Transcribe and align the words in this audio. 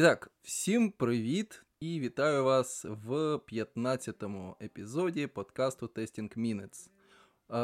І 0.00 0.02
так, 0.02 0.30
всім 0.42 0.90
привіт 0.90 1.62
і 1.80 2.00
вітаю 2.00 2.44
вас 2.44 2.84
в 2.84 3.12
15-му 3.34 4.56
епізоді 4.62 5.26
подкасту 5.26 5.86
Testing 5.86 6.38
Minutes. 6.38 6.90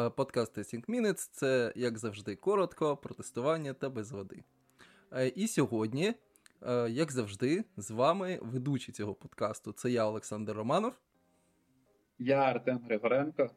Е, 0.06 0.11
подкаст 0.11 0.59
Testing 0.59 0.87
Minutes 0.87 1.29
це, 1.33 1.72
як 1.77 1.99
завжди, 1.99 2.37
коротко, 2.37 2.96
про 2.96 3.14
тестування 3.14 3.72
та 3.72 3.91
без 3.91 4.12
води. 4.12 4.45
Е, 5.12 5.29
і 5.29 5.49
сьогодні, 5.49 6.14
е, 6.62 6.91
як 6.91 7.12
завжди, 7.12 7.64
з 7.77 7.91
вами 7.91 8.39
ведучий 8.43 8.95
цього 8.95 9.14
подкасту 9.14 9.73
це 9.73 9.91
я, 9.91 10.07
Олександр 10.07 10.53
Романов. 10.53 10.93
Я 12.18 12.37
Артем 12.37 12.79
Григоренко. 12.79 13.50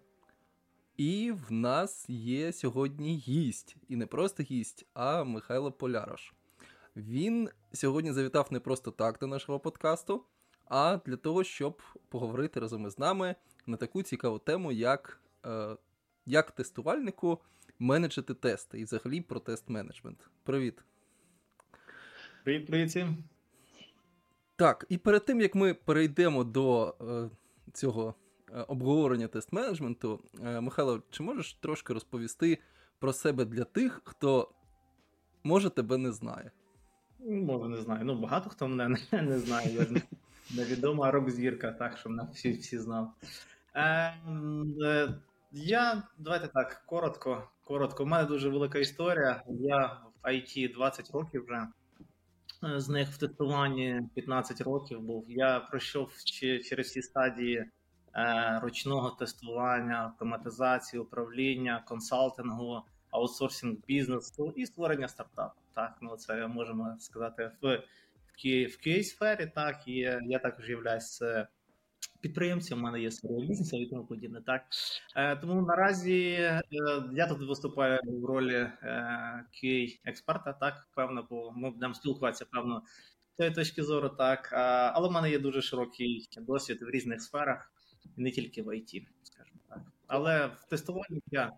І 0.97 1.31
в 1.31 1.51
нас 1.51 2.09
є 2.09 2.53
сьогодні 2.53 3.17
гість. 3.17 3.75
І 3.87 3.95
не 3.95 4.05
просто 4.05 4.43
гість, 4.43 4.85
а 4.93 5.23
Михайло 5.23 5.71
Полярош. 5.71 6.33
Він 6.95 7.49
сьогодні 7.73 8.11
завітав 8.11 8.47
не 8.51 8.59
просто 8.59 8.91
так 8.91 9.19
до 9.19 9.27
нашого 9.27 9.59
подкасту, 9.59 10.23
а 10.65 10.99
для 11.05 11.15
того, 11.15 11.43
щоб 11.43 11.81
поговорити 12.09 12.59
разом 12.59 12.87
із 12.87 12.99
нами 12.99 13.35
на 13.65 13.77
таку 13.77 14.03
цікаву 14.03 14.39
тему, 14.39 14.71
як 14.71 15.21
е, 15.45 15.77
як 16.25 16.51
тестувальнику 16.51 17.39
менеджити 17.79 18.33
тести 18.33 18.79
і 18.79 18.83
взагалі 18.83 19.21
про 19.21 19.39
тест-менеджмент. 19.39 20.29
Привіт. 20.43 20.83
Привіт, 22.43 22.67
привіт 22.67 22.89
всім. 22.89 23.17
Так, 24.55 24.85
і 24.89 24.97
перед 24.97 25.25
тим 25.25 25.41
як 25.41 25.55
ми 25.55 25.73
перейдемо 25.73 26.43
до 26.43 26.95
е, 27.01 27.29
цього 27.73 28.15
е, 28.51 28.61
обговорення 28.61 29.27
тест-менеджменту, 29.27 30.19
е, 30.43 30.61
Михайло, 30.61 31.01
чи 31.09 31.23
можеш 31.23 31.53
трошки 31.53 31.93
розповісти 31.93 32.57
про 32.99 33.13
себе 33.13 33.45
для 33.45 33.63
тих, 33.63 34.01
хто 34.03 34.51
може 35.43 35.69
тебе 35.69 35.97
не 35.97 36.11
знає? 36.11 36.51
Може, 37.19 37.69
не 37.69 37.81
знаю. 37.81 38.05
Ну, 38.05 38.15
багато 38.15 38.49
хто 38.49 38.67
мене 38.67 38.97
не, 39.11 39.21
не 39.21 39.39
знає. 39.39 39.73
Я 39.73 40.01
невідома 40.55 41.11
рок-зірка, 41.11 41.71
так, 41.71 41.97
що 41.97 42.09
мене 42.09 42.29
всі 42.33 42.51
всі 42.51 42.77
знав. 42.79 43.13
Е, 43.75 44.13
е, 44.83 45.13
Я 45.51 46.03
давайте 46.17 46.47
так, 46.47 46.83
коротко. 46.85 47.43
Коротко. 47.63 48.03
У 48.03 48.07
мене 48.07 48.27
дуже 48.27 48.49
велика 48.49 48.79
історія. 48.79 49.43
Я 49.47 50.01
в 50.23 50.27
IT 50.27 50.73
20 50.73 51.11
років 51.11 51.45
вже. 51.45 51.67
Е, 52.63 52.79
з 52.79 52.89
них 52.89 53.09
в 53.09 53.17
тестуванні 53.17 54.01
15 54.15 54.61
років 54.61 55.01
був. 55.01 55.25
Я 55.27 55.59
пройшов 55.59 56.11
через 56.69 56.87
всі 56.87 57.01
стадії 57.01 57.65
е, 58.15 58.59
ручного 58.63 59.09
тестування, 59.09 59.95
автоматизації, 59.95 61.01
управління, 61.01 61.83
консалтингу, 61.87 62.81
аутсорсинг 63.11 63.77
бізнесу 63.87 64.53
і 64.55 64.65
створення 64.65 65.07
стартапу. 65.07 65.61
Так, 65.75 65.97
ну 66.01 66.17
це 66.17 66.47
можемо 66.47 66.95
сказати 66.99 67.51
в 67.61 67.83
в 68.43 68.87
QA 68.87 69.03
сфері. 69.03 69.51
Так 69.55 69.87
і 69.87 69.95
я 70.23 70.39
також 70.39 70.69
являюсь 70.69 71.21
підприємцем. 72.21 72.79
У 72.79 72.81
мене 72.81 73.01
є 73.01 73.11
своє 73.11 73.47
бізнес 73.47 73.73
і 73.73 73.85
тому 73.85 74.05
подібне. 74.05 74.41
Так 74.41 74.61
е, 75.15 75.35
тому 75.35 75.61
наразі 75.61 76.31
е, 76.31 76.61
я 77.13 77.27
тут 77.27 77.47
виступаю 77.47 77.99
в 78.03 78.25
ролі 78.25 78.55
е, 78.83 79.45
експерта. 80.05 80.53
Так, 80.53 80.87
певно, 80.95 81.27
бо 81.29 81.51
ми 81.51 81.71
будемо 81.71 81.93
спілкуватися 81.93 82.45
певно 82.45 82.83
з 83.39 83.51
точки 83.51 83.83
зору. 83.83 84.09
Так, 84.09 84.49
але 84.93 85.09
в 85.09 85.11
мене 85.11 85.31
є 85.31 85.39
дуже 85.39 85.61
широкий 85.61 86.29
досвід 86.37 86.81
в 86.81 86.89
різних 86.89 87.21
сферах, 87.21 87.71
не 88.17 88.31
тільки 88.31 88.61
в 88.61 88.67
IT, 88.67 89.07
скажімо 89.23 89.59
так. 89.69 89.81
Але 90.07 90.47
в 90.47 90.63
тестуванні 90.69 91.21
я 91.31 91.51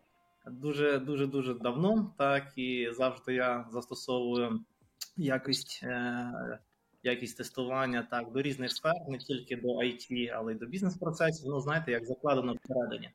дуже 0.48 1.00
дуже 1.00 1.28
дуже 1.28 1.54
давно, 1.54 2.14
так 2.18 2.54
і 2.56 2.90
завжди 2.92 3.34
я 3.34 3.68
застосовую 3.72 4.60
якість 5.18 5.80
е, 5.84 6.60
якість 7.04 7.38
тестування 7.38 8.08
так 8.12 8.32
до 8.32 8.42
різних 8.42 8.72
сфер, 8.72 8.94
не 9.08 9.18
тільки 9.18 9.56
до 9.56 9.68
IT, 9.68 10.34
але 10.36 10.54
й 10.54 10.56
до 10.56 10.66
бізнес-процесів. 10.66 11.48
Ну 11.48 11.60
знаєте, 11.60 11.92
як 11.92 12.06
закладено 12.06 12.56
всередині. 12.64 13.10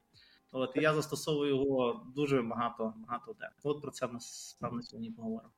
От 0.53 0.77
і 0.77 0.81
я 0.81 0.95
застосовую 0.95 1.51
його 1.51 2.07
дуже 2.15 2.43
багато 2.43 2.95
багато 2.97 3.37
де. 3.41 3.49
От 3.63 3.83
про 3.83 3.91
це 3.91 4.07
ми 4.07 4.19
певно 4.61 4.83
сьогодні 4.83 5.11
поговоримо. 5.11 5.53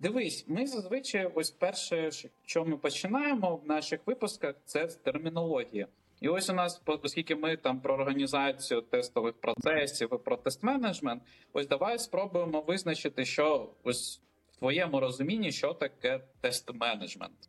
Дивись, 0.00 0.44
ми 0.48 0.66
зазвичай, 0.66 1.32
ось 1.34 1.50
перше, 1.50 2.10
що 2.44 2.64
ми 2.64 2.76
починаємо 2.76 3.56
в 3.56 3.66
наших 3.66 4.00
випусках, 4.06 4.54
це 4.64 4.88
з 4.88 4.96
термінології. 4.96 5.86
І 6.20 6.28
ось 6.28 6.50
у 6.50 6.52
нас, 6.52 6.82
оскільки 6.86 7.36
ми 7.36 7.56
там 7.56 7.80
про 7.80 7.94
організацію 7.94 8.80
тестових 8.80 9.40
процесів 9.40 10.08
і 10.12 10.18
про 10.24 10.36
тест-менеджмент, 10.36 11.20
ось 11.52 11.68
давай 11.68 11.98
спробуємо 11.98 12.60
визначити, 12.60 13.24
що 13.24 13.70
ось 13.84 14.22
в 14.52 14.56
твоєму 14.56 15.00
розумінні, 15.00 15.52
що 15.52 15.74
таке 15.74 16.20
тест-менеджмент. 16.42 17.48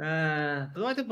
Е, 0.00 0.72
Давайте 0.76 1.04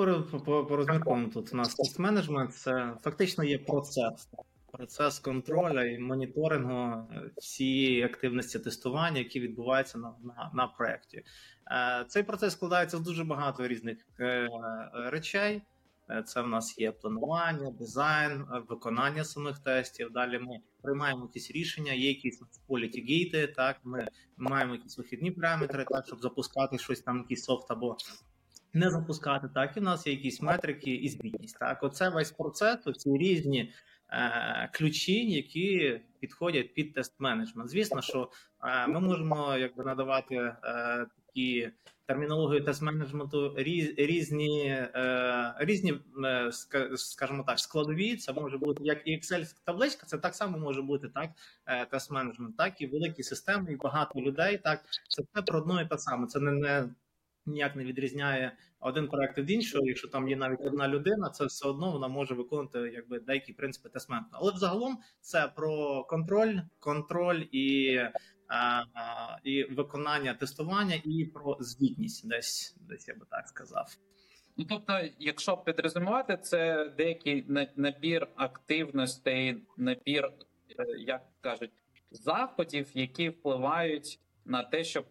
порозміркуємо 0.43 1.29
тут. 1.29 1.53
У 1.53 1.57
нас 1.57 1.77
тест-менеджмент 1.77 2.49
це 2.49 2.95
фактично 3.03 3.45
є 3.45 3.59
процес. 3.59 4.29
Процес 4.73 5.19
контролю 5.19 5.83
і 5.83 5.99
моніторингу 5.99 7.09
всієї 7.37 8.03
активності 8.03 8.59
тестування, 8.59 9.19
які 9.19 9.41
відбуваються 9.41 9.99
на 9.99 10.15
на, 10.23 10.51
на 10.55 10.67
проєкті. 10.67 11.25
Е, 11.71 12.05
цей 12.09 12.23
процес 12.23 12.53
складається 12.53 12.97
з 12.97 13.01
дуже 13.01 13.25
багато 13.25 13.69
різних 13.69 13.99
е, 14.21 14.49
речей. 14.95 15.63
Е, 16.11 16.23
це 16.23 16.43
в 16.43 16.49
нас 16.49 16.79
є 16.79 16.93
планування, 16.93 17.71
дизайн, 17.71 18.45
виконання 18.69 19.25
самих 19.25 19.59
тестів. 19.59 20.13
Далі 20.13 20.39
ми 20.39 20.59
приймаємо 20.83 21.23
якісь 21.23 21.51
рішення, 21.51 21.93
є 21.93 22.09
якісь 22.09 22.43
quality 22.69 23.07
гейти. 23.09 23.47
Так, 23.47 23.77
ми 23.85 24.09
маємо 24.37 24.75
якісь 24.75 24.99
вихідні 24.99 25.31
параметри, 25.31 25.85
так 25.91 26.07
щоб 26.07 26.21
запускати 26.21 26.79
щось 26.79 27.01
там, 27.01 27.19
якийсь 27.19 27.45
софт 27.45 27.71
або 27.71 27.97
не 28.73 28.91
запускати. 28.91 29.49
Так, 29.55 29.77
і 29.77 29.81
в 29.81 29.83
нас 29.83 30.07
є 30.07 30.13
якісь 30.13 30.43
метрики 30.43 30.95
і 30.95 31.09
звітність. 31.09 31.59
Так, 31.59 31.83
оце 31.83 32.09
весь 32.09 32.31
процес, 32.31 32.79
ці 32.97 33.17
різні 33.17 33.61
е, 33.61 33.73
ключі, 34.73 35.31
які 35.31 36.01
підходять 36.21 36.75
під 36.75 36.95
тест 36.95 37.15
менеджмент. 37.19 37.71
Звісно, 37.71 38.03
що 38.03 38.31
е, 38.65 38.87
ми 38.87 39.01
можемо 39.01 39.57
якби 39.57 39.85
надавати 39.85 40.35
е, 40.35 41.07
і 41.35 41.69
термінологію 42.07 42.65
тест-менеджменту 42.65 43.55
різні 43.97 44.69
е, 44.69 45.55
різні, 45.59 45.95
е, 46.25 46.51
скажімо 46.97 47.45
так, 47.47 47.59
складові. 47.59 48.17
Це 48.17 48.33
може 48.33 48.59
бути 48.59 48.85
як 48.85 49.03
і 49.05 49.17
Excel 49.17 49.55
табличка, 49.65 50.07
це 50.07 50.19
так 50.19 50.35
само 50.35 50.59
може 50.59 50.83
бути 50.83 51.09
так, 51.09 51.31
е, 51.67 51.87
тест-менеджмент, 51.87 52.57
так 52.59 52.81
і 52.81 52.87
великі 52.87 53.23
системи, 53.23 53.73
і 53.73 53.77
багато 53.77 54.21
людей. 54.21 54.59
Так 54.59 54.85
це 55.09 55.23
все 55.23 55.43
про 55.43 55.59
одно 55.59 55.83
і 55.83 55.89
те 55.89 55.99
саме. 55.99 56.27
Це 56.27 56.41
не 56.41 56.53
не 56.53 56.89
ніяк 57.47 57.77
не 57.77 57.85
відрізняє 57.85 58.57
один 58.81 59.09
проект 59.09 59.39
від 59.39 59.51
іншого. 59.51 59.87
Якщо 59.87 60.09
там 60.09 60.29
є 60.29 60.37
навіть 60.37 60.61
одна 60.61 60.89
людина, 60.89 61.31
це 61.31 61.45
все 61.45 61.69
одно 61.69 61.93
вона 61.93 62.09
може 62.09 62.35
виконувати 62.35 62.79
якби 62.79 63.21
деякі 63.21 63.53
принципи 63.53 63.89
тестменту. 63.89 64.29
Але 64.33 64.53
взагалом 64.53 64.99
це 65.21 65.53
про 65.57 66.05
контроль, 66.05 66.59
контроль 66.79 67.45
і 67.53 67.99
і 69.45 69.65
виконання 69.65 70.35
тестування, 70.35 70.95
і 71.05 71.25
про 71.25 71.57
звітність, 71.61 72.29
десь 72.29 72.77
десь 72.81 73.09
я 73.09 73.15
би 73.15 73.27
так 73.31 73.49
сказав. 73.49 73.87
Ну, 74.57 74.65
тобто, 74.69 75.01
якщо 75.19 75.57
підрезумувати, 75.57 76.39
це 76.43 76.89
деякий 76.97 77.47
набір 77.77 78.29
активностей, 78.37 79.65
набір, 79.77 80.25
е, 80.25 80.87
як 80.99 81.23
кажуть, 81.41 81.71
заходів, 82.11 82.91
які 82.95 83.29
впливають 83.29 84.21
на 84.45 84.63
те, 84.63 84.85
щоб 84.85 85.05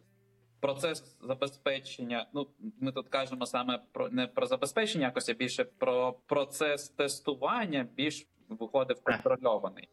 процес 0.62 1.18
забезпечення. 1.22 2.28
Ну, 2.34 2.48
ми 2.80 2.92
тут 2.92 3.10
кажемо 3.10 3.46
саме 3.46 3.80
про 3.92 4.10
не 4.10 4.28
про 4.28 4.48
забезпечення, 4.48 5.06
якось 5.06 5.30
а 5.30 5.34
більше 5.34 5.64
про 5.64 6.14
процес 6.26 6.90
тестування 6.90 7.88
більш 7.96 8.28
виходив 8.50 9.04
контрольований. 9.04 9.90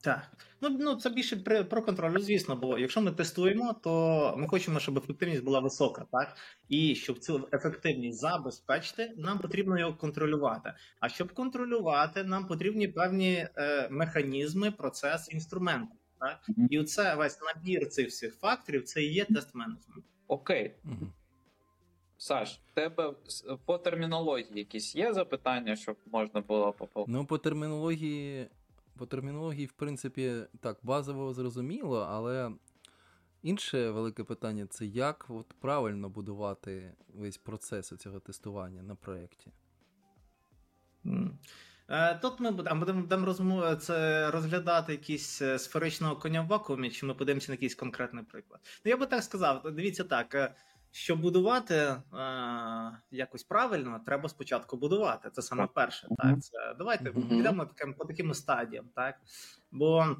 Так, 0.00 0.30
ну 0.60 0.68
ну 0.68 0.94
це 0.94 1.10
більше 1.10 1.36
про 1.70 1.82
контроль, 1.82 2.18
звісно, 2.18 2.56
бо 2.56 2.78
якщо 2.78 3.00
ми 3.00 3.12
тестуємо, 3.12 3.74
то 3.82 4.34
ми 4.38 4.48
хочемо, 4.48 4.80
щоб 4.80 4.98
ефективність 4.98 5.44
була 5.44 5.60
висока, 5.60 6.06
так? 6.12 6.36
І 6.68 6.94
щоб 6.94 7.18
цю 7.18 7.48
ефективність 7.52 8.18
забезпечити, 8.18 9.12
нам 9.16 9.38
потрібно 9.38 9.78
його 9.78 9.94
контролювати. 9.94 10.72
А 11.00 11.08
щоб 11.08 11.32
контролювати, 11.32 12.24
нам 12.24 12.46
потрібні 12.46 12.88
певні 12.88 13.48
е, 13.56 13.88
механізми, 13.90 14.70
процес, 14.70 15.32
інструменти. 15.32 15.94
Так? 16.18 16.40
Mm-hmm. 16.48 16.66
І 16.70 16.80
оце 16.80 17.14
весь 17.14 17.40
набір 17.42 17.88
цих 17.88 18.08
всіх 18.08 18.34
факторів 18.34 18.84
це 18.84 19.02
і 19.02 19.12
є 19.12 19.24
тест 19.24 19.54
менеджмент. 19.54 20.04
Окей. 20.26 20.74
Mm-hmm. 20.84 21.08
Саш, 22.18 22.60
в 22.66 22.74
тебе 22.74 23.14
по 23.64 23.78
термінології 23.78 24.58
якісь 24.58 24.96
є 24.96 25.14
запитання, 25.14 25.76
щоб 25.76 25.96
можна 26.12 26.40
було 26.40 26.72
поповнити? 26.72 27.18
Ну, 27.18 27.26
по 27.26 27.38
термінології. 27.38 28.48
По 28.98 29.06
термінології, 29.06 29.66
в 29.66 29.72
принципі, 29.72 30.34
так, 30.60 30.78
базово 30.82 31.34
зрозуміло, 31.34 32.06
але 32.10 32.50
інше 33.42 33.90
велике 33.90 34.24
питання 34.24 34.66
це 34.66 34.86
як 34.86 35.26
от 35.28 35.46
правильно 35.60 36.08
будувати 36.08 36.94
весь 37.14 37.38
процес 37.38 37.88
цього 37.98 38.20
тестування 38.20 38.82
на 38.82 38.94
проєкті. 38.94 39.52
Е, 41.06 41.30
Тут 42.22 42.40
ми 42.40 42.50
будемо 42.50 42.80
будемо, 42.80 43.00
будемо 43.00 43.26
розмов... 43.26 43.76
це 43.76 44.30
розглядати 44.30 44.92
якісь 44.92 45.42
е, 45.42 45.58
сферичного 45.58 46.16
коня 46.16 46.42
в 46.42 46.46
вакуумі, 46.46 46.90
чи 46.90 47.06
ми 47.06 47.14
подивимося 47.14 47.52
на 47.52 47.54
якийсь 47.54 47.74
конкретний 47.74 48.24
приклад. 48.24 48.60
Ну 48.84 48.90
я 48.90 48.96
би 48.96 49.06
так 49.06 49.22
сказав, 49.22 49.62
дивіться 49.72 50.04
так. 50.04 50.34
е, 50.34 50.54
Щоб 50.90 51.20
будувати 51.20 51.74
е, 51.74 51.98
якось 53.10 53.42
правильно, 53.44 54.00
треба 54.06 54.28
спочатку 54.28 54.76
будувати. 54.76 55.30
Це 55.32 55.42
саме 55.42 55.68
перше. 55.74 56.08
Так, 56.18 56.42
це 56.42 56.74
давайте 56.78 57.04
підемо 57.10 57.66
таким 57.66 57.94
по 57.94 58.04
таким 58.04 58.34
стадіям, 58.34 58.84
так 58.94 59.14
бо. 59.70 60.16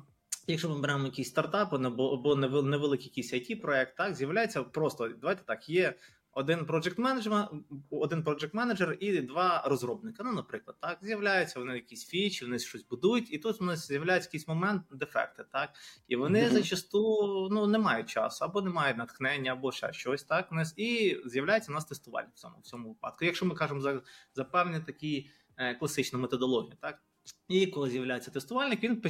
Якщо 0.48 0.68
ми 0.68 0.80
беремо 0.80 1.04
якийсь 1.04 1.28
стартап 1.28 1.74
або, 1.74 2.14
або 2.14 2.34
невел- 2.34 2.62
невеликий 2.62 3.06
якийсь 3.06 3.34
it 3.34 3.60
проект 3.60 3.96
так 3.96 4.14
з'являється 4.14 4.62
просто 4.62 5.08
давайте 5.08 5.42
так. 5.46 5.68
Є 5.68 5.94
один 6.36 6.60
project 6.60 7.00
менеджер, 7.00 7.48
один 7.90 8.22
project 8.22 8.50
менеджер 8.52 8.96
і 9.00 9.20
два 9.20 9.62
розробника. 9.66 10.22
Ну, 10.24 10.32
наприклад, 10.32 10.76
так 10.80 10.98
з'являються 11.02 11.58
вони 11.60 11.74
якісь 11.74 12.06
фічі, 12.06 12.44
вони 12.44 12.58
щось 12.58 12.86
будують, 12.86 13.32
і 13.32 13.38
тут 13.38 13.60
у 13.60 13.64
нас 13.64 13.88
з'являється 13.88 14.28
якийсь 14.28 14.48
момент 14.48 14.82
дефекти, 14.90 15.44
так 15.52 15.70
і 16.08 16.16
вони 16.16 16.42
Мгм. 16.42 16.50
зачасту 16.50 17.48
ну 17.50 17.66
не 17.66 17.78
мають 17.78 18.08
часу, 18.08 18.44
або 18.44 18.62
не 18.62 18.70
мають 18.70 18.96
натхнення, 18.96 19.52
або 19.52 19.72
ще 19.72 19.92
щось. 19.92 20.24
Так 20.24 20.52
у 20.52 20.54
нас 20.54 20.74
і 20.76 21.20
з'являється 21.24 21.72
у 21.72 21.74
нас 21.74 21.84
тестувальник 21.84 22.34
в 22.34 22.38
цьому 22.38 22.58
в 22.58 22.62
цьому 22.62 22.88
випадку. 22.88 23.24
Якщо 23.24 23.46
ми 23.46 23.54
кажемо 23.54 23.80
за, 23.80 24.02
за 24.34 24.44
певні 24.44 24.80
такі 24.80 25.30
е, 25.56 25.74
класичну 25.74 26.18
методологію, 26.18 26.76
так. 26.80 27.02
І 27.48 27.66
коли 27.66 27.90
з'являється 27.90 28.30
тестувальник, 28.30 28.82
він 28.82 29.00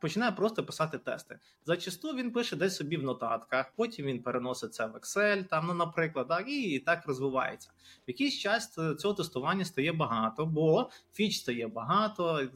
починає, 0.00 0.32
просто 0.32 0.64
писати 0.64 0.98
тести. 0.98 1.38
Зачасту 1.64 2.14
він 2.14 2.30
пише 2.30 2.56
десь 2.56 2.76
собі 2.76 2.96
в 2.96 3.02
нотатках, 3.02 3.72
потім 3.76 4.06
він 4.06 4.22
переносить 4.22 4.74
це 4.74 4.86
в 4.86 4.96
Excel, 4.96 5.44
там, 5.44 5.66
ну, 5.66 5.74
наприклад, 5.74 6.28
так, 6.28 6.48
і, 6.48 6.62
і 6.62 6.78
так 6.78 7.06
розвивається. 7.06 7.70
В 7.78 8.10
якийсь 8.10 8.38
час 8.38 8.74
цього 8.98 9.14
тестування 9.14 9.64
стає 9.64 9.92
багато, 9.92 10.46
бо 10.46 10.90
фіч 11.12 11.38
стає 11.38 11.68
багато, 11.68 12.48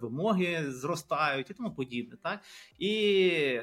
вимоги 0.00 0.72
зростають 0.72 1.50
і 1.50 1.54
тому 1.54 1.70
подібне. 1.70 2.16
Так? 2.22 2.40
І 2.78 3.60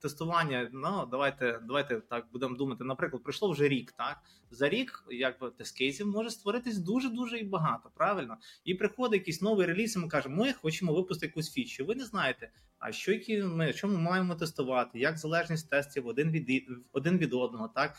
тестування, 0.00 0.70
ну 0.72 1.08
давайте, 1.10 1.60
давайте 1.62 2.00
так 2.00 2.26
будемо 2.32 2.56
думати. 2.56 2.84
Наприклад, 2.84 3.22
пройшло 3.22 3.50
вже 3.50 3.68
рік. 3.68 3.92
Так 3.92 4.16
за 4.54 4.68
рік, 4.68 5.04
якби 5.10 5.50
тест-кейсів 5.50 6.06
може 6.06 6.30
створитись 6.30 6.78
дуже 6.78 7.08
дуже 7.08 7.38
і 7.38 7.44
багато. 7.44 7.90
Правильно, 7.94 8.36
і 8.64 8.74
приходить 8.74 9.20
якийсь 9.20 9.42
новий 9.42 9.66
реліз, 9.66 9.96
і 9.96 9.98
ми 9.98 10.08
кажемо, 10.08 10.36
ми 10.36 10.52
хочемо 10.52 10.94
випустити 10.94 11.26
якусь 11.26 11.52
фічу. 11.52 11.84
Ви 11.84 11.94
не 11.94 12.04
знаєте, 12.04 12.50
а 12.78 12.92
що 12.92 13.12
які 13.12 13.42
ми 13.42 13.72
що 13.72 13.88
ми 13.88 13.98
маємо 13.98 14.34
тестувати, 14.34 14.98
як 14.98 15.18
залежність 15.18 15.70
тестів 15.70 16.06
один 16.06 16.30
від 16.30 16.68
один 16.92 17.18
від 17.18 17.34
одного, 17.34 17.68
так. 17.68 17.96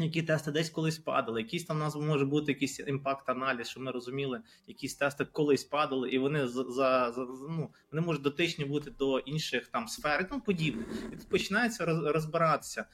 Які 0.00 0.22
тести 0.22 0.50
десь 0.50 0.70
колись 0.70 0.98
падали, 0.98 1.40
якісь 1.40 1.64
там 1.64 1.76
у 1.76 1.80
нас 1.80 1.94
може 1.94 2.24
бути 2.24 2.52
якийсь 2.52 2.80
імпакт-аналіз, 2.80 3.68
щоб 3.68 3.82
ми 3.82 3.90
розуміли, 3.90 4.40
якісь 4.66 4.94
тести 4.94 5.24
колись 5.24 5.64
падали, 5.64 6.10
і 6.10 6.18
вони 6.18 6.48
за, 6.48 6.62
за, 6.64 7.12
за 7.12 7.26
ну, 7.48 7.70
вони 7.92 8.06
можуть 8.06 8.22
дотичні 8.22 8.64
бути 8.64 8.90
до 8.90 9.18
інших 9.18 9.68
там 9.68 9.88
сфер 9.88 10.28
тому 10.28 10.40
подібне. 10.40 10.84
І 11.12 11.16
тут 11.16 11.28
починається 11.28 11.84
роз, 11.84 12.04
розбиратися. 12.04 12.84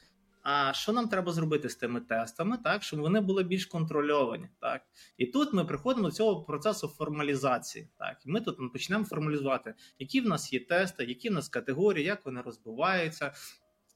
А 0.47 0.73
що 0.73 0.93
нам 0.93 1.07
треба 1.07 1.31
зробити 1.31 1.69
з 1.69 1.75
тими 1.75 2.01
тестами, 2.01 2.57
так 2.63 2.83
щоб 2.83 2.99
вони 2.99 3.21
були 3.21 3.43
більш 3.43 3.65
контрольовані, 3.65 4.49
так 4.61 4.81
і 5.17 5.25
тут 5.25 5.53
ми 5.53 5.65
приходимо 5.65 6.07
до 6.07 6.15
цього 6.15 6.43
процесу 6.43 6.87
формалізації. 6.87 7.89
Так 7.97 8.17
і 8.25 8.29
ми 8.29 8.41
тут 8.41 8.73
почнемо 8.73 9.05
формалізувати, 9.05 9.73
які 9.99 10.21
в 10.21 10.27
нас 10.27 10.53
є 10.53 10.59
тести, 10.59 11.05
які 11.05 11.29
в 11.29 11.33
нас 11.33 11.49
категорії, 11.49 12.05
як 12.05 12.25
вони 12.25 12.41
розбиваються, 12.41 13.33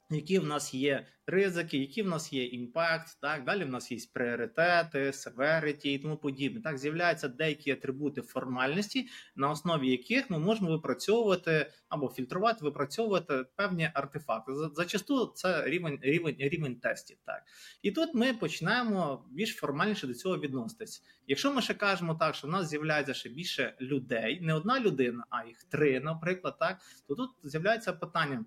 які 0.10 0.40
в 0.40 0.46
нас 0.46 0.74
є 0.74 1.08
ризики, 1.28 1.78
які 1.78 2.02
в 2.02 2.08
нас 2.08 2.34
є 2.34 2.46
імпакт, 2.46 3.18
так 3.22 3.44
далі 3.44 3.64
в 3.64 3.70
нас 3.70 3.92
є 3.92 3.98
пріоритети, 4.14 5.00
severity 5.00 5.88
і 5.88 6.00
тому 6.00 6.18
подібне. 6.18 6.62
Так 6.62 6.78
з'являються 6.78 7.28
деякі 7.28 7.72
атрибути 7.72 8.22
формальності, 8.22 9.08
на 9.36 9.50
основі 9.50 9.92
яких 9.92 10.30
ми 10.30 10.40
можемо 10.40 10.72
випрацьовувати 10.72 11.72
або 11.90 12.10
фільтрувати, 12.10 12.66
випрацьовувати 12.66 13.46
певні 13.56 13.90
артефакти. 13.94 14.52
Зачасту 14.74 15.26
це 15.36 15.66
рівень 15.66 16.00
рівень 16.02 16.36
рівень 16.40 16.76
тестів. 16.76 17.18
Так 17.26 17.44
і 17.82 17.92
тут 17.92 18.14
ми 18.14 18.34
починаємо 18.34 19.26
більш 19.32 19.56
формальніше 19.56 20.08
до 20.08 20.14
цього 20.14 20.38
відноситись. 20.38 21.04
Якщо 21.28 21.54
ми 21.54 21.62
ще 21.62 21.74
кажемо 21.74 22.16
так, 22.16 22.36
що 22.36 22.48
в 22.48 22.52
нас 22.52 22.70
з'являється 22.70 23.14
ще 23.14 23.30
більше 23.30 23.76
людей, 23.82 24.42
не 24.42 24.54
одна 24.54 24.80
людина, 24.80 25.24
а 25.30 25.46
їх 25.46 25.64
три, 25.64 26.00
наприклад, 26.00 26.56
так 26.60 26.78
то 27.08 27.16
тут 27.16 27.30
з'являється 27.44 27.94
питання. 27.94 28.46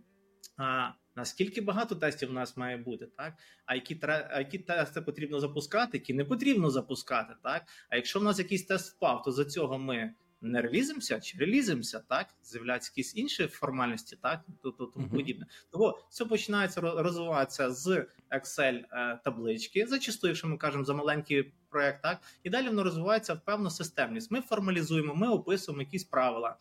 А 0.56 0.90
наскільки 1.16 1.60
багато 1.60 1.94
тестів 1.94 2.30
у 2.30 2.32
нас 2.32 2.56
має 2.56 2.76
бути, 2.76 3.06
так? 3.06 3.34
А 3.66 3.74
які 3.74 4.00
а 4.04 4.38
які 4.38 4.58
тести 4.58 5.00
потрібно 5.00 5.40
запускати, 5.40 5.98
які 5.98 6.14
не 6.14 6.24
потрібно 6.24 6.70
запускати, 6.70 7.34
так? 7.42 7.62
А 7.88 7.96
якщо 7.96 8.20
в 8.20 8.24
нас 8.24 8.38
якийсь 8.38 8.64
тест 8.64 8.96
впав, 8.96 9.22
то 9.22 9.32
за 9.32 9.44
цього 9.44 9.78
ми 9.78 10.14
не 10.42 10.62
релізимося 10.62 11.20
чи 11.20 11.38
релізимося, 11.38 12.00
так? 12.08 12.26
З'являються 12.42 12.90
якісь 12.96 13.16
інші 13.16 13.46
формальності, 13.46 14.16
так? 14.22 14.40
То, 14.62 14.70
то, 14.70 14.86
тому 14.86 15.08
подібне. 15.08 15.46
Того 15.70 15.98
все 16.10 16.24
починається 16.24 16.80
розвиватися 16.80 17.70
з 17.70 18.06
Excel 18.30 18.84
е, 18.92 19.20
таблички, 19.24 19.86
зачасту, 19.86 20.28
якщо 20.28 20.48
ми 20.48 20.56
кажемо 20.56 20.84
за 20.84 20.94
маленький 20.94 21.52
проект, 21.68 22.02
так? 22.02 22.20
І 22.42 22.50
далі 22.50 22.68
воно 22.68 22.82
розвивається 22.82 23.34
в 23.34 23.40
певну 23.40 23.70
системність. 23.70 24.30
Ми 24.30 24.40
формалізуємо, 24.40 25.14
ми 25.14 25.28
описуємо 25.28 25.82
якісь 25.82 26.04
правила. 26.04 26.56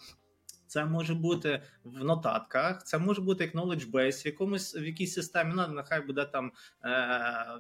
Це 0.71 0.85
може 0.85 1.13
бути 1.13 1.61
в 1.83 2.03
нотатках, 2.03 2.83
це 2.83 2.97
може 2.97 3.21
бути 3.21 3.43
як 3.43 3.55
knowledge 3.55 3.91
base 3.91 4.23
в 4.23 4.25
якомусь 4.25 4.75
в 4.75 4.83
якійсь 4.83 5.13
системі. 5.13 5.53
Ну, 5.55 5.67
нехай 5.67 6.01
буде 6.01 6.25
там, 6.25 6.51
е, 6.83 6.89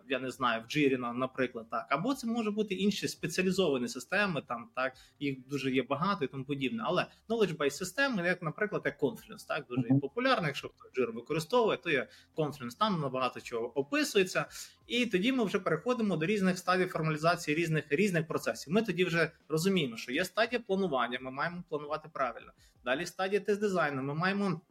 я 0.09 0.19
не 0.21 0.31
знаю, 0.31 0.61
в 0.61 0.65
Jira, 0.65 1.13
наприклад, 1.13 1.65
так. 1.71 1.87
Або 1.89 2.13
це 2.13 2.27
може 2.27 2.51
бути 2.51 2.75
інші 2.75 3.07
спеціалізовані 3.07 3.87
системи, 3.87 4.41
там 4.47 4.69
так 4.75 4.93
їх 5.19 5.47
дуже 5.47 5.71
є 5.71 5.83
багато 5.83 6.25
і 6.25 6.27
тому 6.27 6.43
подібне. 6.43 6.83
Але 6.85 7.05
knowledge 7.29 7.57
base 7.57 7.69
системи, 7.69 8.27
як, 8.27 8.41
наприклад, 8.41 8.81
як 8.85 9.01
Confluence, 9.01 9.47
так 9.47 9.65
дуже 9.69 9.87
є 9.89 9.99
популярна. 9.99 10.47
Якщо 10.47 10.69
хто 10.77 11.01
Jira 11.01 11.13
використовує, 11.13 11.77
то 11.77 11.89
є 11.89 12.07
Confluence, 12.35 12.77
там 12.79 13.01
набагато 13.01 13.41
чого 13.41 13.79
описується. 13.79 14.45
І 14.87 15.05
тоді 15.05 15.31
ми 15.31 15.43
вже 15.43 15.59
переходимо 15.59 16.17
до 16.17 16.25
різних 16.25 16.57
стадій 16.57 16.85
формалізації 16.85 17.57
різних 17.57 17.85
різних 17.89 18.27
процесів. 18.27 18.73
Ми 18.73 18.81
тоді 18.81 19.05
вже 19.05 19.31
розуміємо, 19.49 19.97
що 19.97 20.11
є 20.11 20.25
стадія 20.25 20.61
планування, 20.67 21.19
ми 21.21 21.31
маємо 21.31 21.63
планувати 21.69 22.09
правильно. 22.13 22.51
Далі 22.85 23.05
стадія 23.05 23.41
тест 23.41 23.61
дизайну. 23.61 24.03
Ми 24.03 24.13
маємо 24.13 24.61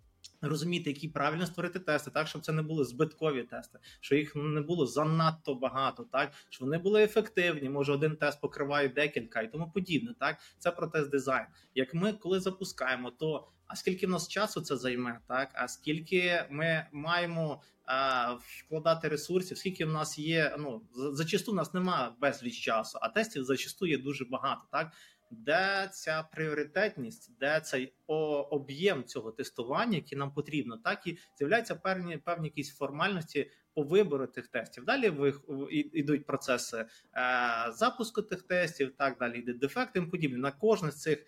розуміти, 0.41 0.91
які 0.91 1.09
правильно 1.09 1.47
створити 1.47 1.79
тести, 1.79 2.11
так 2.11 2.29
щоб 2.29 2.43
це 2.43 2.53
не 2.53 2.63
були 2.63 2.85
збиткові 2.85 3.43
тести, 3.43 3.79
що 4.01 4.15
їх 4.15 4.37
не 4.37 4.61
було 4.61 4.87
занадто 4.87 5.55
багато, 5.55 6.05
так 6.13 6.33
щоб 6.49 6.69
вони 6.69 6.79
були 6.79 7.03
ефективні. 7.03 7.71
Може, 7.71 7.93
один 7.93 8.17
тест 8.17 8.41
покриває 8.41 8.89
декілька 8.89 9.41
і 9.41 9.53
тому 9.53 9.71
подібне. 9.71 10.15
Так, 10.21 10.39
це 10.59 10.71
про 10.71 10.87
тест 10.87 11.11
дизайн. 11.11 11.47
Як 11.75 11.95
ми 11.95 12.13
коли 12.13 12.41
запускаємо, 12.41 13.11
то 13.11 13.49
а 13.67 13.77
скільки 13.77 14.07
в 14.07 14.11
нас 14.11 14.29
часу 14.29 14.61
це 14.61 14.77
займе, 14.77 15.21
так 15.29 15.51
а 15.55 15.69
скільки 15.69 16.45
ми 16.51 16.87
маємо 16.93 17.63
а, 17.85 18.33
вкладати 18.35 19.09
ресурсів, 19.09 19.59
скільки 19.59 19.85
в 19.85 19.89
нас 19.89 20.19
є. 20.19 20.57
Ну 20.59 20.83
зачасту 20.95 21.53
в 21.53 21.55
нас 21.55 21.75
немає 21.75 22.11
безліч 22.21 22.61
часу, 22.61 22.99
а 23.03 23.09
тестів 23.09 23.45
зачасту 23.45 23.87
є 23.87 23.99
дуже 23.99 24.25
багато, 24.25 24.63
так. 24.73 24.93
Де 25.31 25.89
ця 25.93 26.23
пріоритетність, 26.23 27.31
де 27.41 27.61
цей 27.61 27.95
об'єм 28.51 29.05
цього 29.05 29.33
тестування, 29.33 29.97
який 29.97 30.19
нам 30.19 30.33
потрібно, 30.35 30.77
так 30.77 31.07
і 31.07 31.19
з'являються 31.39 31.75
певні 31.75 32.17
певні 32.17 32.49
якісь 32.49 32.77
формальності 32.77 33.51
по 33.75 33.83
вибору 33.83 34.27
тих 34.27 34.49
тестів. 34.49 34.85
Далі 34.85 35.09
ви 35.09 35.35
йдуть 35.71 36.27
процеси 36.27 36.79
е, 36.79 36.87
запуску 37.73 38.23
тих 38.23 38.43
тестів, 38.43 38.95
так 38.97 39.19
далі 39.19 39.39
йде 39.39 39.53
дефекти 39.53 39.99
і 39.99 40.03
подібне. 40.03 40.39
На 40.39 40.53
кожне 40.53 40.91
з 40.91 41.01
цих 41.01 41.27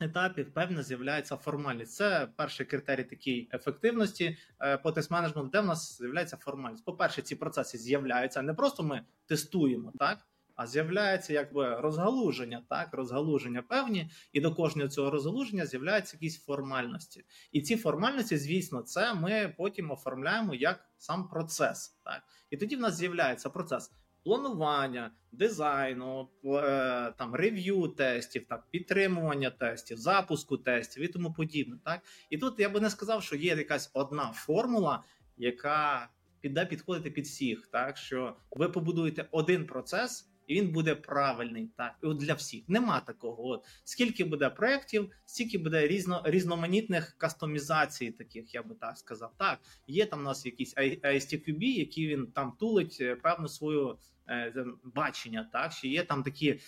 етапів 0.00 0.54
певно 0.54 0.82
з'являється 0.82 1.36
формальність. 1.36 1.92
Це 1.94 2.28
перший 2.36 2.66
критерій 2.66 3.04
такий 3.04 3.48
ефективності 3.52 4.36
е, 4.60 4.76
по 4.78 4.90
тест-менеджменту, 4.90 5.50
де 5.50 5.60
в 5.60 5.66
нас 5.66 5.98
з'являється 5.98 6.36
формальність. 6.36 6.84
По 6.84 6.92
перше, 6.92 7.22
ці 7.22 7.36
процеси 7.36 7.78
з'являються 7.78 8.42
не 8.42 8.54
просто 8.54 8.82
ми 8.82 9.02
тестуємо, 9.26 9.92
так. 9.98 10.18
А 10.56 10.66
з'являється 10.66 11.32
якби 11.32 11.80
розгалуження, 11.80 12.62
так 12.68 12.88
розгалуження 12.92 13.62
певні, 13.62 14.10
і 14.32 14.40
до 14.40 14.54
кожного 14.54 14.88
цього 14.88 15.10
розгалуження 15.10 15.66
з'являються 15.66 16.16
якісь 16.16 16.44
формальності. 16.44 17.24
І 17.52 17.60
ці 17.60 17.76
формальності, 17.76 18.36
звісно, 18.36 18.82
це 18.82 19.14
ми 19.14 19.54
потім 19.58 19.90
оформляємо 19.90 20.54
як 20.54 20.84
сам 20.98 21.28
процес. 21.28 21.98
Так 22.04 22.22
і 22.50 22.56
тоді 22.56 22.76
в 22.76 22.80
нас 22.80 22.96
з'являється 22.96 23.50
процес 23.50 23.90
планування, 24.24 25.10
дизайну, 25.32 26.28
е, 26.44 27.12
там 27.18 27.34
рев'ю 27.34 27.88
тестів, 27.88 28.46
так 28.48 28.66
підтримування 28.70 29.50
тестів, 29.50 29.98
запуску 29.98 30.56
тестів 30.56 31.02
і 31.02 31.08
тому 31.08 31.32
подібне. 31.32 31.78
Так 31.84 32.00
і 32.30 32.38
тут 32.38 32.60
я 32.60 32.68
би 32.68 32.80
не 32.80 32.90
сказав, 32.90 33.22
що 33.22 33.36
є 33.36 33.56
якась 33.56 33.90
одна 33.94 34.32
формула, 34.32 35.04
яка 35.36 36.08
піде 36.40 36.66
підходити 36.66 37.10
під 37.10 37.24
всіх, 37.24 37.66
так 37.66 37.96
що 37.96 38.36
ви 38.50 38.68
побудуєте 38.68 39.28
один 39.30 39.66
процес. 39.66 40.31
Він 40.52 40.72
буде 40.72 40.94
правильний, 40.94 41.70
так 41.76 41.94
і 42.02 42.06
от 42.06 42.16
для 42.16 42.34
всіх 42.34 42.68
нема 42.68 43.00
такого. 43.00 43.48
От 43.48 43.64
скільки 43.84 44.24
буде 44.24 44.50
проєктів, 44.50 45.10
стільки 45.24 45.58
буде 45.58 45.86
різно 45.86 46.22
різноманітних 46.24 47.14
кастомізацій, 47.18 48.10
таких 48.10 48.54
я 48.54 48.62
би 48.62 48.74
так 48.74 48.98
сказав. 48.98 49.32
Так, 49.38 49.58
є 49.86 50.06
там 50.06 50.20
у 50.20 50.22
нас 50.22 50.46
якийсь 50.46 50.76
ISTQB, 50.76 51.62
який 51.62 52.08
він 52.08 52.26
там 52.26 52.52
тулить 52.60 52.98
е, 53.00 53.16
певну 53.16 53.48
свою 53.48 53.98
е, 54.28 54.64
бачення. 54.84 55.48
Так, 55.52 55.72
що 55.72 55.88
є 55.88 56.04
там 56.04 56.22
такі 56.22 56.60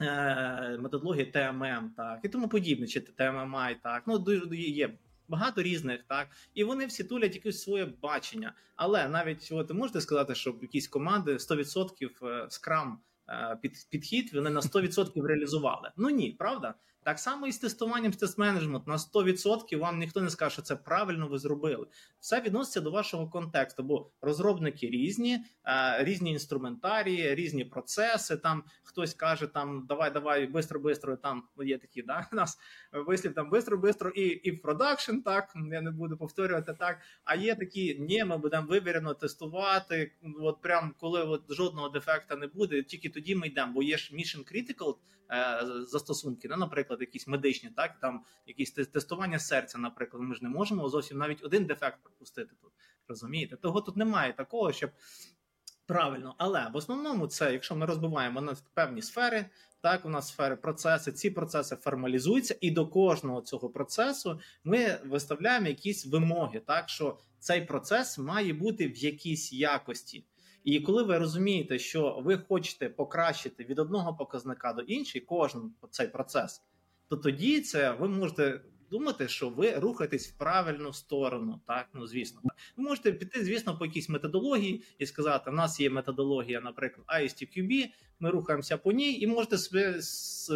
е, 0.00 0.78
методологія 0.80 1.24
ТММ, 1.24 1.90
так, 1.96 2.20
і 2.22 2.28
тому 2.28 2.48
подібне, 2.48 2.86
чи 2.86 3.00
ТММІ, 3.00 3.76
так. 3.82 4.02
Ну, 4.06 4.18
дуже 4.18 4.56
є 4.56 4.98
багато 5.28 5.62
різних, 5.62 6.02
так, 6.02 6.28
і 6.54 6.64
вони 6.64 6.86
всі 6.86 7.04
тулять 7.04 7.34
якесь 7.34 7.62
своє 7.62 7.84
бачення. 7.84 8.52
Але 8.76 9.08
навіть 9.08 9.48
от 9.52 9.70
можете 9.74 10.00
сказати, 10.00 10.34
що 10.34 10.56
якісь 10.62 10.88
команди 10.88 11.32
100% 11.32 12.50
скрам 12.50 12.98
під, 13.60 13.72
підхід 13.90 14.34
вони 14.34 14.50
на 14.50 14.60
100% 14.60 15.22
реалізували. 15.22 15.90
Ну 15.96 16.10
ні, 16.10 16.36
правда? 16.38 16.74
Так 17.02 17.18
само 17.18 17.46
і 17.46 17.52
з 17.52 17.58
тестуванням 17.58 18.12
з 18.12 18.22
тест-менеджмент 18.22 18.86
на 18.86 18.96
100% 18.96 19.78
вам 19.78 19.98
ніхто 19.98 20.20
не 20.20 20.30
скаже, 20.30 20.52
що 20.52 20.62
це 20.62 20.76
правильно 20.76 21.28
ви 21.28 21.38
зробили. 21.38 21.86
Все 22.20 22.40
відноситься 22.40 22.80
до 22.80 22.90
вашого 22.90 23.28
контексту, 23.28 23.82
бо 23.82 24.10
розробники 24.20 24.86
різні, 24.86 25.44
різні 25.98 26.32
інструментарії, 26.32 27.34
різні 27.34 27.64
процеси. 27.64 28.36
Там 28.36 28.64
хтось 28.82 29.14
каже, 29.14 29.46
там 29.46 29.86
давай, 29.88 30.10
давай, 30.10 30.46
бистро, 30.46 30.80
бистро. 30.80 31.16
Там 31.16 31.42
є 31.64 31.78
такі, 31.78 32.02
да, 32.02 32.26
нас 32.32 32.58
вислів 32.92 33.34
там 33.34 33.50
бистро, 33.50 33.78
бистро 33.78 34.10
і 34.10 34.22
і 34.22 34.50
в 34.50 34.62
продакшн. 34.62 35.16
Так 35.16 35.52
я 35.72 35.80
не 35.80 35.90
буду 35.90 36.16
повторювати 36.16 36.74
так. 36.78 36.98
А 37.24 37.34
є 37.34 37.54
такі, 37.54 37.98
ні, 38.00 38.24
ми 38.24 38.38
будемо 38.38 38.66
вивірено 38.66 39.14
тестувати. 39.14 40.12
От 40.40 40.60
прям 40.60 40.94
коли 40.98 41.22
от 41.22 41.52
жодного 41.52 41.88
дефекта 41.88 42.36
не 42.36 42.46
буде, 42.46 42.82
тільки 42.82 43.08
тоді 43.08 43.34
ми 43.34 43.46
йдемо, 43.46 43.72
бо 43.72 43.82
є 43.82 43.98
ж 43.98 44.14
mission 44.14 44.52
critical 44.52 44.96
е, 45.30 45.60
застосунки, 45.86 46.48
ну, 46.48 46.56
наприклад 46.56 46.89
наприклад, 46.90 47.00
якісь 47.00 47.26
медичні, 47.26 47.70
так 47.70 48.00
там 48.00 48.24
якісь 48.46 48.72
тестування 48.72 49.38
серця, 49.38 49.78
наприклад, 49.78 50.22
ми 50.22 50.34
ж 50.34 50.42
не 50.42 50.48
можемо 50.48 50.88
зовсім 50.88 51.18
навіть 51.18 51.44
один 51.44 51.64
дефект 51.64 52.02
пропустити 52.02 52.54
тут. 52.62 52.72
Розумієте? 53.08 53.56
Того 53.56 53.80
тут 53.80 53.96
немає 53.96 54.32
такого, 54.32 54.72
щоб 54.72 54.90
правильно, 55.86 56.34
але 56.38 56.70
в 56.72 56.76
основному 56.76 57.26
це, 57.26 57.52
якщо 57.52 57.76
ми 57.76 57.86
розбиваємо 57.86 58.40
на 58.40 58.56
певні 58.74 59.02
сфери, 59.02 59.46
так 59.80 60.04
у 60.04 60.08
нас 60.08 60.28
сфери 60.28 60.56
процеси, 60.56 61.12
ці 61.12 61.30
процеси 61.30 61.76
формалізуються, 61.76 62.56
і 62.60 62.70
до 62.70 62.86
кожного 62.86 63.40
цього 63.40 63.70
процесу 63.70 64.40
ми 64.64 64.98
виставляємо 65.04 65.66
якісь 65.66 66.06
вимоги, 66.06 66.60
так 66.60 66.88
що 66.88 67.18
цей 67.38 67.64
процес 67.66 68.18
має 68.18 68.52
бути 68.52 68.88
в 68.88 68.96
якійсь 68.96 69.52
якості. 69.52 70.24
І 70.64 70.80
коли 70.80 71.02
ви 71.02 71.18
розумієте, 71.18 71.78
що 71.78 72.22
ви 72.24 72.38
хочете 72.38 72.88
покращити 72.88 73.64
від 73.64 73.78
одного 73.78 74.14
показника 74.14 74.72
до 74.72 74.82
іншого, 74.82 75.24
кожен 75.26 75.72
цей 75.90 76.08
процес, 76.08 76.62
то 77.10 77.16
тоді 77.16 77.60
це 77.60 77.92
ви 77.92 78.08
можете 78.08 78.60
думати, 78.90 79.28
що 79.28 79.48
ви 79.48 79.74
рухаєтесь 79.74 80.28
в 80.28 80.38
правильну 80.38 80.92
сторону. 80.92 81.60
Так, 81.66 81.86
ну 81.94 82.06
звісно, 82.06 82.40
так. 82.44 82.56
ви 82.76 82.84
можете 82.84 83.12
піти, 83.12 83.44
звісно, 83.44 83.78
по 83.78 83.86
якійсь 83.86 84.08
методології 84.08 84.84
і 84.98 85.06
сказати: 85.06 85.50
в 85.50 85.54
нас 85.54 85.80
є 85.80 85.90
методологія, 85.90 86.60
наприклад, 86.60 87.06
ISTQB, 87.22 87.86
Ми 88.20 88.30
рухаємося 88.30 88.76
по 88.76 88.92
ній, 88.92 89.20
і 89.20 89.26
можете 89.26 89.58
собі 89.58 90.02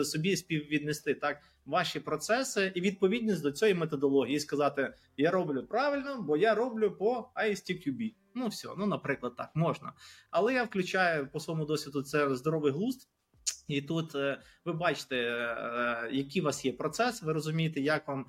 собі 0.04 0.36
співвіднести 0.36 1.14
так 1.14 1.42
ваші 1.66 2.00
процеси 2.00 2.72
і 2.74 2.80
відповідність 2.80 3.42
до 3.42 3.52
цієї 3.52 3.74
методології, 3.74 4.36
і 4.36 4.40
сказати: 4.40 4.94
Я 5.16 5.30
роблю 5.30 5.66
правильно, 5.66 6.22
бо 6.22 6.36
я 6.36 6.54
роблю 6.54 6.90
по 6.90 7.30
ISTQB. 7.36 8.14
Ну 8.34 8.48
все, 8.48 8.68
ну 8.78 8.86
наприклад, 8.86 9.36
так 9.36 9.50
можна. 9.54 9.92
Але 10.30 10.54
я 10.54 10.64
включаю 10.64 11.28
по 11.32 11.40
своєму 11.40 11.64
досвіду 11.64 12.02
це 12.02 12.34
здоровий 12.34 12.72
глузд. 12.72 13.08
І 13.68 13.82
тут 13.82 14.14
е, 14.14 14.40
ви 14.64 14.72
бачите, 14.72 15.16
е, 15.16 16.08
який 16.12 16.42
у 16.42 16.44
вас 16.44 16.64
є 16.64 16.72
процес. 16.72 17.22
Ви 17.22 17.32
розумієте, 17.32 17.80
як 17.80 18.08
вам 18.08 18.26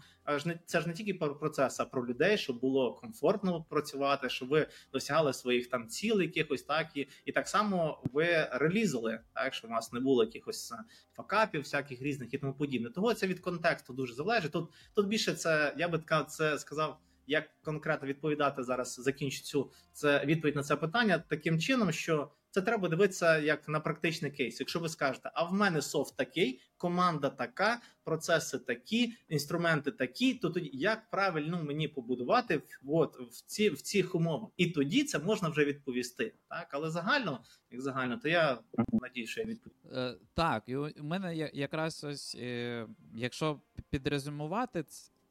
це 0.66 0.82
ж 0.82 0.88
не 0.88 0.94
тільки 0.94 1.14
про 1.14 1.36
процес, 1.36 1.80
а 1.80 1.86
про 1.86 2.08
людей, 2.08 2.38
щоб 2.38 2.60
було 2.60 2.94
комфортно 2.94 3.66
працювати, 3.70 4.30
щоб 4.30 4.50
ви 4.50 4.68
досягали 4.94 5.34
своїх 5.34 5.70
там 5.70 5.88
цілей, 5.88 6.28
якихось 6.28 6.64
так 6.64 6.98
і 6.98 7.08
і 7.26 7.32
так 7.32 7.48
само 7.48 8.04
ви 8.14 8.48
релізали, 8.52 9.20
так 9.34 9.54
щоб 9.54 9.70
у 9.70 9.74
вас 9.74 9.94
не 9.94 10.00
було 10.00 10.24
якихось 10.24 10.72
е, 10.72 10.78
факапів, 11.14 11.62
всяких 11.62 12.02
різних 12.02 12.34
і 12.34 12.38
тому 12.38 12.54
подібне. 12.54 12.90
Того 12.90 13.14
це 13.14 13.28
від 13.28 13.40
контексту 13.40 13.94
дуже 13.94 14.14
залежить. 14.14 14.52
Тут 14.52 14.70
тут 14.94 15.08
більше 15.08 15.34
це 15.34 15.74
я 15.78 15.88
би 15.88 15.98
така 15.98 16.24
це 16.24 16.60
сказав. 16.60 17.00
Як 17.28 17.50
конкретно 17.62 18.08
відповідати 18.08 18.64
зараз, 18.64 18.96
закінчу 19.00 19.44
цю 19.44 19.72
це 19.94 20.26
відповідь 20.26 20.56
на 20.56 20.64
це 20.64 20.76
питання 20.76 21.24
таким 21.30 21.60
чином, 21.60 21.92
що 21.92 22.32
це 22.56 22.62
треба 22.62 22.88
дивитися 22.90 23.38
як 23.38 23.70
на 23.70 23.80
практичний 23.80 24.32
кейс. 24.32 24.60
Якщо 24.60 24.80
ви 24.80 24.90
скажете, 24.90 25.32
а 25.34 25.44
в 25.44 25.54
мене 25.54 25.82
софт 25.82 26.16
такий, 26.16 26.62
команда 26.78 27.30
така, 27.30 27.82
процеси 28.04 28.58
такі, 28.58 29.14
інструменти 29.30 29.92
такі, 29.92 30.34
то 30.34 30.50
тоді 30.50 30.70
як 30.74 31.10
правильно 31.10 31.64
мені 31.64 31.88
побудувати 31.88 32.62
от, 32.86 33.20
в 33.20 33.46
ці 33.46 33.70
в 33.70 33.82
цих 33.82 34.16
умовах? 34.16 34.50
І 34.58 34.68
тоді 34.68 35.04
це 35.04 35.20
можна 35.20 35.50
вже 35.50 35.66
відповісти. 35.66 36.34
Так, 36.50 36.68
але 36.72 36.90
загально, 36.90 37.44
як 37.72 37.82
загально, 37.82 38.18
то 38.18 38.30
я 38.30 38.60
надію, 38.92 39.28
що 39.28 39.42
я 39.42 39.48
відповім. 39.48 39.78
Е, 39.94 40.16
так, 40.34 40.64
і 40.68 40.76
у 40.76 41.04
мене 41.04 41.36
якраз 41.54 42.04
ось, 42.04 42.36
е, 42.40 42.88
якщо 43.16 43.62
підрезюмувати 43.90 44.86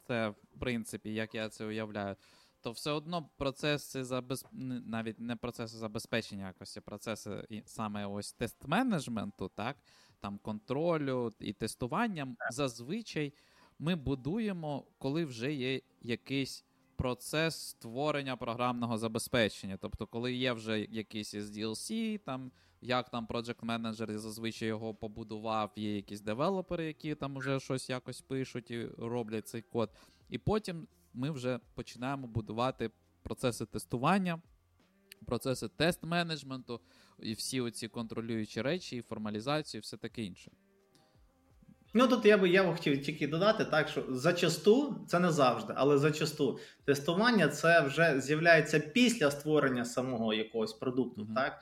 це, 0.07 0.29
в 0.29 0.61
принципі, 0.61 1.15
як 1.15 1.35
я 1.35 1.49
це 1.49 1.65
уявляю 1.65 2.17
то 2.65 2.73
все 2.73 2.91
одно 2.91 3.29
процеси 3.37 4.05
забез... 4.05 4.47
навіть 4.53 5.21
не 5.21 5.37
процеси 5.37 5.77
забезпечення 5.77 6.47
якості, 6.47 6.81
процеси 6.81 7.63
саме 7.67 8.07
ось 8.07 8.37
тест-менеджменту, 8.41 9.51
так, 9.55 9.77
там 10.21 10.39
контролю 10.39 11.33
і 11.41 11.53
тестування, 11.53 12.37
зазвичай 12.51 13.33
ми 13.79 13.95
будуємо, 13.95 14.85
коли 14.99 15.25
вже 15.25 15.53
є 15.53 15.81
якийсь 16.01 16.65
процес 16.97 17.69
створення 17.69 18.37
програмного 18.37 18.99
забезпечення. 18.99 19.79
Тобто, 19.81 20.07
коли 20.07 20.35
є 20.35 20.53
вже 20.53 20.81
якийсь 20.81 21.35
SDLC, 21.35 22.19
там. 22.19 22.53
Як 22.81 23.09
там 23.11 23.27
project 23.27 23.65
менеджер 23.65 24.19
зазвичай 24.19 24.69
його 24.69 24.95
побудував, 24.95 25.73
є 25.77 25.97
якісь 25.97 26.21
девелопери, 26.21 26.85
які 26.85 27.15
там 27.15 27.39
вже 27.39 27.61
щось 27.61 27.91
якось 27.91 28.21
пишуть 28.21 28.71
і 28.71 28.87
роблять 28.99 29.49
цей 29.49 29.63
код. 29.63 29.91
І 30.29 30.39
потім 30.39 30.87
ми 31.15 31.31
вже 31.31 31.61
починаємо 31.75 32.27
будувати 32.27 32.91
процеси 33.23 33.67
тестування, 33.67 34.43
процеси 35.27 35.67
тест-менеджменту 35.67 36.81
і 37.19 37.33
всі 37.33 37.61
оці 37.61 37.89
контролюючі 37.89 38.63
речі, 38.63 38.97
і 38.97 39.03
формалізацію, 39.03 39.79
і 39.79 39.83
все 39.83 39.97
таке 39.97 40.23
інше. 40.23 40.51
Ну 41.97 42.09
тут 42.09 42.27
я 42.27 42.39
би 42.39 42.49
я 42.49 42.65
б 42.65 42.75
хотів 42.75 43.03
тільки 43.03 43.29
додати, 43.29 43.65
так 43.65 43.89
що 43.89 44.05
зачасту 44.09 45.05
це 45.09 45.21
не 45.21 45.31
завжди, 45.31 45.73
але 45.77 45.99
зачасту 45.99 46.59
тестування 46.85 47.49
це 47.49 47.81
вже 47.81 48.21
з'являється 48.21 48.81
після 48.81 49.31
створення 49.31 49.85
самого 49.85 50.35
якогось 50.35 50.73
продукту, 50.73 51.23
mm-hmm. 51.23 51.35
так 51.35 51.61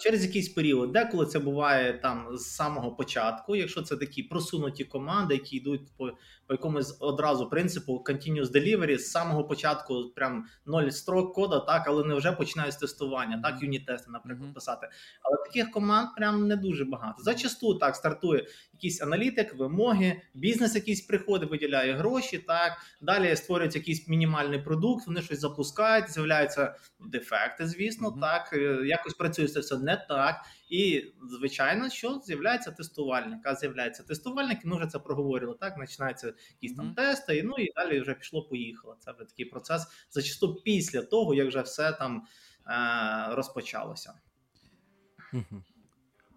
через 0.00 0.24
якийсь 0.26 0.48
період. 0.48 0.92
Деколи 0.92 1.26
це 1.26 1.38
буває 1.38 1.92
там 1.92 2.36
з 2.36 2.44
самого 2.44 2.96
початку, 2.96 3.56
якщо 3.56 3.82
це 3.82 3.96
такі 3.96 4.22
просунуті 4.22 4.84
команди, 4.84 5.34
які 5.34 5.56
йдуть 5.56 5.96
по 5.96 6.10
по 6.52 6.56
якомусь 6.56 6.96
одразу 7.00 7.48
принципу 7.48 8.04
continuous 8.04 8.50
delivery, 8.52 8.98
з 8.98 9.10
самого 9.10 9.44
початку, 9.44 10.12
прям 10.16 10.44
ноль 10.66 10.90
строк 10.90 11.34
кода, 11.34 11.60
так, 11.60 11.84
але 11.86 12.04
не 12.04 12.14
вже 12.14 12.32
починають 12.32 12.74
з 12.74 12.76
тестування, 12.76 13.40
так, 13.42 13.62
юніт-тести, 13.62 14.10
наприклад, 14.10 14.50
mm-hmm. 14.50 14.54
писати. 14.54 14.88
Але 15.22 15.36
таких 15.46 15.70
команд 15.70 16.08
прям 16.16 16.48
не 16.48 16.56
дуже 16.56 16.84
багато. 16.84 17.22
Зачасту 17.22 17.74
так 17.74 17.96
стартує 17.96 18.46
якийсь 18.72 19.02
аналітик 19.02 19.54
вимоги, 19.54 20.22
бізнес 20.34 20.74
якийсь 20.74 21.00
приходить, 21.00 21.50
виділяє 21.50 21.94
гроші. 21.94 22.38
Так 22.38 22.72
далі 23.00 23.36
створюється 23.36 23.78
якийсь 23.78 24.08
мінімальний 24.08 24.58
продукт, 24.58 25.06
вони 25.06 25.22
щось 25.22 25.40
запускають, 25.40 26.10
з'являються 26.10 26.74
дефекти, 27.00 27.66
звісно, 27.66 28.08
mm-hmm. 28.08 28.20
так 28.20 28.52
е, 28.52 28.86
якось 28.86 29.14
працює 29.14 29.48
це 29.48 29.60
все 29.60 29.78
не 29.78 30.06
так. 30.08 30.36
І 30.68 31.12
звичайно, 31.22 31.90
що 31.90 32.20
з'являється 32.24 32.70
тестувальник. 32.70 33.40
А 33.44 33.54
з'являється 33.54 34.02
тестувальник, 34.02 34.64
і 34.64 34.68
ми 34.68 34.76
вже 34.76 34.86
це 34.86 34.98
проговорили. 34.98 35.54
Так 35.60 35.76
починаються 35.76 36.34
якісь 36.60 36.76
там 36.76 36.94
тести, 36.94 37.36
і 37.36 37.42
ну 37.42 37.54
і 37.58 37.72
далі 37.76 38.00
вже 38.00 38.14
пішло-поїхало. 38.14 38.96
Це 38.98 39.12
вже 39.12 39.24
такий 39.24 39.44
процес 39.44 39.86
зачасту 40.10 40.54
після 40.54 41.02
того, 41.02 41.34
як 41.34 41.48
вже 41.48 41.60
все 41.60 41.92
там 41.92 42.26
е- 42.66 43.34
розпочалося. 43.34 44.14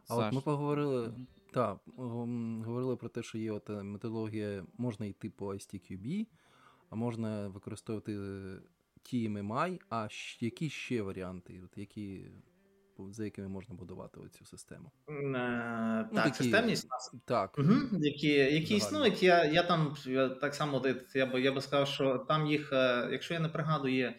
А 0.08 0.16
от 0.16 0.34
ми 0.34 0.42
поговорили. 0.42 1.14
Так, 1.54 1.80
говорили 1.98 2.96
про 2.96 3.10
те, 3.10 3.24
що 3.24 3.38
є 3.38 3.52
от 3.52 3.70
е, 3.70 3.84
методологія, 3.84 4.66
можна 4.78 5.06
йти 5.06 5.30
по 5.30 5.54
STQB, 5.54 6.28
а 6.90 6.96
можна 6.96 7.48
використовувати 7.48 8.14
TMMI, 9.04 9.80
а 9.90 10.08
які 10.40 10.70
ще 10.70 11.02
варіанти, 11.02 11.62
от 11.66 11.78
які, 11.78 12.32
за 13.12 13.26
якими 13.26 13.48
можна 13.48 13.76
будувати 13.76 14.20
оцю 14.20 14.46
систему? 14.46 14.92
Е, 15.10 15.14
ну, 15.14 15.34
так, 16.16 16.24
такі, 16.24 16.36
системність. 16.36 16.88
Так. 17.26 17.58
Угу, 17.58 17.74
Які 17.92 18.28
які 18.28 18.76
існують, 18.76 19.24
я 19.24 19.46
я 19.46 19.64
там 19.64 19.96
я 20.06 20.30
так 20.30 20.56
само 20.56 20.84
я 21.16 21.26
би 21.26 21.42
я 21.42 21.52
би 21.52 21.62
сказав, 21.62 21.88
що 21.88 22.18
там 22.18 22.48
їх, 22.48 22.74
е, 22.74 23.08
якщо 23.12 23.34
я 23.34 23.40
не 23.40 23.50
пригадую, 23.50 23.96
є 23.96 24.16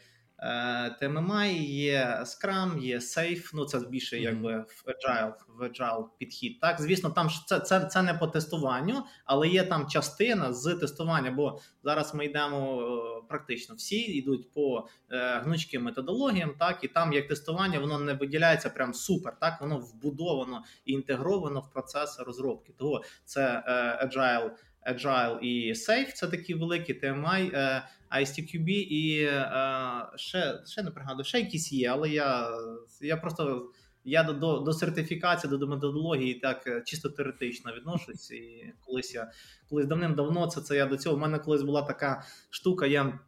TMMI, 1.02 1.62
є 1.62 2.18
Scrum, 2.22 2.80
є 2.80 2.98
Safe, 2.98 3.50
ну 3.54 3.64
це 3.64 3.78
більше 3.78 4.18
якби 4.18 4.58
в 4.58 4.84
Agile, 4.86 5.32
в 5.48 5.62
Agile 5.62 6.04
підхід. 6.18 6.60
Так, 6.60 6.80
звісно, 6.80 7.10
там 7.10 7.28
це 7.46 7.60
це, 7.60 7.80
це 7.80 8.02
не 8.02 8.14
по 8.14 8.26
тестуванню, 8.26 9.04
але 9.24 9.48
є 9.48 9.64
там 9.64 9.86
частина 9.86 10.52
з 10.52 10.74
тестування. 10.74 11.30
Бо 11.30 11.60
зараз 11.84 12.14
ми 12.14 12.24
йдемо 12.24 12.82
практично 13.28 13.74
всі 13.74 13.96
йдуть 13.96 14.52
по 14.52 14.88
е, 15.10 15.38
гнучким 15.38 15.82
методологіям, 15.82 16.54
так 16.58 16.84
і 16.84 16.88
там 16.88 17.12
як 17.12 17.28
тестування, 17.28 17.78
воно 17.78 17.98
не 17.98 18.14
виділяється 18.14 18.70
прям 18.70 18.94
супер. 18.94 19.36
Так 19.40 19.60
воно 19.60 19.78
вбудовано 19.78 20.62
і 20.84 20.92
інтегровано 20.92 21.60
в 21.60 21.72
процес 21.72 22.20
розробки. 22.20 22.72
Того 22.78 23.02
це 23.24 23.62
е, 23.66 24.06
Agile 24.06 24.50
Agile 24.86 25.38
і 25.38 25.72
Safe, 25.72 26.12
це 26.12 26.26
такі 26.26 26.54
великі 26.54 27.00
TMI, 27.00 27.50
е, 27.54 27.82
ISTQB 28.10 28.68
і 28.68 29.22
е, 29.22 29.50
ще 30.16 30.60
ще 30.66 30.82
не 30.82 30.90
пригадую, 30.90 31.25
ще 31.25 31.40
якісь 31.40 31.72
є, 31.72 31.88
але 31.88 32.10
я 32.10 32.48
я 33.00 33.16
просто 33.16 33.70
я 34.04 34.22
до 34.22 34.58
до, 34.60 34.72
сертифікації, 34.72 35.50
до, 35.50 35.56
до 35.58 35.66
методології 35.66 36.34
так 36.34 36.66
е, 36.66 36.82
чисто 36.86 37.08
теоретично 37.08 37.72
відношусь. 37.72 38.30
І 38.30 38.72
колись 38.86 39.14
я 39.14 39.30
колись 39.68 39.86
давним-давно 39.86 40.46
це 40.46 40.60
це 40.60 40.76
я 40.76 40.86
до 40.86 40.96
цього. 40.96 41.16
У 41.16 41.18
мене 41.18 41.38
колись 41.38 41.62
була 41.62 41.82
така 41.82 42.25
штука. 42.50 42.86
я 42.86 43.18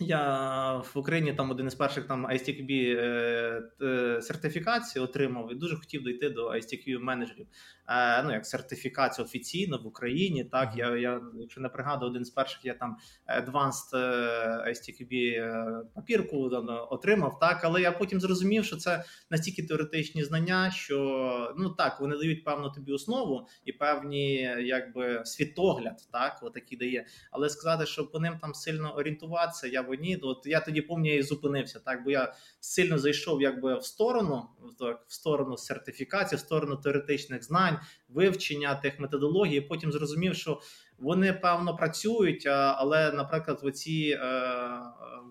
я 0.00 0.76
в 0.76 0.92
Україні 0.94 1.32
там 1.32 1.50
один 1.50 1.66
із 1.66 1.74
перших 1.74 2.06
там 2.06 2.26
ISTQB 2.26 2.96
е, 2.98 3.62
е, 3.82 4.22
сертифікацію 4.22 5.04
отримав 5.04 5.52
і 5.52 5.54
дуже 5.54 5.76
хотів 5.76 6.02
дойти 6.02 6.30
до 6.30 6.48
ISTQB 6.50 6.98
менеджерів. 6.98 7.46
Е, 7.88 8.22
ну 8.22 8.32
як 8.32 8.46
сертифікацію 8.46 9.24
офіційно 9.24 9.78
в 9.78 9.86
Україні. 9.86 10.44
Так 10.44 10.72
я 10.76 10.96
я 10.96 11.20
якщо 11.40 11.60
не 11.60 11.68
пригадую, 11.68 12.10
один 12.10 12.24
з 12.24 12.30
перших 12.30 12.64
я 12.64 12.74
там 12.74 12.96
Advanced 13.28 13.96
е, 13.96 14.70
ISTQB 14.70 15.12
е, 15.12 15.82
папірку 15.94 16.50
отримав. 16.90 17.38
Так, 17.38 17.64
але 17.64 17.80
я 17.80 17.92
потім 17.92 18.20
зрозумів, 18.20 18.64
що 18.64 18.76
це 18.76 19.04
настільки 19.30 19.62
теоретичні 19.62 20.24
знання, 20.24 20.70
що 20.70 21.54
ну 21.58 21.70
так 21.70 22.00
вони 22.00 22.16
дають 22.16 22.44
певну 22.44 22.70
тобі 22.70 22.92
основу 22.92 23.48
і 23.64 23.72
певні, 23.72 24.34
якби 24.60 25.22
світогляд, 25.24 26.08
так 26.12 26.38
отакий 26.42 26.78
дає. 26.78 27.06
Але 27.30 27.48
сказати, 27.48 27.86
що 27.86 28.06
по 28.06 28.20
ним 28.20 28.38
там 28.40 28.54
сильно 28.54 28.96
орієнтуватися, 28.96 29.66
я 29.66 29.82
б 29.86 30.00
ні. 30.00 30.16
От 30.22 30.46
я 30.46 30.60
тоді 30.60 30.80
пам'ятаю, 30.80 31.14
я 31.14 31.20
і 31.20 31.22
зупинився. 31.22 31.80
Так, 31.80 32.04
бо 32.04 32.10
я 32.10 32.34
сильно 32.60 32.98
зайшов, 32.98 33.42
якби 33.42 33.78
в 33.78 33.84
сторону, 33.84 34.42
так, 34.78 35.04
в 35.08 35.12
сторону 35.12 35.56
сертифікації, 35.56 36.36
в 36.36 36.40
сторону 36.40 36.76
теоретичних 36.76 37.44
знань, 37.44 37.78
вивчення 38.08 38.74
тих 38.74 39.00
методологій. 39.00 39.60
Потім 39.60 39.92
зрозумів, 39.92 40.34
що 40.34 40.60
вони 40.98 41.32
певно 41.32 41.76
працюють, 41.76 42.46
але, 42.46 43.12
наприклад, 43.12 43.60
оці 43.62 44.18
е, 44.20 44.80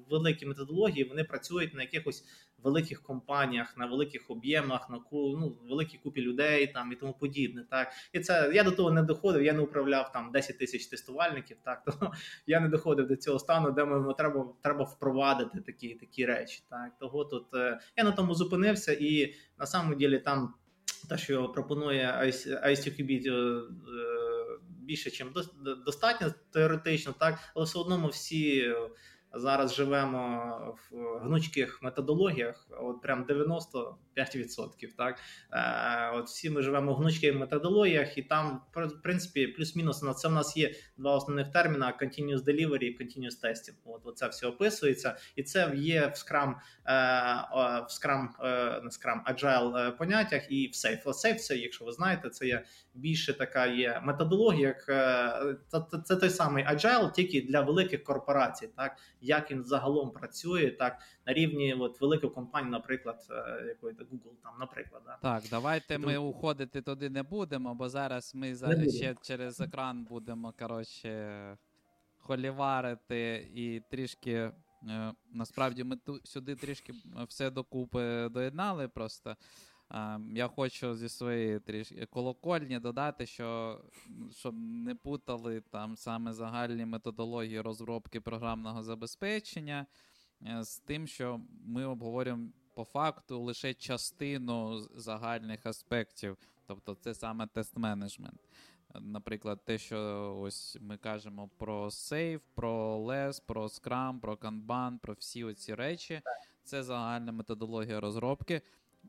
великі 0.09 0.45
методології 0.45 1.03
вони 1.03 1.23
працюють 1.23 1.73
на 1.73 1.81
якихось 1.81 2.23
великих 2.65 3.01
компаніях, 3.01 3.77
на 3.77 3.85
великих 3.85 4.29
об'ємах, 4.29 4.89
на 4.89 4.99
ну, 5.11 5.57
великій 5.69 5.97
купі 5.97 6.21
людей 6.21 6.67
там 6.67 6.91
і 6.91 6.95
тому 6.95 7.13
подібне. 7.13 7.65
Так 7.69 7.91
і 8.13 8.19
це 8.19 8.51
я 8.53 8.63
до 8.63 8.71
того 8.71 8.91
не 8.91 9.03
доходив. 9.03 9.43
Я 9.43 9.53
не 9.53 9.59
управляв 9.59 10.11
там 10.11 10.31
10 10.31 10.57
тисяч 10.57 10.85
тестувальників. 10.85 11.57
Так 11.63 11.83
то 11.99 12.11
я 12.47 12.59
не 12.59 12.69
доходив 12.69 13.07
до 13.07 13.15
цього 13.15 13.39
стану, 13.39 13.71
де 13.71 13.85
ми 13.85 14.13
треба 14.13 14.53
треба 14.61 14.83
впровадити 14.83 15.61
такі 15.61 15.95
такі 15.95 16.25
речі. 16.25 16.63
Так 16.69 16.97
того 16.99 17.25
тут 17.25 17.53
е, 17.53 17.79
я 17.97 18.03
на 18.03 18.11
тому 18.11 18.35
зупинився, 18.35 18.93
і 18.93 19.33
на 19.59 19.65
самом 19.65 19.97
ділі 19.97 20.19
там 20.19 20.53
те, 21.09 21.17
що 21.17 21.49
пропонує 21.49 22.33
ICQB, 22.65 23.27
е, 23.27 23.61
більше, 24.85 25.23
ніж 25.35 25.45
достатньо 25.85 26.33
теоретично, 26.51 27.13
так, 27.19 27.39
але 27.55 27.65
все 27.65 27.79
одно 27.79 27.97
ми 27.97 28.09
всі 28.09 28.73
зараз 29.35 29.75
живемо 29.75 30.77
в 30.91 31.17
гнучких 31.19 31.79
методологіях, 31.81 32.67
от 32.69 33.01
прям 33.01 33.25
95%. 33.25 33.95
Так 34.97 35.19
е, 35.51 36.11
от 36.13 36.25
всі 36.25 36.49
ми 36.49 36.61
живемо 36.61 36.93
в 36.93 36.95
гнучких 36.95 37.35
методологіях, 37.35 38.17
і 38.17 38.21
там, 38.21 38.61
в 38.75 39.01
принципі, 39.03 39.47
плюс-мінус 39.47 40.03
на 40.03 40.13
це 40.13 40.27
в 40.27 40.31
нас 40.31 40.57
є 40.57 40.75
два 40.97 41.15
основних 41.15 41.51
терміна: 41.51 41.93
continuous 42.01 42.43
delivery 42.43 42.83
і 42.83 42.97
continuous 42.97 43.43
testing. 43.43 43.73
От 44.03 44.17
це 44.17 44.27
все 44.27 44.47
описується, 44.47 45.17
і 45.35 45.43
це 45.43 45.71
є 45.75 46.07
в 46.07 46.11
Scrum, 46.11 46.49
е, 46.49 46.93
в 47.81 47.87
Scrum, 47.89 48.27
е, 48.43 48.81
не 48.81 48.89
Scrum, 48.89 49.33
Agile 49.33 49.97
поняттях 49.97 50.51
і 50.51 50.67
в 50.67 50.71
Safe. 50.71 51.03
Safe 51.07 51.35
це, 51.35 51.57
якщо 51.57 51.85
ви 51.85 51.91
знаєте, 51.91 52.29
це 52.29 52.47
є 52.47 52.65
більше 52.93 53.33
така 53.33 53.65
є 53.65 54.01
методологія. 54.03 54.65
як 54.65 54.85
це, 55.67 55.97
це 56.03 56.15
той 56.15 56.29
самий 56.29 56.65
Agile, 56.65 57.11
тільки 57.11 57.41
для 57.41 57.61
великих 57.61 58.03
корпорацій, 58.03 58.69
так 58.75 58.97
як 59.25 59.51
він 59.51 59.63
загалом 59.63 60.11
працює, 60.11 60.71
так 60.71 60.97
на 61.27 61.33
рівні 61.33 61.73
от 61.73 62.01
великої 62.01 62.33
компанії, 62.33 62.71
наприклад, 62.71 63.27
е, 63.31 63.65
якої 63.67 63.95
Google, 63.95 64.35
там, 64.43 64.53
наприклад. 64.59 65.01
Да. 65.05 65.17
Так, 65.21 65.43
давайте 65.49 65.97
ми 65.97 66.17
уходити 66.17 66.81
туди 66.81 67.09
не 67.09 67.23
будемо, 67.23 67.75
бо 67.75 67.89
зараз 67.89 68.35
ми 68.35 68.55
за 68.55 68.89
ще 68.89 69.15
через 69.21 69.61
екран 69.61 70.03
будемо 70.03 70.53
коротше 70.59 71.57
холіварити 72.17 73.49
і 73.53 73.81
трішки. 73.91 74.51
Е, 74.89 75.13
насправді 75.33 75.83
ми 75.83 75.95
ту 75.95 76.19
сюди 76.23 76.55
трішки 76.55 76.93
все 77.27 77.49
докупи 77.49 78.29
доєднали 78.29 78.87
просто. 78.87 79.35
Я 80.29 80.47
хочу 80.55 80.95
зі 80.95 81.09
своєї 81.09 81.59
трішки 81.59 82.05
колокольні 82.05 82.79
додати, 82.79 83.25
що 83.25 83.79
щоб 84.31 84.55
не 84.57 84.95
путали 84.95 85.61
там 85.61 85.97
саме 85.97 86.33
загальні 86.33 86.85
методології 86.85 87.61
розробки 87.61 88.21
програмного 88.21 88.83
забезпечення 88.83 89.85
е, 90.41 90.63
з 90.63 90.77
тим, 90.79 91.07
що 91.07 91.41
ми 91.65 91.85
обговорюємо 91.85 92.49
по 92.73 92.83
факту 92.83 93.41
лише 93.41 93.73
частину 93.73 94.79
загальних 94.95 95.65
аспектів, 95.65 96.37
тобто 96.67 96.95
це 96.95 97.13
саме 97.13 97.45
тест-менеджмент. 97.45 98.39
Наприклад, 98.99 99.65
те, 99.65 99.77
що 99.77 99.99
ось 100.41 100.77
ми 100.81 100.97
кажемо 100.97 101.49
про 101.57 101.85
Safe, 101.85 102.41
про 102.55 102.97
LES, 102.97 103.41
про 103.45 103.63
Scrum, 103.63 104.19
про 104.19 104.35
Kanban, 104.35 104.99
про 104.99 105.13
всі 105.13 105.43
оці 105.43 105.75
речі, 105.75 106.21
це 106.63 106.83
загальна 106.83 107.31
методологія 107.31 107.99
розробки 107.99 108.61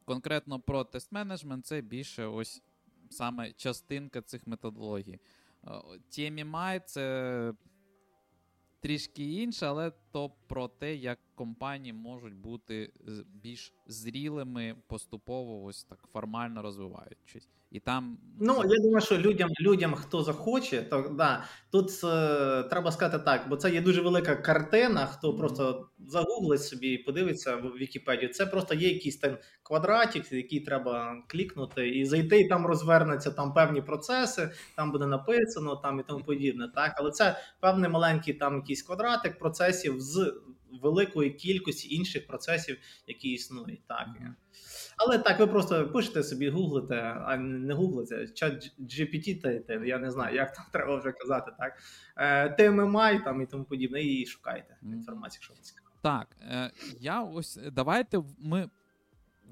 конкретно 0.07 0.61
про 0.61 0.85
тест-менеджмент, 0.85 1.63
це 1.63 1.81
більше 1.81 2.25
ось 2.27 2.63
саме 3.11 3.53
частинка 3.53 4.23
цих 4.23 4.47
методологій. 4.47 5.21
TMMI– 6.11 6.81
це 6.87 7.53
трішки 8.81 9.33
інше, 9.33 9.67
але 9.67 9.93
то 10.11 10.31
про 10.47 10.69
те, 10.69 10.97
як 10.97 11.19
компанії 11.35 11.93
можуть 11.93 12.35
бути 12.35 12.93
більш 13.27 13.75
зрілими, 13.87 14.77
поступово 14.87 15.63
ось 15.63 15.85
так 15.85 16.09
формально 16.13 16.63
розвиваючись. 16.63 17.49
І 17.77 17.81
там 17.81 18.19
ну 18.41 18.63
я 18.65 18.83
думаю, 18.83 19.01
що 19.01 19.19
людям, 19.19 19.51
людям, 19.61 19.95
хто 19.95 20.23
захоче, 20.23 20.83
то 20.83 21.15
да 21.19 21.45
тут 21.73 21.91
е, 22.05 22.63
треба 22.63 22.93
сказати 22.93 23.25
так, 23.25 23.49
бо 23.49 23.57
це 23.57 23.71
є 23.71 23.81
дуже 23.81 24.01
велика 24.01 24.37
картина. 24.37 25.07
Хто 25.07 25.35
просто 25.35 25.89
загуглить 26.07 26.63
собі 26.63 26.89
і 26.89 26.99
подивиться 26.99 27.57
в 27.57 27.77
Вікіпедію. 27.77 28.33
Це 28.33 28.47
просто 28.47 28.75
є 28.75 28.89
якийсь 28.89 29.17
там 29.17 29.37
квадратик, 29.63 30.33
який 30.33 30.61
треба 30.61 31.23
клікнути 31.27 31.89
і 31.89 32.05
зайти, 32.05 32.41
і 32.41 32.49
там 32.49 32.67
розвернуться 32.67 33.31
там 33.31 33.55
певні 33.55 33.83
процеси, 33.83 34.51
там 34.77 34.93
буде 34.93 35.07
написано, 35.07 35.77
там 35.77 36.01
і 36.01 36.03
тому 36.03 36.25
подібне. 36.25 36.69
Так, 36.75 36.95
але 36.97 37.11
це 37.11 37.37
певний 37.61 37.91
маленький 37.91 38.35
там 38.35 38.57
якийсь 38.57 38.83
квадратик 38.83 39.39
процесів 39.39 40.01
з 40.01 40.35
великої 40.83 41.31
кількості 41.31 41.95
інших 41.95 42.27
процесів, 42.27 42.79
які 43.07 43.29
існують. 43.29 43.87
Так. 43.87 44.09
Але 44.97 45.19
так, 45.19 45.39
ви 45.39 45.47
просто 45.47 45.89
пишете 45.89 46.23
собі, 46.23 46.51
гуглите, 46.51 47.01
а 47.01 47.37
не 47.37 47.75
гуглите, 47.75 48.29
чат 48.29 48.73
GPT, 48.81 49.85
я 49.85 49.99
не 49.99 50.11
знаю, 50.11 50.37
як 50.37 50.53
там 50.53 50.65
треба 50.73 50.97
вже 50.97 51.13
казати, 51.13 51.53
так. 51.59 51.79
TMMI 52.59 53.25
там 53.25 53.43
і 53.43 53.47
тому 53.47 53.65
подібне, 53.65 54.03
і 54.03 54.27
шукайте 54.27 54.77
інформацію, 54.83 55.39
якщо 55.39 55.55
вам 55.55 55.63
цікаво. 55.63 55.91
Так, 56.03 56.37
е, 56.41 56.71
я 57.01 57.23
ось 57.23 57.59
давайте 57.73 58.23
ми 58.39 58.71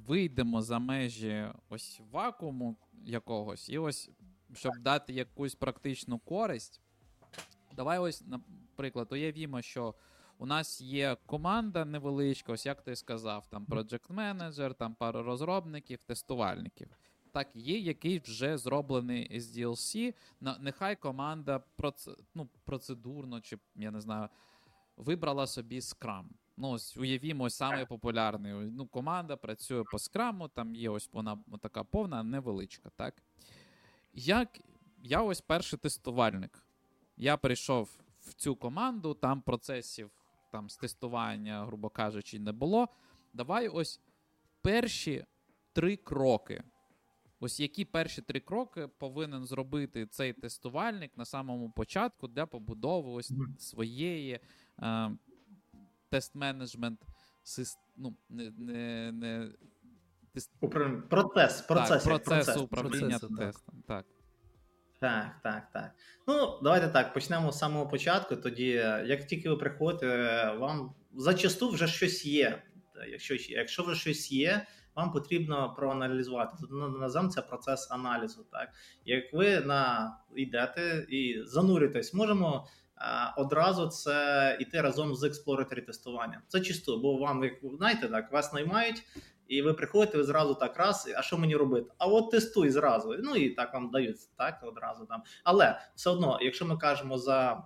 вийдемо 0.06 0.62
за 0.62 0.78
межі 0.78 1.46
ось 1.68 2.00
вакууму 2.10 2.76
якогось, 3.04 3.68
і 3.68 3.78
ось, 3.78 4.10
щоб 4.54 4.72
дати 4.78 5.12
якусь 5.12 5.54
практичну 5.54 6.18
користь. 6.18 6.80
Давай 7.76 7.98
ось, 7.98 8.22
наприклад, 8.26 9.08
уявімо, 9.12 9.62
що. 9.62 9.94
У 10.44 10.46
нас 10.46 10.80
є 10.80 11.16
команда 11.26 11.84
невеличка, 11.84 12.52
ось 12.52 12.66
як 12.66 12.82
ти 12.82 12.96
сказав, 12.96 13.46
там 13.46 13.66
project 13.66 14.12
менеджер 14.12 14.74
там 14.74 14.94
пару 14.94 15.22
розробників, 15.22 16.02
тестувальників. 16.02 16.88
Так, 17.32 17.48
є 17.54 17.78
який 17.78 18.18
вже 18.18 18.58
зроблений 18.58 19.38
SDLC, 19.38 20.14
Нехай 20.40 20.96
команда 20.96 21.58
проц... 21.76 22.08
ну, 22.34 22.48
процедурно, 22.64 23.40
чи 23.40 23.58
я 23.76 23.90
не 23.90 24.00
знаю, 24.00 24.28
вибрала 24.96 25.46
собі 25.46 25.80
Scrum. 25.80 26.24
Ну, 26.56 26.70
ось 26.70 26.96
уявімо, 26.96 27.44
ось 27.44 27.54
самий 27.54 27.86
популярний. 27.86 28.52
Ну, 28.52 28.86
Команда 28.86 29.36
працює 29.36 29.84
по 29.92 29.98
скраму, 29.98 30.48
там 30.48 30.74
є 30.74 30.90
ось 30.90 31.08
вона 31.12 31.38
така 31.60 31.84
повна, 31.84 32.22
невеличка. 32.22 32.90
так? 32.96 33.22
Як 34.12 34.60
я 35.02 35.22
ось 35.22 35.40
перший 35.40 35.78
тестувальник. 35.78 36.64
Я 37.16 37.36
прийшов 37.36 37.88
в 38.20 38.34
цю 38.34 38.56
команду, 38.56 39.14
там 39.14 39.40
процесів 39.40 40.10
там 40.54 40.70
з 40.70 40.76
тестування, 40.76 41.64
грубо 41.66 41.88
кажучи, 41.88 42.38
не 42.38 42.52
було. 42.52 42.88
Давай 43.32 43.68
ось 43.68 44.00
перші 44.62 45.24
три 45.72 45.96
кроки. 45.96 46.62
Ось 47.40 47.60
які 47.60 47.84
перші 47.84 48.22
три 48.22 48.40
кроки 48.40 48.88
повинен 48.98 49.44
зробити 49.46 50.06
цей 50.06 50.32
тестувальник 50.32 51.16
на 51.16 51.24
самому 51.24 51.70
початку 51.70 52.28
для 52.28 52.46
побудови 52.46 53.10
ось 53.10 53.32
своєї 53.58 54.40
е, 54.82 55.10
тест-менеджмент 56.10 56.98
ну, 57.96 58.16
не, 58.28 58.50
не, 58.50 59.12
не 59.12 59.52
тест- 60.34 60.50
Управління- 60.60 61.02
Процес, 61.08 61.60
процес, 61.62 62.04
так, 62.04 62.24
процес. 62.24 62.56
управління 62.56 63.18
Процесу, 63.18 63.36
тестом. 63.36 63.82
Так. 63.86 64.06
Так, 64.06 64.13
так, 65.00 65.26
так. 65.42 65.70
так. 65.72 65.90
Ну, 66.26 66.58
давайте 66.62 66.88
так, 66.88 67.14
почнемо 67.14 67.52
з 67.52 67.58
самого 67.58 67.88
початку. 67.88 68.36
Тоді, 68.36 68.68
як 69.04 69.26
тільки 69.26 69.48
ви 69.48 69.56
приходите, 69.56 70.50
вам 70.58 70.94
зачасту 71.16 71.70
вже 71.70 71.86
щось 71.86 72.26
є. 72.26 72.62
Якщо, 73.10 73.34
якщо 73.34 73.82
вже 73.82 74.00
щось 74.00 74.32
є, 74.32 74.66
вам 74.94 75.12
потрібно 75.12 75.74
проаналізувати. 75.76 76.56
Тут 76.60 76.70
називаємо 77.00 77.32
це 77.32 77.42
процес 77.42 77.90
аналізу. 77.90 78.46
Так? 78.52 78.68
Як 79.04 79.32
ви 79.32 79.60
на, 79.60 80.12
йдете 80.34 81.06
і 81.08 81.42
занурюєтесь, 81.44 82.14
можемо 82.14 82.66
а, 82.96 83.34
одразу 83.36 83.86
це 83.86 84.56
йти 84.60 84.80
разом 84.80 85.14
з 85.14 85.24
exploratory 85.24 85.86
тестуванням. 85.86 86.42
Це 86.48 86.60
чисто, 86.60 86.96
бо 86.96 87.16
вам, 87.16 87.44
як 87.44 87.52
знаєте, 87.76 88.08
так, 88.08 88.32
вас 88.32 88.52
наймають, 88.52 89.02
і 89.48 89.62
ви 89.62 89.74
приходите, 89.74 90.18
ви 90.18 90.24
зразу 90.24 90.54
так 90.54 90.76
раз, 90.76 91.14
а 91.16 91.22
що 91.22 91.38
мені 91.38 91.56
робити? 91.56 91.90
А 91.98 92.06
от 92.06 92.30
тестуй 92.30 92.70
зразу. 92.70 93.16
Ну 93.22 93.36
і 93.36 93.50
так 93.50 93.74
вам 93.74 93.90
дають 93.90 94.16
так 94.36 94.60
одразу 94.62 95.06
там. 95.06 95.22
Але 95.44 95.80
все 95.94 96.10
одно, 96.10 96.38
якщо 96.42 96.66
ми 96.66 96.76
кажемо 96.76 97.18
за, 97.18 97.62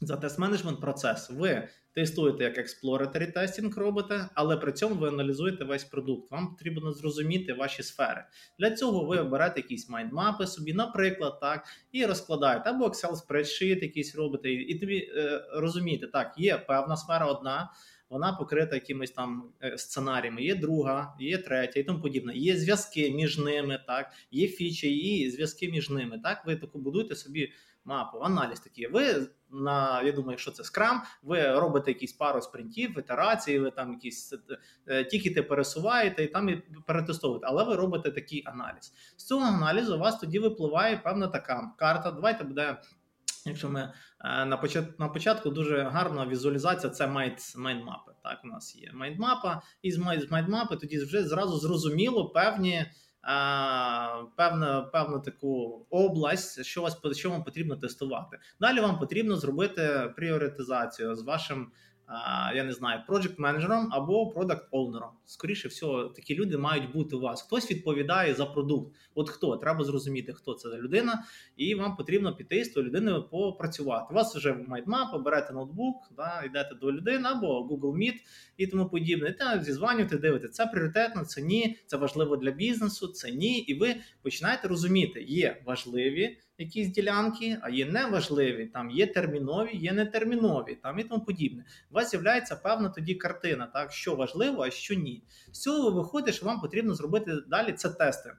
за 0.00 0.16
тест-менеджмент 0.16 0.80
процес, 0.80 1.30
ви 1.30 1.68
тестуєте 1.98 2.44
як 2.44 2.58
exploratory 2.58 3.32
тестінг 3.32 3.78
робите, 3.78 4.28
але 4.34 4.56
при 4.56 4.72
цьому 4.72 4.94
ви 4.94 5.08
аналізуєте 5.08 5.64
весь 5.64 5.84
продукт. 5.84 6.30
Вам 6.30 6.48
потрібно 6.48 6.92
зрозуміти 6.92 7.52
ваші 7.52 7.82
сфери. 7.82 8.24
Для 8.58 8.70
цього 8.70 9.04
ви 9.04 9.22
берете 9.22 9.60
якісь 9.60 9.88
майндмапи 9.88 10.46
собі, 10.46 10.72
наприклад, 10.72 11.40
так, 11.40 11.64
і 11.92 12.06
розкладаєте 12.06 12.70
або 12.70 12.86
Excel 12.86 13.16
спредшит 13.16 13.82
якийсь 13.82 14.16
робите, 14.16 14.52
і 14.52 14.78
тобі 14.78 15.10
е, 15.16 15.44
розумієте, 15.52 16.06
так, 16.06 16.34
є 16.36 16.58
певна 16.58 16.96
сфера 16.96 17.26
одна 17.26 17.70
вона 18.10 18.32
покрита 18.32 18.74
якимись 18.74 19.10
там 19.10 19.52
е, 19.62 19.78
сценаріями. 19.78 20.42
Є 20.42 20.54
друга, 20.54 21.16
є 21.20 21.38
третя 21.38 21.80
і 21.80 21.82
тому 21.82 22.00
подібне. 22.00 22.34
Є 22.34 22.56
зв'язки 22.56 23.10
між 23.10 23.38
ними, 23.38 23.84
так, 23.86 24.12
є 24.30 24.48
фічі 24.48 24.96
і 24.96 25.30
зв'язки 25.30 25.68
між 25.68 25.90
ними. 25.90 26.18
Так, 26.18 26.46
ви 26.46 26.56
таку 26.56 26.78
будуєте 26.78 27.16
собі 27.16 27.52
мапу, 27.84 28.18
аналіз 28.18 28.60
такий. 28.60 28.86
Ви 28.86 29.26
на 29.50 30.02
я 30.02 30.12
думаю, 30.12 30.30
якщо 30.30 30.50
це 30.50 30.64
скрам, 30.64 31.02
ви 31.22 31.58
робите 31.58 31.90
якісь 31.90 32.12
пару 32.12 32.40
спринтів, 32.40 32.98
ітерації, 32.98 33.58
ви 33.58 33.70
там 33.70 33.92
якісь 33.92 34.34
е, 34.86 35.04
тікети 35.04 35.42
пересуваєте 35.42 36.24
і 36.24 36.26
там 36.26 36.48
і 36.48 36.62
перетестовуєте, 36.86 37.46
але 37.50 37.64
ви 37.64 37.76
робите 37.76 38.10
такий 38.10 38.42
аналіз. 38.46 38.92
З 39.16 39.24
цього 39.24 39.44
аналізу 39.44 39.96
у 39.96 39.98
вас 39.98 40.18
тоді 40.18 40.38
випливає 40.38 40.96
певна 40.96 41.28
така 41.28 41.72
карта. 41.78 42.10
Давайте 42.10 42.44
буде. 42.44 42.76
Якщо 43.48 43.68
ми 43.68 43.92
е, 44.20 44.44
на 44.44 44.56
початку 44.56 44.92
на 44.98 45.08
початку 45.08 45.50
дуже 45.50 45.82
гарна 45.82 46.26
візуалізація, 46.26 46.92
це 46.92 47.06
майндмапи. 47.56 48.12
Так, 48.22 48.40
у 48.44 48.46
нас 48.46 48.76
є 48.76 48.90
майндмапа, 48.94 49.62
і 49.82 49.92
з 49.92 49.98
майндмапи 50.30 50.76
тоді 50.76 50.98
вже 50.98 51.24
зразу 51.24 51.58
зрозуміло 51.58 52.28
певні. 52.28 52.86
Певну, 54.36 54.90
певну 54.92 55.20
таку 55.20 55.86
область, 55.90 56.64
що 56.64 56.82
вас 56.82 56.98
що 57.12 57.30
вам 57.30 57.44
потрібно 57.44 57.76
тестувати. 57.76 58.38
Далі 58.60 58.80
вам 58.80 58.98
потрібно 58.98 59.36
зробити 59.36 60.12
пріоритизацію 60.16 61.14
з 61.14 61.22
вашим 61.22 61.72
я 62.54 62.64
не 62.64 62.72
знаю, 62.72 63.02
project 63.08 63.34
менеджером 63.38 63.88
або 63.92 64.30
product 64.30 64.68
owner 64.70 64.99
ом 64.99 65.10
Скоріше 65.26 65.68
всього, 65.68 66.04
такі 66.04 66.34
люди 66.34 66.58
мають 66.58 66.92
бути 66.92 67.16
у 67.16 67.20
вас. 67.20 67.42
Хтось 67.42 67.70
відповідає 67.70 68.34
за 68.34 68.46
продукт. 68.46 68.96
От 69.14 69.30
хто 69.30 69.56
треба 69.56 69.84
зрозуміти, 69.84 70.32
хто 70.32 70.54
це 70.54 70.70
за 70.70 70.78
людина, 70.78 71.24
і 71.56 71.74
вам 71.74 71.96
потрібно 71.96 72.36
піти 72.36 72.64
з 72.64 72.68
тою 72.68 72.86
людиною 72.86 73.28
попрацювати. 73.28 74.06
У 74.10 74.14
вас 74.14 74.36
вже 74.36 74.52
майндмап, 74.52 75.22
берете 75.24 75.52
ноутбук, 75.52 75.96
да, 76.16 76.42
йдете 76.46 76.74
до 76.80 76.92
людини 76.92 77.28
або 77.28 77.60
Google 77.60 77.96
Meet 77.96 78.14
і 78.56 78.66
тому 78.66 78.88
подібне. 78.88 79.32
Та 79.32 79.62
зізванюєте, 79.62 80.18
дивитесь, 80.18 80.50
це 80.50 80.66
пріоритетно, 80.66 81.24
це 81.24 81.42
ні, 81.42 81.78
це 81.86 81.96
важливо 81.96 82.36
для 82.36 82.50
бізнесу, 82.50 83.08
це 83.08 83.30
ні. 83.30 83.58
І 83.58 83.74
ви 83.74 83.96
починаєте 84.22 84.68
розуміти, 84.68 85.22
є 85.22 85.62
важливі 85.66 86.38
якісь 86.58 86.88
ділянки, 86.88 87.58
а 87.62 87.70
є 87.70 87.86
неважливі, 87.86 88.66
там 88.66 88.90
є 88.90 89.06
термінові, 89.06 89.76
є 89.76 89.92
нетермінові, 89.92 90.74
там 90.74 90.98
і 90.98 91.04
тому 91.04 91.24
подібне. 91.24 91.64
У 91.90 91.94
вас 91.94 92.10
з'являється 92.10 92.56
певна 92.56 92.88
тоді 92.88 93.14
картина, 93.14 93.66
так 93.66 93.92
що 93.92 94.14
важливо, 94.14 94.62
а 94.62 94.70
що 94.70 94.94
ні. 94.94 95.22
З 95.52 95.60
цього 95.60 95.90
виходить, 95.90 96.34
що 96.34 96.46
вам 96.46 96.60
потрібно 96.60 96.94
зробити 96.94 97.32
далі 97.48 97.72
це 97.72 97.88
тести. 97.88 98.32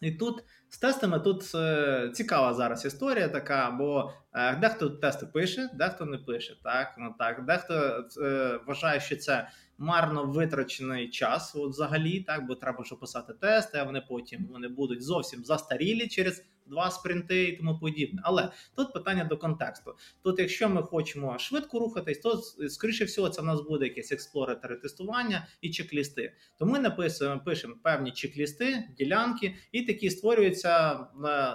І 0.00 0.12
тут 0.12 0.44
з 0.68 0.78
тестами 0.78 1.20
тут 1.20 1.54
е, 1.54 2.10
цікава 2.14 2.54
зараз 2.54 2.84
історія 2.84 3.28
така, 3.28 3.70
бо 3.70 4.12
е, 4.32 4.56
дехто 4.56 4.90
тести 4.90 5.26
пише, 5.26 5.70
дехто 5.74 6.04
не 6.04 6.18
пише. 6.18 6.56
Так, 6.64 6.94
ну 6.98 7.14
так, 7.18 7.44
дехто 7.44 8.04
е, 8.22 8.60
вважає, 8.66 9.00
що 9.00 9.16
це 9.16 9.48
марно 9.78 10.24
витрачений 10.24 11.10
час, 11.10 11.56
от 11.56 11.70
взагалі, 11.70 12.20
так, 12.20 12.46
бо 12.46 12.54
треба 12.54 12.84
ж 12.84 12.94
описати 12.94 13.32
тести, 13.32 13.78
а 13.78 13.84
вони 13.84 14.02
потім 14.08 14.48
вони 14.52 14.68
будуть 14.68 15.02
зовсім 15.02 15.44
застарілі 15.44 16.08
через 16.08 16.44
два 16.70 16.90
спринти 16.90 17.44
і 17.44 17.56
тому 17.56 17.78
подібне. 17.78 18.20
Але 18.24 18.48
тут 18.76 18.92
питання 18.92 19.24
до 19.24 19.36
контексту. 19.36 19.94
Тут, 20.22 20.38
якщо 20.38 20.68
ми 20.68 20.82
хочемо 20.82 21.38
швидко 21.38 21.78
рухатись, 21.78 22.18
то 22.18 22.36
скоріше 22.68 23.04
всього 23.04 23.28
це 23.28 23.42
в 23.42 23.44
нас 23.44 23.60
буде 23.60 23.84
якесь 23.84 24.12
експлоратори 24.12 24.76
тестування 24.76 25.46
і 25.60 25.70
чек-лісти. 25.70 26.32
То 26.58 26.66
ми 26.66 26.78
написуємо, 26.78 27.40
пишемо 27.44 27.74
певні 27.82 28.10
чек-лісти, 28.10 28.82
ділянки, 28.98 29.54
і 29.72 29.82
такі 29.82 30.10
створюється 30.10 30.92
е, 30.92 31.06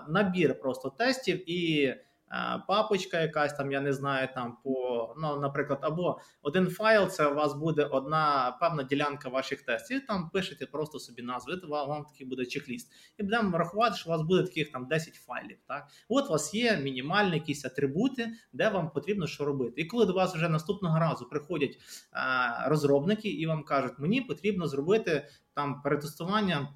набір 0.10 0.60
просто 0.60 0.89
тестів 0.89 1.49
і. 1.51 1.93
Е, 2.36 2.63
папочка, 2.67 3.21
якась 3.21 3.54
там, 3.54 3.71
я 3.71 3.82
не 3.82 3.93
знаю, 3.93 4.28
там 4.34 4.58
по 4.63 5.15
ну, 5.17 5.39
наприклад, 5.39 5.80
або 5.82 6.19
один 6.41 6.69
файл, 6.69 7.08
це 7.08 7.28
у 7.28 7.36
вас 7.36 7.54
буде 7.54 7.86
одна 7.86 8.58
певна 8.60 8.84
ділянка 8.84 9.30
ваших 9.30 9.62
тестів. 9.62 10.06
Там 10.06 10.30
пишете 10.30 10.65
просто 10.65 11.00
собі 11.00 11.21
назви, 11.21 11.62
вам 11.67 12.06
такий 12.06 12.28
буде 12.28 12.43
чек-ліст. 12.43 12.88
І 13.17 13.24
будемо 13.24 13.58
рахувати, 13.58 13.95
що 13.95 14.10
у 14.10 14.12
вас 14.12 14.21
буде 14.21 14.43
таких 14.43 14.71
там 14.71 14.88
10 14.88 15.13
файлів. 15.13 15.58
Так, 15.67 15.88
от 16.10 16.26
у 16.26 16.30
вас 16.30 16.54
є 16.54 16.78
мінімальні 16.78 17.34
якісь 17.34 17.65
атрибути, 17.65 18.32
де 18.54 18.69
вам 18.69 18.89
потрібно 18.89 19.28
що 19.28 19.45
робити. 19.45 19.82
І 19.82 19.86
коли 19.86 20.06
до 20.06 20.13
вас 20.13 20.36
вже 20.36 20.50
наступного 20.50 21.00
разу 21.00 21.30
приходять 21.30 21.78
е, 22.13 22.19
розробники 22.69 23.30
і 23.30 23.45
вам 23.45 23.63
кажуть, 23.63 23.93
мені 24.00 24.21
потрібно 24.21 24.67
зробити 24.67 25.28
там 25.54 25.82
перетестування 25.82 26.69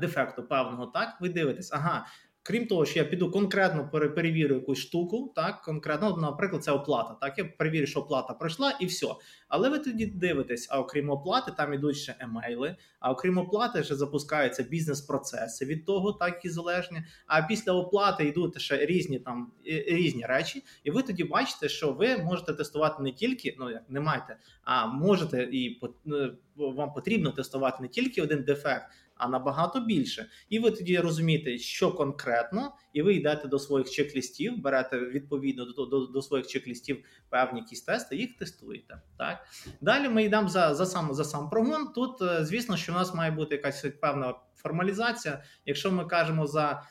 дефекту 0.00 0.42
певного, 0.42 0.86
так 0.86 1.20
ви 1.20 1.28
дивитесь, 1.28 1.72
ага, 1.72 2.06
Крім 2.42 2.66
того, 2.66 2.84
що 2.84 2.98
я 2.98 3.04
піду 3.04 3.30
конкретно 3.30 3.90
перевірю 3.90 4.54
якусь 4.54 4.78
штуку, 4.78 5.32
так 5.36 5.62
конкретно, 5.62 6.16
наприклад, 6.16 6.64
це 6.64 6.72
оплата. 6.72 7.14
Так, 7.20 7.38
я 7.38 7.44
перевірю, 7.44 7.86
що 7.86 8.00
оплата 8.00 8.34
пройшла, 8.34 8.76
і 8.80 8.86
все. 8.86 9.06
Але 9.48 9.68
ви 9.68 9.78
тоді 9.78 10.06
дивитесь, 10.06 10.68
а 10.70 10.80
окрім 10.80 11.10
оплати, 11.10 11.52
там 11.56 11.74
ідуть 11.74 11.96
ще 11.96 12.14
емейли. 12.18 12.76
А 13.00 13.10
окрім 13.10 13.38
оплати, 13.38 13.84
ще 13.84 13.94
запускаються 13.94 14.62
бізнес-процеси 14.62 15.64
від 15.64 15.86
того, 15.86 16.12
так 16.12 16.44
і 16.44 16.48
залежні. 16.48 17.02
А 17.26 17.42
після 17.42 17.72
оплати 17.72 18.24
йдуть 18.24 18.60
ще 18.60 18.86
різні 18.86 19.18
там 19.18 19.52
різні 19.88 20.26
речі, 20.26 20.64
і 20.84 20.90
ви 20.90 21.02
тоді 21.02 21.24
бачите, 21.24 21.68
що 21.68 21.92
ви 21.92 22.16
можете 22.16 22.52
тестувати 22.54 23.02
не 23.02 23.12
тільки, 23.12 23.56
ну 23.58 23.70
як 23.70 23.82
не 23.88 24.00
маєте, 24.00 24.36
а 24.64 24.86
можете 24.86 25.42
і 25.42 25.80
е, 26.06 26.30
вам 26.56 26.92
потрібно 26.92 27.30
тестувати 27.30 27.78
не 27.80 27.88
тільки 27.88 28.22
один 28.22 28.42
дефект 28.42 28.86
а 29.20 29.28
набагато 29.28 29.80
більше. 29.80 30.26
І 30.48 30.58
ви 30.58 30.70
тоді 30.70 30.98
розумієте, 30.98 31.58
що 31.58 31.92
конкретно, 31.92 32.74
і 32.92 33.02
ви 33.02 33.14
йдете 33.14 33.48
до 33.48 33.58
своїх 33.58 33.90
чек-лістів, 33.90 34.60
берете 34.62 34.98
відповідно 34.98 35.64
до 35.64 35.86
до, 35.86 36.06
до 36.06 36.22
своїх 36.22 36.46
чек-лістів 36.46 37.04
певні 37.28 37.60
якісь 37.60 37.82
тести, 37.82 38.16
їх 38.16 38.36
тестуєте. 38.36 39.02
Так 39.18 39.46
далі 39.80 40.08
ми 40.08 40.24
йдемо 40.24 40.48
за 40.48 40.74
за 40.74 40.86
сам 40.86 41.14
за 41.14 41.24
сам 41.24 41.50
прогон. 41.50 41.92
Тут 41.94 42.22
е, 42.22 42.44
звісно, 42.44 42.76
що 42.76 42.92
у 42.92 42.94
нас 42.94 43.14
має 43.14 43.30
бути 43.30 43.54
якась 43.54 43.86
певна 44.00 44.34
формалізація. 44.56 45.42
Якщо 45.66 45.92
ми 45.92 46.04
кажемо 46.04 46.46
за 46.46 46.82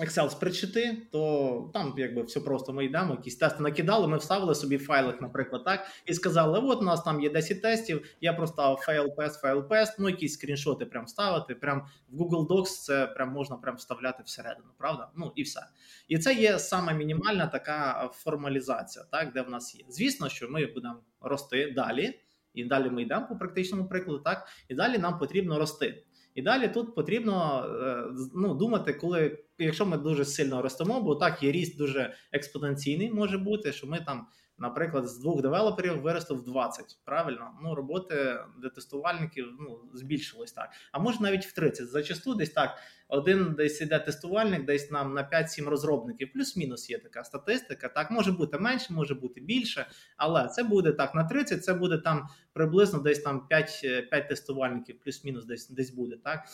Excel 0.00 0.30
спричити, 0.30 0.96
то 1.12 1.70
там 1.74 1.94
якби 1.96 2.22
все 2.22 2.40
просто 2.40 2.72
ми 2.72 2.84
йдемо, 2.84 3.14
якісь 3.14 3.36
тести 3.36 3.62
накидали, 3.62 4.08
ми 4.08 4.16
вставили 4.16 4.54
собі 4.54 4.78
файлик, 4.78 5.20
наприклад, 5.20 5.64
так, 5.64 5.86
і 6.06 6.14
сказали: 6.14 6.58
от 6.58 6.78
у 6.78 6.84
нас 6.84 7.02
там 7.02 7.20
є 7.20 7.30
10 7.30 7.62
тестів, 7.62 8.16
я 8.20 8.32
проставив 8.32 8.78
файл 8.78 9.16
пест, 9.16 9.40
файл 9.40 9.68
пест, 9.68 9.96
ну 9.98 10.08
якісь 10.08 10.32
скріншоти 10.32 10.86
прям 10.86 11.06
ставити. 11.06 11.54
Прям 11.54 11.86
в 12.08 12.22
Google 12.22 12.46
Docs 12.46 12.64
це 12.64 13.06
прям 13.06 13.32
можна 13.32 13.56
прям 13.56 13.76
вставляти 13.76 14.22
всередину, 14.26 14.68
правда? 14.78 15.10
Ну 15.16 15.32
і 15.36 15.42
все. 15.42 15.60
І 16.08 16.18
це 16.18 16.34
є 16.34 16.58
саме 16.58 16.94
мінімальна 16.94 17.46
така 17.46 18.10
формалізація, 18.14 19.04
так, 19.10 19.32
де 19.32 19.42
в 19.42 19.50
нас 19.50 19.74
є. 19.74 19.84
Звісно, 19.88 20.28
що 20.28 20.48
ми 20.48 20.66
будемо 20.66 21.00
рости 21.20 21.72
далі, 21.76 22.20
і 22.54 22.64
далі 22.64 22.90
ми 22.90 23.02
йдемо 23.02 23.26
по 23.28 23.36
практичному 23.36 23.88
прикладу, 23.88 24.18
так, 24.18 24.48
і 24.68 24.74
далі 24.74 24.98
нам 24.98 25.18
потрібно 25.18 25.58
рости. 25.58 26.04
І 26.34 26.42
далі 26.42 26.68
тут 26.68 26.94
потрібно 26.94 27.66
е, 27.82 28.04
ну, 28.34 28.54
думати, 28.54 28.92
коли 28.92 29.38
якщо 29.58 29.86
ми 29.86 29.98
дуже 29.98 30.24
сильно 30.24 30.62
ростемо, 30.62 31.00
бо 31.00 31.14
так 31.14 31.42
є 31.42 31.52
ріст 31.52 31.78
дуже 31.78 32.14
експоненційний, 32.32 33.10
може 33.10 33.38
бути, 33.38 33.72
що 33.72 33.86
ми 33.86 34.00
там 34.06 34.26
наприклад, 34.58 35.08
з 35.08 35.18
двох 35.18 35.42
девелоперів 35.42 36.00
виросли 36.00 36.36
в 36.36 36.44
20, 36.44 36.98
правильно? 37.04 37.50
Ну, 37.62 37.74
роботи 37.74 38.38
для 38.58 38.68
тестувальників 38.68 39.46
ну, 39.60 39.80
збільшилось 39.94 40.52
так. 40.52 40.70
А 40.92 40.98
може 40.98 41.18
навіть 41.20 41.46
в 41.46 41.54
30. 41.54 41.88
Зачасту 41.88 42.34
десь 42.34 42.50
так. 42.50 42.78
Один 43.08 43.54
десь 43.54 43.80
іде 43.80 43.98
тестувальник, 43.98 44.64
десь 44.64 44.90
нам 44.90 45.14
на 45.14 45.22
5-7 45.22 45.68
розробників, 45.68 46.32
плюс-мінус 46.32 46.90
є 46.90 46.98
така 46.98 47.24
статистика. 47.24 47.88
Так, 47.88 48.10
може 48.10 48.32
бути 48.32 48.58
менше, 48.58 48.92
може 48.92 49.14
бути 49.14 49.40
більше, 49.40 49.86
але 50.16 50.48
це 50.48 50.62
буде 50.62 50.92
так 50.92 51.14
на 51.14 51.24
30, 51.24 51.64
це 51.64 51.74
буде 51.74 51.98
там 51.98 52.28
приблизно 52.52 52.98
десь 52.98 53.18
там 53.18 53.46
5 53.48 53.80
5 54.10 54.28
тестувальників, 54.28 55.00
плюс-мінус 55.04 55.44
десь 55.44 55.70
десь 55.70 55.90
буде. 55.90 56.16
так. 56.24 56.44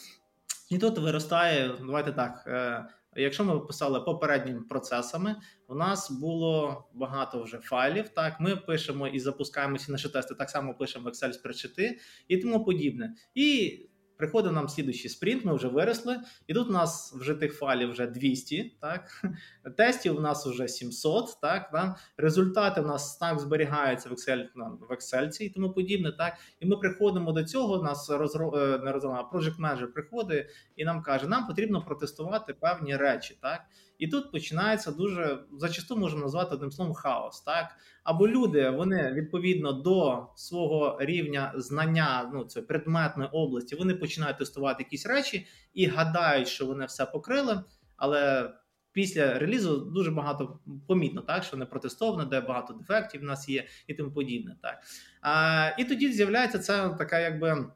І 0.70 0.78
тут 0.78 0.98
виростає, 0.98 1.74
давайте 1.80 2.12
так. 2.12 2.44
Е, 2.46 2.86
Якщо 3.16 3.44
ми 3.44 3.60
писали 3.60 4.00
попередніми 4.00 4.60
процесами, 4.60 5.36
у 5.68 5.74
нас 5.74 6.10
було 6.10 6.84
багато 6.94 7.42
вже 7.42 7.58
файлів. 7.58 8.08
Так, 8.08 8.40
ми 8.40 8.56
пишемо 8.56 9.08
і 9.08 9.20
запускаємо 9.20 9.78
ці 9.78 9.92
наші 9.92 10.08
тести, 10.08 10.34
так 10.34 10.50
само 10.50 10.74
пишемо 10.74 11.08
Excel 11.08 11.32
спричити 11.32 11.98
і 12.28 12.36
тому 12.36 12.64
подібне. 12.64 13.14
І 13.34 13.78
Приходить 14.16 14.52
нам 14.52 14.68
слідуючий 14.68 15.10
спринт, 15.10 15.44
ми 15.44 15.54
вже 15.54 15.68
виросли, 15.68 16.20
і 16.46 16.54
тут 16.54 16.68
у 16.68 16.72
нас 16.72 17.14
вже 17.20 17.34
тих 17.34 17.58
файлів 17.58 17.90
вже 17.90 18.06
200, 18.06 18.76
так? 18.80 19.22
тестів 19.76 20.16
у 20.16 20.20
нас 20.20 20.46
вже 20.46 20.68
700, 20.68 21.40
так? 21.40 21.70
Да? 21.72 21.96
результати 22.16 22.80
у 22.80 22.86
нас 22.86 23.16
так 23.16 23.38
зберігаються 23.40 24.08
в 24.08 24.12
Excel 24.12 24.46
в 24.80 24.92
Excel 24.92 25.42
і 25.42 25.48
тому 25.48 25.72
подібне. 25.72 26.12
так? 26.12 26.34
І 26.60 26.66
ми 26.66 26.76
приходимо 26.76 27.32
до 27.32 27.44
цього, 27.44 27.82
нас 27.82 28.10
розро... 28.10 28.50
не 28.54 28.78
не 28.78 28.90
а 28.90 29.30
Project 29.32 29.60
Manager 29.60 29.86
приходить 29.86 30.46
і 30.76 30.84
нам 30.84 31.02
каже, 31.02 31.28
нам 31.28 31.46
потрібно 31.46 31.82
протестувати 31.82 32.54
певні 32.54 32.96
речі. 32.96 33.38
так? 33.42 33.60
І 33.98 34.08
тут 34.08 34.32
починається 34.32 34.90
дуже 34.90 35.38
зачасту 35.58 35.96
можемо 35.96 36.22
назвати 36.22 36.54
одним 36.54 36.72
словом 36.72 36.94
хаос. 36.94 37.40
Так 37.40 37.76
або 38.04 38.28
люди 38.28 38.70
вони 38.70 39.12
відповідно 39.12 39.72
до 39.72 40.26
свого 40.34 40.98
рівня 41.00 41.52
знання 41.56 42.30
ну 42.34 42.44
це 42.44 42.62
предметної 42.62 43.30
області, 43.32 43.76
вони 43.76 43.94
починають 43.94 44.38
тестувати 44.38 44.82
якісь 44.82 45.06
речі 45.06 45.46
і 45.74 45.86
гадають, 45.86 46.48
що 46.48 46.66
вони 46.66 46.84
все 46.84 47.06
покрили, 47.06 47.60
але. 47.96 48.52
Після 48.92 49.38
релізу 49.38 49.76
дуже 49.76 50.10
багато 50.10 50.60
помітно, 50.88 51.22
так 51.22 51.44
що 51.44 51.56
не 51.56 51.66
протестовано, 51.66 52.24
де 52.24 52.40
багато 52.40 52.72
дефектів 52.72 53.20
в 53.20 53.24
нас 53.24 53.48
є, 53.48 53.64
і 53.86 53.94
тому 53.94 54.10
подібне. 54.10 54.56
Так 54.62 54.78
а, 55.20 55.70
І 55.78 55.84
тоді 55.84 56.12
з'являється 56.12 56.58
ця 56.58 56.88
така, 56.88 57.18
якби 57.18 57.66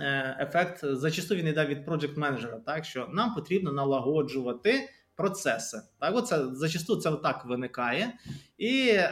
е, 0.00 0.36
ефект. 0.40 0.80
Зачасту 0.82 1.34
він 1.34 1.46
йде 1.46 1.66
від 1.66 1.88
project 1.88 2.18
менеджера 2.18 2.58
так 2.66 2.84
що 2.84 3.08
нам 3.12 3.34
потрібно 3.34 3.72
налагоджувати 3.72 4.88
процеси. 5.20 5.82
Так, 5.98 6.16
оце 6.16 6.46
зачасту 6.52 6.96
це 6.96 7.12
так 7.12 7.44
виникає, 7.46 8.12
і 8.58 8.88
е, 8.88 9.10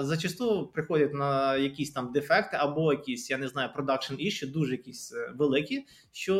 зачасту 0.00 0.70
приходять 0.74 1.14
на 1.14 1.56
якісь 1.56 1.92
там 1.92 2.12
дефекти 2.12 2.56
або 2.60 2.92
якісь, 2.92 3.30
я 3.30 3.38
не 3.38 3.48
знаю, 3.48 3.70
продакшн 3.74 4.14
іще, 4.18 4.46
дуже 4.46 4.72
якісь 4.72 5.12
е, 5.12 5.32
великі, 5.38 5.86
що 6.12 6.36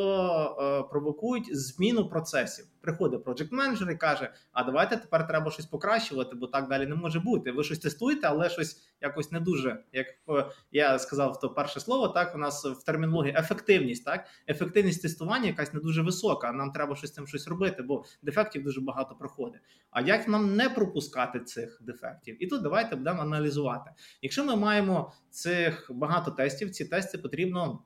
е, 0.61 0.89
провокують 0.91 1.57
зміну 1.57 2.09
процесів. 2.09 2.67
Приходить 2.87 3.25
project 3.25 3.53
менеджер 3.53 3.90
і 3.90 3.96
каже: 3.96 4.33
А 4.53 4.64
давайте 4.64 4.96
тепер 4.96 5.27
треба 5.27 5.51
щось 5.51 5.66
покращувати, 5.66 6.37
бо 6.37 6.46
так 6.46 6.68
далі 6.68 6.87
не 6.87 6.94
може 6.94 7.20
бути. 7.20 7.53
Ви 7.53 7.64
щось 7.64 7.79
тестуєте, 7.79 8.27
але 8.27 8.51
щось 8.51 8.88
якось 9.01 9.33
не 9.33 9.40
дуже. 9.40 9.85
Як 9.92 10.07
е, 10.29 10.46
я 10.72 10.99
сказав, 10.99 11.40
то 11.40 11.51
перше 11.51 11.81
слово, 11.81 12.09
так 12.09 12.35
у 12.35 12.38
нас 12.38 12.64
в 12.64 12.85
термінології 12.85 13.35
ефективність, 13.38 14.05
так 14.05 14.27
ефективність 14.49 15.03
тестування 15.03 15.46
якась 15.46 15.75
не 15.75 15.81
дуже 15.81 16.03
висока. 16.03 16.53
Нам 16.53 16.72
треба 16.72 16.96
щось 16.96 17.12
цим 17.12 17.27
щось 17.27 17.49
робити, 17.49 17.83
бо 17.83 18.05
дефектів 18.22 18.62
дуже 18.62 18.81
багато 18.81 19.14
проходить. 19.14 19.61
А 19.90 20.01
як 20.01 20.29
нам 20.29 20.57
не 20.57 20.70
пропускати 20.70 21.40
цих 21.40 21.79
дефектів? 21.83 22.42
І 22.42 22.46
тут 22.46 22.62
давайте 22.62 22.96
будемо 22.96 23.22
аналізувати. 23.22 23.90
Якщо 24.22 24.44
ми 24.44 24.57
маємо 24.57 25.12
цих 25.31 25.90
багато 25.90 26.31
тестів, 26.31 26.70
ці 26.70 26.85
тести 26.85 27.18
потрібно 27.18 27.83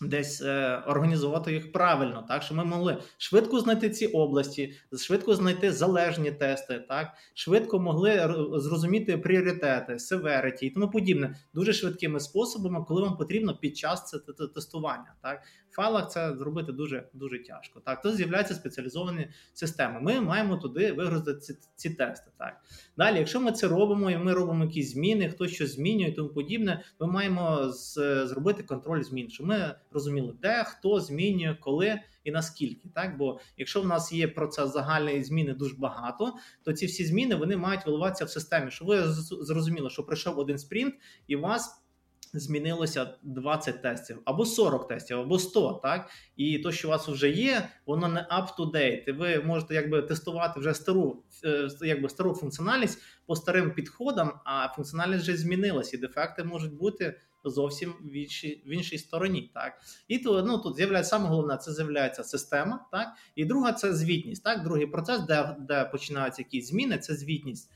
десь 0.00 0.42
е, 0.42 0.82
організувати 0.86 1.52
їх 1.52 1.72
правильно, 1.72 2.24
так 2.28 2.42
що 2.42 2.54
ми 2.54 2.64
могли 2.64 2.98
швидко 3.18 3.60
знайти 3.60 3.90
ці 3.90 4.06
області, 4.06 4.74
швидко 4.98 5.34
знайти 5.34 5.72
залежні 5.72 6.30
тести, 6.30 6.84
так 6.88 7.12
швидко 7.34 7.78
могли 7.78 8.34
зрозуміти 8.56 9.18
пріоритети, 9.18 9.92
severity 9.92 10.62
і 10.62 10.70
тому 10.70 10.90
подібне, 10.90 11.36
дуже 11.54 11.72
швидкими 11.72 12.20
способами, 12.20 12.84
коли 12.88 13.02
вам 13.02 13.16
потрібно 13.16 13.56
під 13.56 13.76
час 13.76 14.10
це 14.10 14.18
тестування. 14.54 15.14
Так 15.22 15.42
в 15.74 15.76
файлах 15.76 16.10
це 16.10 16.36
зробити 16.36 16.72
дуже 16.72 17.08
дуже 17.12 17.42
тяжко. 17.42 17.80
Так, 17.80 18.02
тут 18.02 18.14
з'являються 18.14 18.54
спеціалізовані 18.54 19.28
системи. 19.54 20.00
Ми 20.00 20.20
маємо 20.20 20.56
туди 20.56 20.92
вигрузити 20.92 21.40
ці, 21.40 21.56
ці 21.76 21.90
тести. 21.90 22.30
Так 22.38 22.60
далі, 22.96 23.18
якщо 23.18 23.40
ми 23.40 23.52
це 23.52 23.68
робимо, 23.68 24.10
і 24.10 24.16
ми 24.16 24.32
робимо 24.32 24.64
якісь 24.64 24.92
зміни, 24.92 25.28
хтось 25.28 25.52
щось 25.52 25.74
змінює, 25.74 26.08
і 26.08 26.12
тому 26.12 26.28
подібне, 26.28 26.84
ми 27.00 27.06
маємо 27.06 27.68
з, 27.68 27.94
зробити 28.26 28.62
контроль 28.62 29.02
змін, 29.02 29.30
щоб 29.30 29.46
ми 29.46 29.74
розуміли, 29.94 30.34
де 30.42 30.64
хто 30.64 31.00
змінює, 31.00 31.56
коли. 31.60 32.00
І 32.24 32.30
наскільки 32.30 32.88
так, 32.88 33.16
бо 33.16 33.40
якщо 33.56 33.80
в 33.80 33.86
нас 33.86 34.12
є 34.12 34.28
процес 34.28 34.72
загальної 34.72 35.24
зміни 35.24 35.54
дуже 35.54 35.76
багато, 35.76 36.34
то 36.62 36.72
ці 36.72 36.86
всі 36.86 37.04
зміни 37.04 37.34
вони 37.34 37.56
мають 37.56 37.86
виливатися 37.86 38.24
в 38.24 38.30
системі. 38.30 38.70
Щоб 38.70 38.88
ви 38.88 39.02
зрозуміли, 39.44 39.90
що 39.90 40.02
прийшов 40.02 40.38
один 40.38 40.58
спринт, 40.58 40.94
і 41.26 41.36
у 41.36 41.40
вас 41.40 41.84
змінилося 42.34 43.14
20 43.22 43.82
тестів, 43.82 44.18
або 44.24 44.46
40 44.46 44.88
тестів, 44.88 45.18
або 45.18 45.38
100, 45.38 45.80
так? 45.82 46.10
І 46.36 46.58
то, 46.58 46.72
що 46.72 46.88
у 46.88 46.90
вас 46.90 47.08
вже 47.08 47.30
є, 47.30 47.68
воно 47.86 48.08
не 48.08 48.20
up 48.20 48.46
to 48.58 48.72
date. 48.72 49.16
Ви 49.16 49.40
можете 49.40 49.74
якби 49.74 50.02
тестувати 50.02 50.60
вже 50.60 50.74
стару 50.74 51.22
е, 51.44 51.68
якби 51.80 52.08
стару 52.08 52.34
функціональність 52.34 53.02
по 53.26 53.36
старим 53.36 53.70
підходам, 53.70 54.32
а 54.44 54.68
функціональність 54.68 55.22
вже 55.22 55.36
змінилася, 55.36 55.96
і 55.96 56.00
дефекти 56.00 56.44
можуть 56.44 56.74
бути 56.74 57.20
зовсім 57.50 57.94
в 58.02 58.12
іншій 58.12 58.62
в 58.66 58.70
іншій 58.70 58.98
стороні. 58.98 59.50
Так 59.54 59.72
і 60.08 60.18
то 60.18 60.42
ну 60.42 60.58
тут 60.58 60.76
з'являється 60.76 61.10
саме 61.10 61.28
головне, 61.28 61.56
це 61.56 61.72
з'являється 61.72 62.24
система, 62.24 62.86
так 62.92 63.08
і 63.34 63.44
друга 63.44 63.72
це 63.72 63.94
звітність. 63.94 64.44
Так, 64.44 64.64
другий 64.64 64.86
процес, 64.86 65.20
де 65.20 65.56
де 65.58 65.84
починаються 65.84 66.42
якісь 66.42 66.68
зміни, 66.68 66.98
це 66.98 67.14
звітність. 67.14 67.70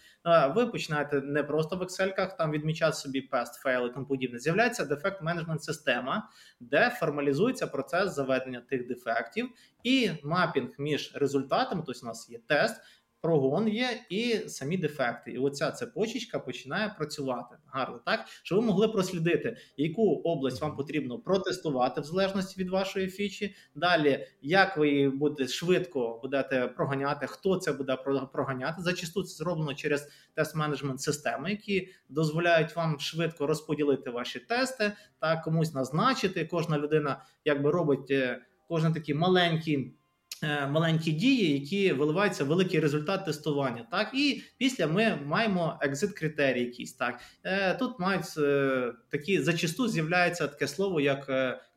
Ви 0.55 0.67
починаєте 0.67 1.21
не 1.21 1.43
просто 1.43 1.77
в 1.77 1.83
Excel, 1.83 2.37
там 2.37 2.51
відмічати 2.51 2.97
собі 2.97 3.21
пест, 3.21 3.55
файли 3.55 3.89
і 3.89 3.93
тому 3.93 4.07
подібне. 4.07 4.39
З'являється 4.39 4.85
дефект 4.85 5.23
менеджмент 5.23 5.63
система, 5.63 6.29
де 6.61 6.97
формалізується 7.01 7.67
процес 7.67 8.15
заведення 8.15 8.61
тих 8.61 8.87
дефектів 8.89 9.49
і 9.83 10.11
мапінг 10.23 10.71
між 10.79 11.13
результатами. 11.15 11.83
Тобто 11.87 12.01
у 12.03 12.07
нас 12.07 12.31
є 12.31 12.39
тест 12.47 12.81
прогон 13.21 13.69
є 13.69 14.01
і 14.11 14.35
самі 14.49 14.77
дефекти. 14.77 15.33
І 15.33 15.39
оця 15.39 15.71
цепочечка 15.71 16.39
починає 16.39 16.95
працювати 16.99 17.57
гарно, 17.67 18.01
так 18.07 18.25
щоб 18.43 18.61
ви 18.61 18.67
могли 18.67 18.89
прослідити, 18.89 19.57
яку 19.77 20.03
область 20.15 20.61
вам 20.63 20.77
потрібно 20.77 21.19
протестувати 21.19 22.01
в 22.01 22.05
залежності 22.05 22.61
від 22.61 22.71
вашої 22.71 23.09
фічі. 23.09 23.55
Далі, 23.75 24.27
як 24.43 24.77
ви 24.77 24.89
її 24.89 25.09
будете 25.09 25.49
швидко 25.49 26.21
будете 26.23 26.69
проганяти, 26.69 27.27
хто 27.27 27.57
це 27.57 27.73
буде 27.73 27.97
проганяти. 28.33 28.83
Зачасту 28.83 29.23
це 29.23 29.35
зроблено 29.37 29.75
через 29.75 30.09
тест-менеджмент 30.37 30.99
системи, 30.99 31.51
які 31.51 31.89
дозволяють 32.09 32.77
вам 32.77 33.01
швидко 33.01 33.47
розподілити 33.47 34.11
ваші 34.11 34.39
тести, 34.39 34.93
так 35.21 35.43
комусь 35.43 35.75
назначити. 35.75 36.45
Кожна 36.45 36.79
людина 36.79 37.25
якби 37.45 37.71
робить 37.71 38.11
е, 38.11 38.43
кожен 38.69 38.93
такий 38.93 39.15
маленький. 39.15 39.98
Е, 40.43 40.67
маленькі 40.67 41.13
дії, 41.13 41.53
які 41.53 41.93
виливаються 41.93 42.45
в 42.45 42.47
великий 42.47 42.81
результат 42.81 43.25
тестування. 43.25 43.87
Так, 43.91 44.11
і 44.15 44.43
після 44.59 44.87
ми 44.87 45.19
маємо 45.27 45.79
екзит 45.81 46.13
критерії 46.13 46.65
якісь. 46.65 46.93
Так 46.93 47.21
е, 47.45 47.75
тут 47.75 48.01
мають 48.01 48.25
е, 48.39 48.93
такі 49.09 49.41
зачасту 49.41 49.89
з'являється 49.89 50.49
таке 50.49 50.69
слово 50.69 51.01
як 51.01 51.29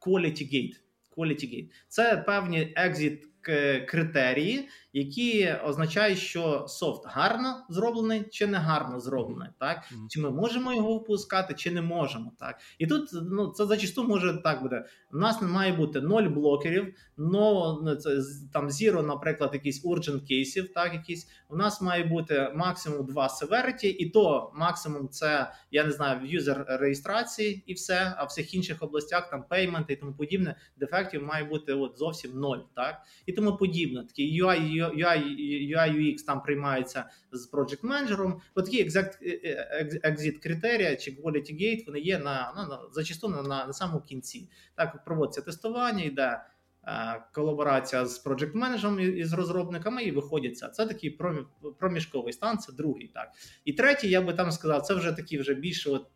quality 0.02 0.54
gate. 0.54 0.76
Quality 1.17 1.45
gate. 1.45 1.69
Це 1.88 2.17
певні 2.17 2.74
екзит 2.76 3.28
критерії, 3.88 4.69
які 4.93 5.56
означають, 5.65 6.19
що 6.19 6.65
софт 6.67 7.04
гарно 7.06 7.65
зроблений 7.69 8.23
чи 8.32 8.47
не 8.47 8.58
гарно 8.58 8.99
зроблений, 8.99 9.49
так 9.60 9.77
mm-hmm. 9.77 10.08
чи 10.10 10.21
ми 10.21 10.32
можемо 10.32 10.73
його 10.73 10.97
впускати, 10.97 11.54
чи 11.54 11.71
не 11.71 11.82
можемо. 11.82 12.32
Так 12.39 12.60
і 12.77 12.88
тут 12.88 13.10
ну 13.13 13.47
це 13.47 13.65
зачасту 13.65 14.04
може 14.04 14.41
так 14.43 14.62
буде. 14.62 14.86
У 15.13 15.17
нас 15.17 15.41
не 15.41 15.47
має 15.47 15.73
бути 15.73 16.01
ноль 16.01 16.27
блокерів, 16.27 16.93
но 17.17 17.80
ну, 17.84 17.95
це 17.95 18.21
там 18.54 18.69
zero, 18.69 19.06
наприклад, 19.06 19.49
якісь 19.54 19.86
urgent 19.86 20.27
кейсів, 20.27 20.73
так 20.73 20.93
якісь 20.93 21.27
у 21.49 21.56
нас 21.56 21.82
має 21.82 22.04
бути 22.04 22.51
максимум 22.56 23.06
два 23.06 23.27
severity, 23.27 23.86
і 23.86 24.10
то 24.10 24.51
максимум 24.56 25.10
це 25.10 25.51
я 25.71 25.84
не 25.84 25.91
знаю 25.91 26.19
юзер 26.23 26.65
реєстрації 26.67 27.63
і 27.65 27.73
все. 27.73 28.13
А 28.17 28.23
в 28.23 28.27
всіх 28.27 28.54
інших 28.54 28.84
областях 28.84 29.30
там 29.30 29.45
payment 29.49 29.86
і 29.88 29.95
тому 29.95 30.13
подібне 30.13 30.56
дефектів 30.77 31.23
має 31.23 31.43
бути 31.43 31.73
от 31.73 31.97
зовсім 31.97 32.39
ноль, 32.39 32.60
так 32.75 33.01
і 33.25 33.34
тому 33.34 33.58
подібне. 33.58 34.04
Такі 34.04 34.43
UI 34.43 34.81
UI, 34.89 35.78
UX 35.78 36.26
там 36.26 36.41
приймаються 36.41 37.10
з 37.32 37.52
project 37.52 37.86
менеджером. 37.86 38.41
Такі 38.56 38.86
exit 40.04 40.39
критерія 40.44 40.96
чи 40.96 41.12
quality 41.12 41.62
gate, 41.62 41.86
вони 41.86 42.00
є 42.00 42.20
на, 42.20 42.54
на, 42.56 42.67
на 42.67 42.80
зачасту 42.91 43.30
на, 43.30 43.41
на, 43.41 43.74
самому 43.74 44.02
кінці. 44.02 44.50
Так 44.76 45.06
проводиться 45.06 45.41
тестування, 45.41 46.04
йде 46.04 46.41
е, 46.84 47.24
колаборація 47.34 48.06
з 48.06 48.20
проджект 48.20 48.56
менеджером 48.56 49.00
і 49.00 49.24
з 49.24 49.34
розробниками, 49.34 50.04
і 50.04 50.12
виходиться. 50.12 50.67
Це 50.67 50.86
такий 50.86 51.20
проміжковий 51.80 52.34
стан, 52.34 52.58
це 52.58 52.74
другий. 52.74 53.08
Так 53.08 53.32
і 53.65 53.74
третій, 53.74 54.10
я 54.10 54.22
би 54.22 54.34
там 54.34 54.52
сказав, 54.52 54.82
це 54.82 54.94
вже 54.94 55.12
такий 55.12 55.39
вже 55.39 55.54
більше, 55.54 55.89
от 55.89 56.08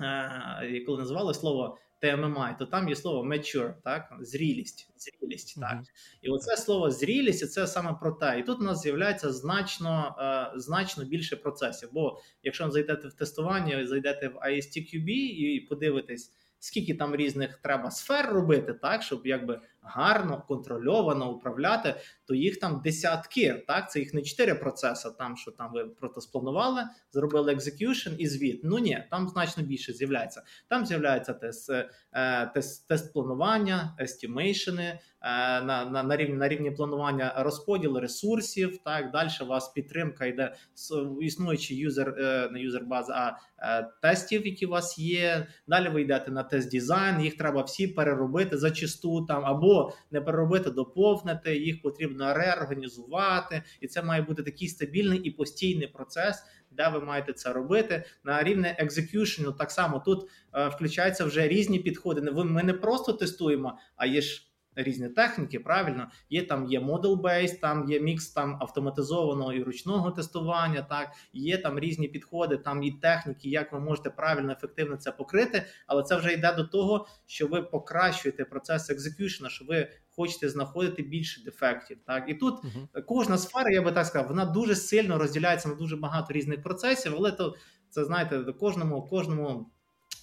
е, 0.00 0.80
коли 0.86 0.98
називали 0.98 1.34
слово. 1.34 1.78
TMMI, 2.02 2.58
то 2.58 2.66
там 2.66 2.88
є 2.88 2.96
слово 2.96 3.28
mature, 3.28 3.74
так 3.84 4.16
зрілість, 4.20 4.90
зрілість, 4.96 5.60
так 5.60 5.82
і 6.22 6.30
оце 6.30 6.56
слово 6.56 6.90
зрілість, 6.90 7.52
це 7.52 7.66
саме 7.66 7.94
про 8.00 8.12
те. 8.12 8.38
І 8.38 8.42
тут 8.42 8.60
у 8.60 8.64
нас 8.64 8.80
з'являється 8.82 9.32
значно 9.32 10.16
е, 10.18 10.58
значно 10.58 11.04
більше 11.04 11.36
процесів. 11.36 11.88
Бо 11.92 12.20
якщо 12.42 12.64
ви 12.64 12.70
зайдете 12.70 13.08
в 13.08 13.12
тестування, 13.12 13.86
зайдете 13.86 14.28
в 14.28 14.36
ISTQB 14.36 15.08
і 15.08 15.60
подивитесь 15.60 16.32
скільки 16.60 16.94
там 16.94 17.16
різних 17.16 17.56
треба 17.56 17.90
сфер 17.90 18.32
робити, 18.32 18.74
так 18.74 19.02
щоб 19.02 19.26
якби 19.26 19.60
гарно 19.82 20.44
контрольовано 20.48 21.30
управляти, 21.30 21.94
то 22.24 22.34
їх 22.34 22.60
там 22.60 22.80
десятки. 22.84 23.64
Так, 23.66 23.90
це 23.90 24.00
їх 24.00 24.14
не 24.14 24.22
чотири 24.22 24.54
процеси. 24.54 25.08
Там 25.18 25.36
що 25.36 25.50
там 25.50 25.72
ви 25.72 25.84
просто 25.84 26.20
спланували, 26.20 26.82
зробили 27.12 27.54
execution 27.54 28.16
і 28.16 28.26
звіт. 28.26 28.60
Ну 28.64 28.78
ні, 28.78 29.04
там 29.10 29.28
значно 29.28 29.62
більше 29.62 29.92
з'являється. 29.92 30.42
Там 30.68 30.86
з'являється 30.86 31.32
тест 31.32 31.70
е, 32.12 32.46
тест, 32.54 32.88
тест 32.88 33.12
планування, 33.12 33.96
естімейшени 34.00 34.84
е, 34.84 35.00
на 35.62 35.84
на, 35.84 36.02
на 36.02 36.16
рівні 36.16 36.36
на 36.36 36.48
рівні 36.48 36.70
планування 36.70 37.34
розподіл 37.36 37.96
ресурсів. 37.96 38.78
Так 38.84 39.10
далі 39.10 39.28
у 39.42 39.46
вас 39.46 39.68
підтримка 39.68 40.26
йде 40.26 40.54
існуючі 41.20 41.76
юзер 41.76 42.14
е, 42.18 42.48
не 42.52 42.60
юзер 42.60 42.84
бази, 42.84 43.12
а 43.12 43.32
тестів, 44.02 44.46
які 44.46 44.66
у 44.66 44.70
вас 44.70 44.98
є. 44.98 45.46
Далі 45.66 45.88
ви 45.88 46.02
йдете 46.02 46.30
на 46.30 46.42
тест 46.42 46.70
дизайн. 46.70 47.20
Їх 47.20 47.36
треба 47.36 47.62
всі 47.62 47.88
переробити 47.88 48.58
зачасту 48.58 49.26
там 49.26 49.44
або 49.44 49.67
не 50.10 50.20
переробити, 50.20 50.70
доповнити, 50.70 51.56
їх 51.56 51.82
потрібно 51.82 52.34
реорганізувати, 52.34 53.62
і 53.80 53.86
це 53.86 54.02
має 54.02 54.22
бути 54.22 54.42
такий 54.42 54.68
стабільний 54.68 55.18
і 55.18 55.30
постійний 55.30 55.86
процес, 55.86 56.42
де 56.70 56.88
ви 56.88 57.00
маєте 57.00 57.32
це 57.32 57.52
робити. 57.52 58.04
На 58.24 58.42
рівні 58.42 58.74
екзекюшену 58.78 59.52
так 59.52 59.70
само 59.70 60.02
тут 60.04 60.28
е, 60.54 60.68
включаються 60.68 61.24
вже 61.24 61.48
різні 61.48 61.78
підходи. 61.78 62.20
Ми 62.30 62.62
не 62.62 62.74
просто 62.74 63.12
тестуємо, 63.12 63.78
а 63.96 64.06
є 64.06 64.20
ж 64.20 64.47
різні 64.82 65.08
техніки. 65.08 65.60
Правильно, 65.60 66.10
є 66.30 66.42
там 66.42 66.66
є 66.66 66.80
model 66.80 67.20
based 67.20 67.60
там 67.60 67.90
є 67.90 68.00
мікс 68.00 68.30
там 68.30 68.56
автоматизованого 68.60 69.52
і 69.52 69.62
ручного 69.62 70.10
тестування. 70.10 70.82
Так 70.82 71.08
є 71.32 71.58
там 71.58 71.78
різні 71.78 72.08
підходи, 72.08 72.56
там 72.56 72.82
і 72.82 72.90
техніки, 72.90 73.48
як 73.48 73.72
ви 73.72 73.80
можете 73.80 74.10
правильно 74.10 74.52
ефективно 74.52 74.96
це 74.96 75.12
покрити. 75.12 75.62
Але 75.86 76.02
це 76.02 76.16
вже 76.16 76.32
йде 76.32 76.52
до 76.52 76.64
того, 76.64 77.06
що 77.26 77.46
ви 77.46 77.62
покращуєте 77.62 78.44
процес 78.44 78.90
екзекюшена, 78.90 79.50
що 79.50 79.64
ви 79.64 79.88
хочете 80.10 80.48
знаходити 80.48 81.02
більше 81.02 81.44
дефектів. 81.44 81.98
Так 82.06 82.24
і 82.28 82.34
тут 82.34 82.64
uh-huh. 82.64 83.02
кожна 83.06 83.38
сфера, 83.38 83.70
я 83.70 83.82
би 83.82 83.92
так 83.92 84.06
сказав, 84.06 84.28
вона 84.28 84.44
дуже 84.44 84.74
сильно 84.74 85.18
розділяється 85.18 85.68
на 85.68 85.74
дуже 85.74 85.96
багато 85.96 86.32
різних 86.32 86.62
процесів, 86.62 87.14
але 87.16 87.32
то 87.32 87.54
це 87.90 88.04
знаєте, 88.04 88.38
до 88.38 88.54
кожному 88.54 89.02
кожному. 89.02 89.70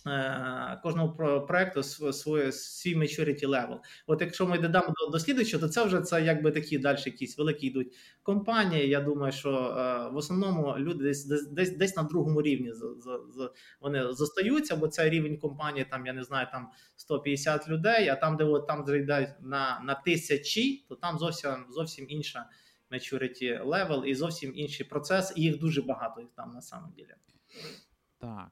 Е, 0.08 0.80
кожного 0.84 1.42
проекту 1.48 1.84
свій, 1.84 2.52
свій 2.52 2.96
maturity 2.96 3.48
level. 3.48 3.80
От 4.08 4.22
якщо 4.22 4.48
ми 4.48 4.60
додамо 4.60 4.88
до, 4.88 5.12
до 5.12 5.20
слідуючого, 5.20 5.62
то 5.62 5.70
це 5.70 5.86
вже 5.86 6.02
це 6.02 6.24
якби 6.24 6.52
такі 6.52 6.78
далі 6.78 6.98
якісь 7.06 7.38
великі 7.38 7.68
йдуть 7.68 7.96
компанії. 8.24 8.90
Я 8.90 9.02
думаю, 9.02 9.32
що 9.32 9.50
е, 9.50 10.10
в 10.14 10.16
основному 10.16 10.78
люди 10.78 11.04
десь 11.04 11.26
десь 11.52 11.78
десь 11.78 11.96
на 11.96 12.04
другому 12.04 12.42
рівні 12.42 12.74
за, 12.74 12.96
за, 12.96 13.20
за, 13.30 13.52
вони 13.82 14.14
зостаються, 14.14 14.76
бо 14.76 14.88
це 14.88 15.10
рівень 15.10 15.38
компанії, 15.38 15.86
там 15.92 16.06
я 16.06 16.14
не 16.14 16.24
знаю, 16.24 16.48
там 16.52 16.70
150 16.96 17.70
людей, 17.70 18.10
а 18.10 18.16
там, 18.16 18.38
де 18.38 18.44
от, 18.44 18.68
там 18.68 18.84
де 18.84 19.36
на 19.42 19.82
на 19.86 19.96
тисячі, 20.06 20.86
то 20.90 20.96
там 20.96 21.20
зовсім 21.20 21.66
зовсім 21.70 22.06
інша 22.10 22.50
maturity 22.92 23.64
level 23.64 24.04
і 24.04 24.16
зовсім 24.16 24.52
інший 24.56 24.86
процес, 24.86 25.34
і 25.36 25.42
їх 25.42 25.60
дуже 25.60 25.82
багато 25.82 26.22
їх 26.22 26.30
там 26.36 26.52
на 26.52 26.62
самом 26.62 26.92
ділі. 26.92 27.16
Так. 28.18 28.52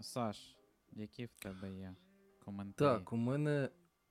Саш, 0.00 0.55
які 0.96 1.26
в 1.26 1.34
тебе 1.34 1.72
є 1.72 1.94
коментарі? 2.44 2.98
Так, 2.98 3.12
у 3.12 3.16
мене 3.16 3.70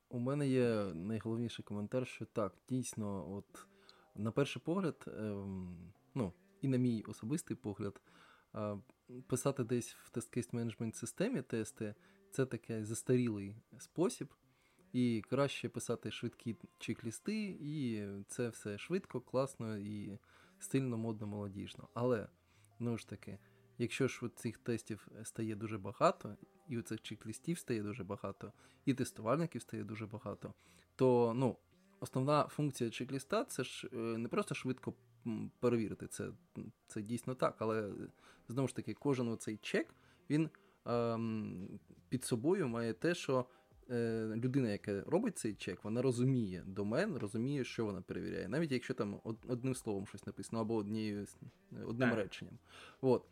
у 0.09 0.19
мене 0.19 0.47
є 0.47 0.93
найголовніший 0.93 1.65
коментар, 1.65 2.07
що 2.07 2.25
так, 2.25 2.53
дійсно, 2.69 3.31
от 3.33 3.67
на 4.15 4.31
перший 4.31 4.61
погляд, 4.65 5.05
ем, 5.07 5.93
ну, 6.13 6.33
і 6.61 6.67
на 6.67 6.77
мій 6.77 7.03
особистий 7.07 7.57
погляд, 7.57 8.01
е, 8.55 8.77
писати 9.27 9.63
десь 9.63 9.93
в 9.93 10.11
тест-кейс 10.11 10.49
менеджмент 10.51 10.95
системі 10.95 11.41
тести 11.41 11.95
це 12.31 12.45
такий 12.45 12.83
застарілий 12.83 13.55
спосіб. 13.77 14.33
І 14.93 15.23
краще 15.29 15.69
писати 15.69 16.11
швидкі 16.11 16.55
чек-лісти, 16.79 17.57
і 17.61 18.07
це 18.27 18.49
все 18.49 18.77
швидко, 18.77 19.21
класно 19.21 19.77
і 19.77 20.19
стильно, 20.59 20.97
модно, 20.97 21.27
молодіжно. 21.27 21.89
Але, 21.93 22.27
ну 22.79 22.97
ж 22.97 23.09
таки, 23.09 23.39
якщо 23.77 24.07
ж 24.07 24.29
цих 24.35 24.57
тестів 24.57 25.07
стає 25.23 25.55
дуже 25.55 25.77
багато, 25.77 26.37
і 26.67 26.77
у 26.77 26.81
цих 26.81 27.01
чек-лістів 27.01 27.57
стає 27.57 27.83
дуже 27.83 28.03
багато, 28.03 28.51
і 28.85 28.93
тестувальників 28.93 29.61
стає 29.61 29.83
дуже 29.83 30.05
багато, 30.05 30.53
то 30.95 31.33
ну, 31.35 31.57
основна 31.99 32.47
функція 32.47 32.89
чек-ліста 32.89 33.45
це 33.45 33.63
ж 33.63 33.89
е, 33.93 33.97
не 33.97 34.27
просто 34.29 34.55
швидко 34.55 34.93
перевірити, 35.59 36.07
це 36.07 36.31
це 36.87 37.01
дійсно 37.01 37.35
так, 37.35 37.55
але 37.59 37.93
знову 38.47 38.67
ж 38.67 38.75
таки, 38.75 38.93
кожен 38.93 39.27
оцей 39.27 39.57
чек 39.57 39.95
він 40.29 40.49
ем, 40.85 41.79
під 42.09 42.23
собою 42.23 42.67
має 42.67 42.93
те, 42.93 43.15
що 43.15 43.45
е, 43.89 44.31
людина, 44.35 44.69
яка 44.69 45.01
робить 45.01 45.37
цей 45.37 45.53
чек, 45.53 45.83
вона 45.83 46.01
розуміє 46.01 46.63
домен, 46.67 47.17
розуміє, 47.17 47.63
що 47.63 47.85
вона 47.85 48.01
перевіряє, 48.01 48.47
навіть 48.47 48.71
якщо 48.71 48.93
там 48.93 49.21
одним 49.47 49.75
словом 49.75 50.07
щось 50.07 50.25
написано 50.25 50.61
або 50.61 50.75
однією 50.75 51.25
одним 51.71 52.09
так. 52.09 52.17
реченням. 52.17 52.57
От. 53.01 53.25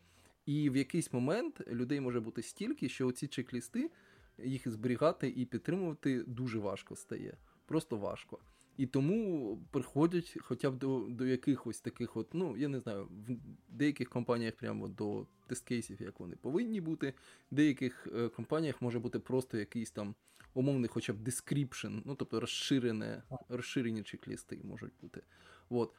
І 0.46 0.70
в 0.70 0.76
якийсь 0.76 1.12
момент 1.12 1.60
людей 1.68 2.00
може 2.00 2.20
бути 2.20 2.42
стільки, 2.42 2.88
що 2.88 3.06
оці 3.06 3.26
чек-лісти, 3.26 3.90
їх 4.38 4.68
зберігати 4.68 5.32
і 5.36 5.44
підтримувати 5.44 6.22
дуже 6.22 6.58
важко 6.58 6.96
стає. 6.96 7.36
Просто 7.66 7.96
важко. 7.96 8.38
І 8.76 8.86
тому 8.86 9.58
приходять 9.70 10.36
хоча 10.40 10.70
б 10.70 10.78
до 10.78 11.06
до 11.08 11.26
якихось 11.26 11.80
таких, 11.80 12.16
от, 12.16 12.34
ну, 12.34 12.56
я 12.56 12.68
не 12.68 12.80
знаю, 12.80 13.04
в 13.04 13.36
деяких 13.68 14.08
компаніях 14.08 14.54
прямо 14.56 14.88
до 14.88 15.26
тест-кейсів, 15.48 16.02
як 16.02 16.20
вони 16.20 16.36
повинні 16.36 16.80
бути, 16.80 17.14
в 17.52 17.54
деяких 17.54 18.08
е, 18.14 18.28
компаніях 18.28 18.82
може 18.82 18.98
бути 18.98 19.18
просто 19.18 19.58
якийсь 19.58 19.90
там 19.90 20.14
умовний 20.54 20.88
хоча 20.88 21.12
б 21.12 21.16
description, 21.16 22.02
ну, 22.04 22.14
тобто 22.14 22.40
розширене, 22.40 23.22
розширені 23.48 24.02
чек-лісти 24.02 24.64
можуть 24.64 24.92
бути. 25.00 25.22
От. 25.68 25.92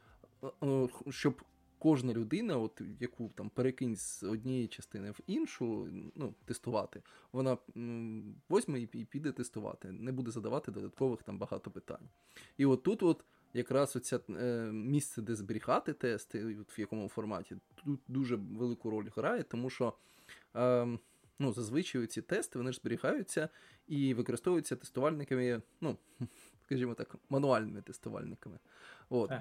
Е, 0.44 0.48
е, 0.68 0.88
щоб 1.10 1.42
кожна 1.86 2.14
людина, 2.14 2.58
от 2.58 2.82
яку 3.00 3.30
там 3.36 3.50
перекинь 3.50 3.96
з 3.96 4.24
однієї 4.24 4.68
частини 4.68 5.12
в 5.12 5.20
іншу, 5.28 5.90
ну, 6.16 6.36
тестувати, 6.46 7.02
вона 7.32 7.58
возьме 8.50 8.82
і 8.82 8.88
піде 8.88 9.32
тестувати, 9.32 9.92
не 9.92 10.12
буде 10.12 10.32
задавати 10.32 10.72
додаткових 10.72 11.24
там 11.24 11.38
багато 11.38 11.72
питань. 11.72 12.10
І 12.58 12.66
от 12.66 12.84
тут, 12.84 13.04
от 13.04 13.26
якраз 13.54 13.96
оця 13.96 14.20
е, 14.30 14.72
місце, 14.72 15.22
де 15.22 15.36
зберігати 15.36 15.94
тести, 15.94 16.58
от 16.62 16.78
в 16.78 16.80
якому 16.80 17.10
форматі, 17.10 17.56
тут 17.76 18.00
дуже 18.08 18.36
велику 18.36 18.90
роль 18.90 19.10
грає, 19.16 19.44
тому 19.44 19.70
що. 19.70 19.94
Е, 20.56 20.98
Ну, 21.40 21.54
зазвичай 21.54 22.08
ці 22.08 22.22
тести 22.22 22.60
вони 22.60 22.72
ж 22.72 22.80
зберігаються 22.82 23.50
і 23.88 24.14
використовуються 24.14 24.76
тестувальниками, 24.76 25.62
ну, 25.82 25.98
скажімо 26.66 26.94
так, 26.94 27.16
мануальними 27.30 27.82
тестувальниками. 27.82 28.60
От. 29.10 29.32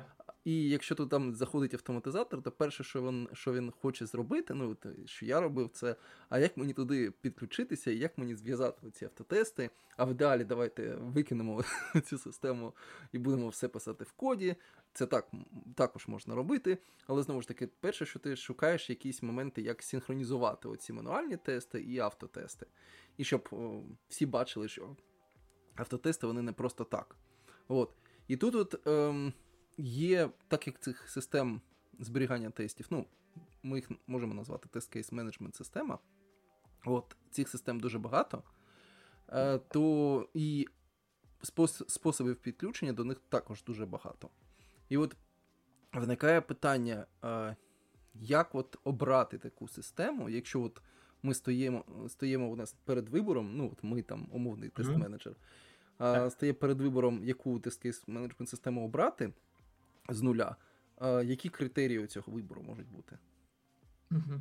І 0.45 0.69
якщо 0.69 0.95
тут 0.95 1.11
там 1.11 1.35
заходить 1.35 1.75
автоматизатор, 1.75 2.43
то 2.43 2.51
перше, 2.51 2.85
що 2.85 3.03
він 3.03 3.29
що 3.33 3.53
він 3.53 3.71
хоче 3.71 4.07
зробити, 4.07 4.55
ну 4.55 4.77
що 5.07 5.27
я 5.27 5.41
робив, 5.41 5.71
це 5.73 5.97
а 6.29 6.39
як 6.39 6.57
мені 6.57 6.73
туди 6.73 7.11
підключитися, 7.11 7.91
і 7.91 7.99
як 7.99 8.19
мені 8.19 8.35
зв'язати 8.35 8.91
ці 8.91 9.05
автотести. 9.05 9.71
А 9.97 10.05
в 10.05 10.11
ідеалі 10.11 10.45
давайте 10.45 10.95
викинемо 10.95 11.65
цю 12.05 12.19
систему 12.19 12.73
і 13.13 13.19
будемо 13.19 13.49
все 13.49 13.69
писати 13.69 14.05
в 14.05 14.13
коді. 14.13 14.57
Це 14.93 15.07
так 15.07 15.31
також 15.75 16.09
можна 16.09 16.35
робити. 16.35 16.79
Але 17.07 17.23
знову 17.23 17.43
ж 17.43 17.49
таки, 17.49 17.69
перше, 17.81 18.07
що 18.07 18.19
ти 18.19 18.37
шукаєш 18.37 18.91
якісь 18.91 19.23
моменти, 19.23 19.63
як 19.63 19.83
синхронізувати 19.83 20.69
оці 20.69 20.93
мануальні 20.93 21.37
тести 21.37 21.81
і 21.81 21.99
автотести. 21.99 22.67
І 23.17 23.25
щоб 23.25 23.49
о, 23.53 23.83
всі 24.09 24.27
бачили, 24.27 24.69
що 24.69 24.97
автотести 25.75 26.27
вони 26.27 26.43
не 26.43 26.53
просто 26.53 26.85
так. 26.85 27.17
От. 27.69 27.91
І 28.29 28.37
тут 28.37 28.55
от. 28.55 28.87
Ем, 28.87 29.33
Є, 29.79 30.31
так 30.49 30.67
як 30.67 30.81
цих 30.81 31.09
систем 31.09 31.61
зберігання 31.99 32.51
тестів, 32.51 32.87
ну, 32.91 33.07
ми 33.63 33.77
їх 33.77 33.91
можемо 34.07 34.35
назвати 34.35 34.69
тест-кейс 34.69 35.15
менеджмент 35.15 35.55
система. 35.55 35.99
От, 36.85 37.17
цих 37.31 37.49
систем 37.49 37.81
дуже 37.81 37.99
багато, 37.99 38.43
е, 39.29 39.59
то 39.59 40.29
і 40.35 40.69
способів 41.89 42.37
підключення 42.37 42.93
до 42.93 43.05
них 43.05 43.21
також 43.29 43.65
дуже 43.65 43.87
багато. 43.87 44.29
І 44.89 44.97
от 44.97 45.17
виникає 45.93 46.41
питання, 46.41 47.07
е, 47.25 47.57
як 48.15 48.55
от 48.55 48.77
обрати 48.85 49.39
таку 49.39 49.69
систему, 49.69 50.29
якщо 50.29 50.63
от 50.63 50.83
ми 51.23 51.35
стоїмо 51.35 51.85
стоїмо 52.09 52.51
у 52.51 52.57
нас 52.57 52.77
перед 52.85 53.09
вибором, 53.09 53.57
ну 53.57 53.71
от 53.73 53.85
ми 53.85 54.03
там 54.03 54.29
умовний 54.33 54.71
тест-менеджер. 54.71 55.35
а, 55.99 56.31
стає 56.31 56.53
перед 56.53 56.81
вибором, 56.81 57.25
яку 57.25 57.59
тест-кейс 57.59 58.05
менеджмент 58.07 58.49
систему 58.49 58.85
обрати 58.85 59.33
з 60.09 60.23
нуля, 60.23 60.57
які 61.25 61.49
критерії 61.49 61.99
у 61.99 62.07
цього 62.07 62.33
вибору 62.33 62.63
можуть 62.63 62.89
бути? 62.89 63.19
Угу. 64.11 64.41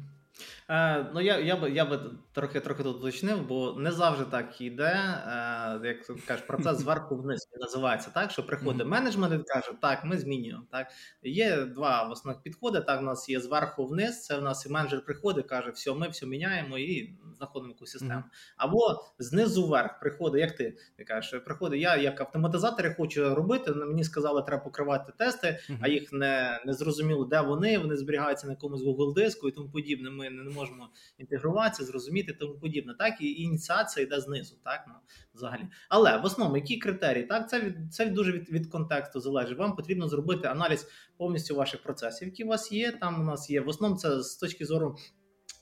Е, 0.69 1.05
Ну, 1.13 1.21
я 1.21 1.39
я 1.39 1.55
би 1.55 1.71
я 1.71 1.85
би 1.85 1.99
трохи 2.31 2.59
трохи 2.59 2.83
тут 2.83 2.97
уточнив, 2.97 3.47
бо 3.47 3.75
не 3.77 3.91
завжди 3.91 4.25
так 4.25 4.61
іде. 4.61 4.83
Е, 4.83 5.87
Як 5.87 6.25
кажеш, 6.27 6.45
процес 6.47 6.77
зверху 6.77 7.15
вниз 7.15 7.49
називається 7.59 8.09
так, 8.13 8.31
що 8.31 8.45
приходить 8.45 8.87
менеджмент 8.87 9.33
і 9.41 9.53
каже, 9.53 9.71
так, 9.81 10.05
ми 10.05 10.17
змінюємо. 10.17 10.63
Так 10.71 10.87
Є 11.23 11.65
два 11.65 12.01
основних 12.03 12.43
підходи. 12.43 12.81
Так, 12.81 12.99
у 13.01 13.03
нас 13.03 13.29
є 13.29 13.39
зверху 13.39 13.85
вниз, 13.85 14.23
це 14.25 14.37
в 14.37 14.41
нас 14.41 14.65
і 14.65 14.69
менеджер 14.69 15.05
приходить, 15.05 15.47
каже, 15.47 15.69
все, 15.71 15.93
ми 15.93 16.09
все 16.09 16.25
міняємо 16.25 16.77
і 16.77 17.17
знаходимо 17.37 17.73
якусь 17.73 17.91
систему. 17.91 18.23
Або 18.57 19.03
знизу 19.19 19.67
вверх 19.67 19.99
приходить, 19.99 20.41
як 20.41 20.55
ти 20.55 20.77
ти 20.97 21.03
кажеш, 21.03 21.41
приходить, 21.45 21.81
я 21.81 21.95
як 21.95 22.21
автоматизатор 22.21 22.95
хочу 22.97 23.35
робити, 23.35 23.71
мені 23.71 24.03
сказали, 24.03 24.41
треба 24.41 24.63
покривати 24.63 25.13
тести, 25.17 25.59
а 25.81 25.87
їх 25.87 26.13
не 26.13 26.61
не 26.65 26.73
зрозуміло, 26.73 27.25
де 27.25 27.41
вони, 27.41 27.77
вони 27.77 27.97
зберігаються 27.97 28.47
на 28.47 28.53
якомусь 28.53 28.81
Google 28.83 29.13
диску 29.13 29.47
і 29.47 29.51
тому 29.51 29.69
подібне. 29.69 30.09
Ми 30.09 30.22
не 30.29 30.51
можемо 30.51 30.89
інтегруватися, 31.17 31.83
зрозуміти 31.83 32.33
тому 32.33 32.53
подібне. 32.53 32.95
Так 32.99 33.21
і 33.21 33.41
ініціація 33.41 34.05
йде 34.05 34.19
знизу, 34.19 34.55
так 34.63 34.85
ну 34.87 34.93
взагалі. 35.33 35.67
Але 35.89 36.17
в 36.17 36.25
основному 36.25 36.57
які 36.57 36.77
критерії? 36.77 37.25
Так, 37.25 37.49
це 37.49 37.59
від 37.61 37.93
це 37.93 38.05
дуже 38.05 38.31
від, 38.31 38.49
від 38.49 38.67
контексту 38.67 39.19
залежить. 39.19 39.57
Вам 39.57 39.75
потрібно 39.75 40.07
зробити 40.07 40.47
аналіз 40.47 40.87
повністю 41.17 41.55
ваших 41.55 41.83
процесів, 41.83 42.27
які 42.27 42.43
у 42.43 42.47
вас 42.47 42.71
є. 42.71 42.91
Там 42.91 43.21
у 43.21 43.23
нас 43.23 43.49
є 43.49 43.61
в 43.61 43.67
основному 43.67 44.01
це 44.01 44.21
з 44.21 44.35
точки 44.35 44.65
зору. 44.65 44.97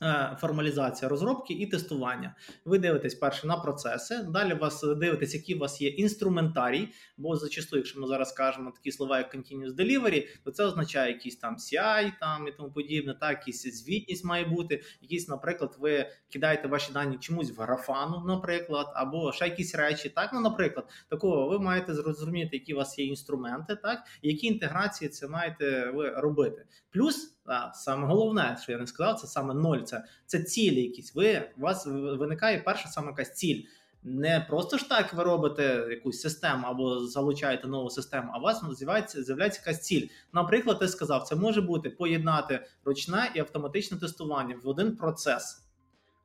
Е, 0.04 0.38
формалізація 0.39 1.10
розробки 1.10 1.54
і 1.54 1.66
тестування. 1.66 2.36
Ви 2.66 2.80
дивитесь 2.80 3.16
перше 3.16 3.47
на 3.47 3.58
процеси. 3.58 4.18
Далі 4.18 4.54
вас 4.54 4.84
дивитесь, 4.84 5.34
які 5.34 5.56
у 5.56 5.60
вас 5.60 5.82
є 5.82 5.89
інструментарій. 5.89 6.89
Бо 7.18 7.36
зачасту, 7.36 7.78
якщо 7.78 7.99
ми 7.99 8.08
зараз 8.08 8.32
кажемо 8.32 8.72
такі 8.72 8.91
слова, 8.91 9.18
як 9.18 9.36
Continuous 9.36 9.76
Delivery, 9.76 10.28
то 10.43 10.52
це 10.52 10.64
означає 10.64 11.12
якийсь 11.12 11.36
там 11.36 11.56
CI 11.56 12.12
там 12.20 12.47
і 12.47 12.52
тому 12.52 12.72
подібне, 12.72 13.14
так, 13.20 13.38
якісь 13.38 13.84
звітність 13.84 14.26
має 14.26 14.45
бути. 14.45 14.84
Якісь, 15.02 15.28
наприклад, 15.28 15.76
ви 15.80 16.10
кидаєте 16.30 16.68
ваші 16.68 16.93
дані 16.93 17.18
чомусь 17.18 17.58
в 17.58 17.62
графану, 17.62 18.24
наприклад, 18.28 18.88
або 18.95 19.32
ще 19.32 19.45
якісь 19.45 19.76
речі. 19.76 20.10
Так, 20.10 20.30
ну, 20.34 20.41
наприклад, 20.41 20.89
такого 21.10 21.49
ви 21.49 21.60
маєте 21.60 21.93
зрозуміти, 21.93 22.49
які 22.58 22.74
у 22.74 22.78
вас 22.78 22.99
є 22.99 23.06
інструменти, 23.06 23.76
так, 23.76 23.99
і 24.22 24.30
які 24.30 24.47
інтеграції 24.47 25.10
це 25.10 25.28
маєте 25.28 25.91
ви 25.91 26.10
робити. 26.10 26.66
Плюс. 26.89 27.38
А, 27.45 27.73
саме 27.73 28.07
головне, 28.07 28.57
що 28.63 28.71
я 28.71 28.77
не 28.77 28.87
сказав, 28.87 29.19
це 29.19 29.27
саме 29.27 29.53
ноль. 29.53 29.81
Це 29.81 30.03
це 30.25 30.43
цілі 30.43 30.81
якісь. 30.81 31.15
Ви 31.15 31.51
у 31.57 31.61
вас 31.61 31.85
виникає 31.85 32.57
перша 32.57 32.89
саме 32.89 33.07
якась 33.07 33.33
ціль. 33.33 33.63
Не 34.03 34.45
просто 34.49 34.77
ж 34.77 34.89
так 34.89 35.13
ви 35.13 35.23
робите 35.23 35.87
якусь 35.89 36.21
систему 36.21 36.67
або 36.67 36.99
залучаєте 36.99 37.67
нову 37.67 37.89
систему, 37.89 38.31
а 38.33 38.39
у 38.39 38.41
вас 38.41 38.63
з'являється 38.77 39.23
з'являється 39.23 39.61
якась 39.65 39.81
ціль. 39.81 40.07
Наприклад, 40.33 40.79
ти 40.79 40.87
сказав, 40.87 41.23
це 41.23 41.35
може 41.35 41.61
бути 41.61 41.89
поєднати 41.89 42.65
ручне 42.85 43.31
і 43.35 43.39
автоматичне 43.39 43.97
тестування 43.97 44.55
в 44.63 44.67
один 44.67 44.95
процес. 44.95 45.61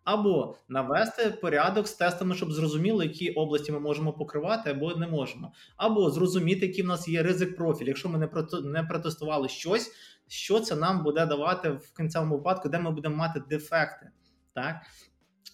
Або 0.05 0.57
навести 0.69 1.31
порядок 1.31 1.89
з 1.89 1.93
тестами, 1.93 2.35
щоб 2.35 2.53
зрозуміло, 2.53 3.03
які 3.03 3.31
області 3.31 3.73
ми 3.73 3.81
можемо 3.81 4.13
покривати, 4.13 4.71
або 4.71 4.95
не 4.95 5.07
можемо. 5.07 5.53
Або 5.77 6.11
зрозуміти, 6.11 6.67
який 6.67 6.83
в 6.85 6.87
нас 6.87 7.09
є 7.09 7.23
ризик 7.23 7.57
профіль. 7.57 7.87
Якщо 7.87 8.09
ми 8.09 8.31
не 8.63 8.83
протестували 8.83 9.49
щось, 9.49 9.93
що 10.29 10.61
це 10.61 10.77
нам 10.77 11.03
буде 11.03 11.27
давати 11.27 11.71
в 11.71 11.93
кінцевому 11.97 12.37
випадку, 12.37 12.69
де 12.69 12.79
ми 12.79 12.91
будемо 12.91 13.17
мати 13.17 13.41
дефекти. 13.41 14.11
так? 14.55 14.77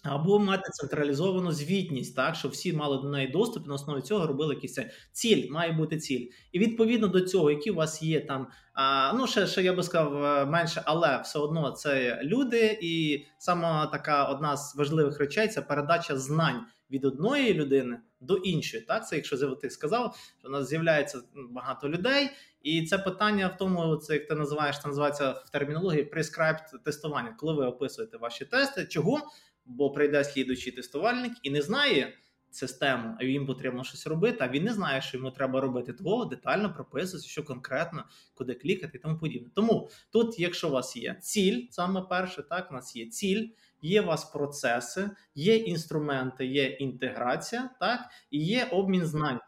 Або 0.03 0.39
мати 0.39 0.69
централізовану 0.71 1.51
звітність, 1.51 2.15
так 2.15 2.35
щоб 2.35 2.51
всі 2.51 2.73
мали 2.73 2.97
до 2.97 3.09
неї 3.09 3.27
доступ 3.27 3.65
і 3.65 3.67
на 3.67 3.73
основі 3.73 4.01
цього 4.01 4.27
робили 4.27 4.55
якийсь 4.55 4.79
ціль, 5.11 5.51
має 5.51 5.71
бути 5.71 5.97
ціль. 5.97 6.27
І 6.51 6.59
відповідно 6.59 7.07
до 7.07 7.21
цього, 7.21 7.51
які 7.51 7.71
у 7.71 7.75
вас 7.75 8.03
є 8.03 8.19
там, 8.19 8.47
а, 8.73 9.13
ну 9.13 9.27
ще 9.27 9.47
ще 9.47 9.63
я 9.63 9.73
би 9.73 9.83
сказав 9.83 10.23
е, 10.23 10.45
менше, 10.45 10.81
але 10.85 11.21
все 11.23 11.39
одно 11.39 11.71
це 11.71 12.19
люди, 12.23 12.79
і 12.81 13.25
сама 13.37 13.85
така 13.85 14.25
одна 14.25 14.57
з 14.57 14.75
важливих 14.75 15.19
речей 15.19 15.47
це 15.47 15.61
передача 15.61 16.17
знань 16.17 16.65
від 16.91 17.05
одної 17.05 17.53
людини 17.53 17.99
до 18.19 18.35
іншої. 18.35 18.83
Так, 18.83 19.07
це 19.07 19.15
якщо 19.15 19.55
ти 19.55 19.69
сказав, 19.69 20.15
що 20.39 20.47
у 20.47 20.51
нас 20.51 20.69
з'являється 20.69 21.21
багато 21.49 21.89
людей, 21.89 22.29
і 22.61 22.85
це 22.85 22.97
питання 22.97 23.47
в 23.47 23.57
тому, 23.57 23.95
це 23.95 24.13
як 24.13 24.27
ти 24.27 24.35
називаєш, 24.35 24.79
це 24.81 24.87
називається 24.87 25.31
в 25.31 25.49
термінології 25.49 26.11
prescribed 26.15 26.83
тестування, 26.85 27.35
коли 27.37 27.53
ви 27.53 27.65
описуєте 27.65 28.17
ваші 28.17 28.45
тести, 28.45 28.85
чого? 28.85 29.19
Бо 29.65 29.91
прийде 29.91 30.23
слідуючий 30.23 30.73
тестувальник 30.73 31.33
і 31.43 31.49
не 31.49 31.61
знає 31.61 32.13
систему, 32.51 33.17
а 33.19 33.23
їм 33.23 33.45
потрібно 33.45 33.83
щось 33.83 34.07
робити. 34.07 34.37
А 34.39 34.47
він 34.47 34.63
не 34.63 34.73
знає, 34.73 35.01
що 35.01 35.17
йому 35.17 35.31
треба 35.31 35.61
робити. 35.61 35.93
Того 35.93 36.25
детально 36.25 36.73
прописується, 36.73 37.29
що 37.29 37.43
конкретно, 37.43 38.03
куди 38.33 38.53
клікати 38.53 38.97
і 38.97 39.01
тому 39.01 39.17
подібне. 39.17 39.49
Тому 39.55 39.89
тут, 40.11 40.39
якщо 40.39 40.69
у 40.69 40.71
вас 40.71 40.95
є 40.95 41.17
ціль, 41.21 41.67
саме 41.69 42.01
перше, 42.01 42.43
так 42.43 42.71
у 42.71 42.73
нас 42.73 42.95
є 42.95 43.05
ціль. 43.05 43.47
Є 43.85 44.01
у 44.01 44.05
вас 44.05 44.25
процеси, 44.25 45.09
є 45.35 45.55
інструменти, 45.55 46.45
є 46.45 46.65
інтеграція, 46.65 47.69
так 47.79 47.99
і 48.31 48.45
є 48.45 48.67
обмін 48.71 49.05
знань. 49.05 49.39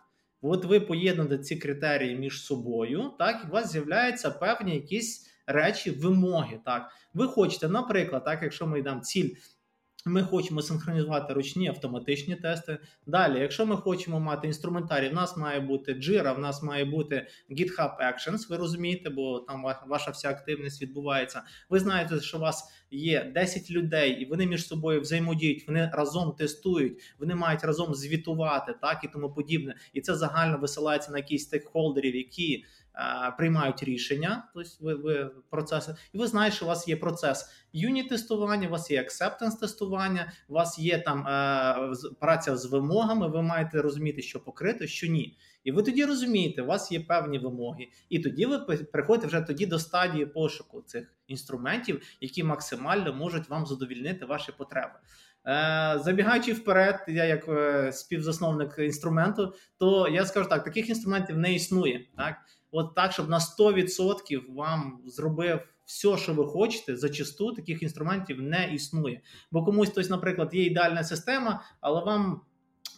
От 0.41 0.65
ви 0.65 0.79
поєднуєте 0.79 1.37
ці 1.37 1.55
критерії 1.55 2.15
між 2.15 2.45
собою, 2.45 3.11
так 3.19 3.41
і 3.43 3.47
у 3.47 3.51
вас 3.51 3.71
з'являються 3.71 4.31
певні 4.31 4.75
якісь 4.75 5.29
речі, 5.47 5.91
вимоги. 5.91 6.59
Так, 6.65 6.91
ви 7.13 7.27
хочете, 7.27 7.69
наприклад, 7.69 8.25
так, 8.25 8.39
якщо 8.43 8.67
ми 8.67 8.79
йдемо 8.79 9.01
ціль 9.01 9.29
ми 10.05 10.23
хочемо 10.23 10.61
синхронізувати 10.61 11.33
ручні 11.33 11.67
автоматичні 11.67 12.35
тести. 12.35 12.77
Далі, 13.07 13.39
якщо 13.39 13.65
ми 13.65 13.77
хочемо 13.77 14.19
мати 14.19 14.47
інструментарій, 14.47 15.09
в 15.09 15.13
нас 15.13 15.37
має 15.37 15.59
бути 15.59 15.93
Jira, 15.93 16.35
в 16.35 16.39
нас 16.39 16.63
має 16.63 16.85
бути 16.85 17.27
GitHub 17.51 17.97
Actions, 18.01 18.49
ви 18.49 18.57
розумієте, 18.57 19.09
бо 19.09 19.39
там 19.39 19.65
ваша 19.87 20.11
вся 20.11 20.29
активність 20.29 20.81
відбувається. 20.81 21.41
Ви 21.69 21.79
знаєте, 21.79 22.21
що 22.21 22.37
у 22.37 22.41
вас 22.41 22.71
є 22.91 23.31
10 23.35 23.71
людей, 23.71 24.11
і 24.11 24.25
вони 24.25 24.45
між 24.45 24.67
собою 24.67 25.01
взаємодіють, 25.01 25.67
вони 25.67 25.91
разом 25.93 26.31
тестують, 26.31 27.01
вони 27.19 27.35
мають 27.35 27.63
разом 27.63 27.95
звітувати, 27.95 28.73
так 28.81 29.03
і 29.03 29.07
тому 29.07 29.29
подібне. 29.33 29.75
І 29.93 30.01
це 30.01 30.15
загально 30.15 30.57
висилається 30.57 31.11
на 31.11 31.17
якісь 31.17 31.43
стейкхолдерів, 31.43 32.15
які 32.15 32.65
приймають 33.37 33.83
рішення, 33.83 34.43
тобто 34.53 34.69
ви, 34.79 34.93
ви 34.93 35.31
процеси, 35.49 35.95
і 36.13 36.17
ви 36.17 36.27
знаєте, 36.27 36.55
що 36.55 36.65
у 36.65 36.67
вас 36.67 36.87
є 36.87 36.95
процес 36.95 37.49
юніт-тестування, 37.73 38.67
у 38.67 38.71
вас 38.71 38.91
є 38.91 39.01
acceptance 39.01 39.59
тестування, 39.59 40.31
у 40.47 40.53
вас 40.53 40.79
є 40.79 40.99
там 40.99 41.27
е, 41.27 41.75
праця 42.19 42.57
з 42.57 42.65
вимогами. 42.65 43.27
Ви 43.27 43.41
маєте 43.41 43.81
розуміти, 43.81 44.21
що 44.21 44.39
покрито, 44.39 44.87
що 44.87 45.07
ні. 45.07 45.37
І 45.63 45.71
ви 45.71 45.83
тоді 45.83 46.05
розумієте, 46.05 46.61
у 46.61 46.65
вас 46.65 46.91
є 46.91 46.99
певні 46.99 47.39
вимоги, 47.39 47.87
і 48.09 48.19
тоді 48.19 48.45
ви 48.45 48.59
приходите 48.77 49.27
вже 49.27 49.41
тоді 49.41 49.65
до 49.65 49.79
стадії 49.79 50.25
пошуку 50.25 50.81
цих 50.81 51.13
інструментів, 51.27 52.01
які 52.21 52.43
максимально 52.43 53.13
можуть 53.13 53.49
вам 53.49 53.65
задовільнити 53.65 54.25
ваші 54.25 54.51
потреби. 54.51 54.93
Е, 55.47 55.99
забігаючи 56.03 56.53
вперед, 56.53 57.05
я 57.07 57.25
як 57.25 57.47
е, 57.49 57.91
співзасновник 57.91 58.75
інструменту, 58.79 59.53
то 59.77 60.07
я 60.07 60.25
скажу 60.25 60.49
так: 60.49 60.63
таких 60.63 60.89
інструментів 60.89 61.37
не 61.37 61.53
існує. 61.53 62.07
Так, 62.17 62.35
от 62.75 62.95
так, 62.95 63.11
щоб 63.11 63.29
на 63.29 63.39
100% 63.39 64.53
вам 64.55 65.01
зробив 65.05 65.59
все, 65.85 66.17
що 66.17 66.33
ви 66.33 66.45
хочете, 66.45 66.95
зачасту 66.95 67.53
таких 67.53 67.83
інструментів 67.83 68.41
не 68.41 68.73
існує. 68.73 69.21
Бо 69.51 69.63
комусь, 69.63 69.89
хтось, 69.89 70.09
наприклад, 70.09 70.49
є 70.53 70.65
ідеальна 70.65 71.03
система, 71.03 71.63
але 71.81 72.03
вам 72.03 72.41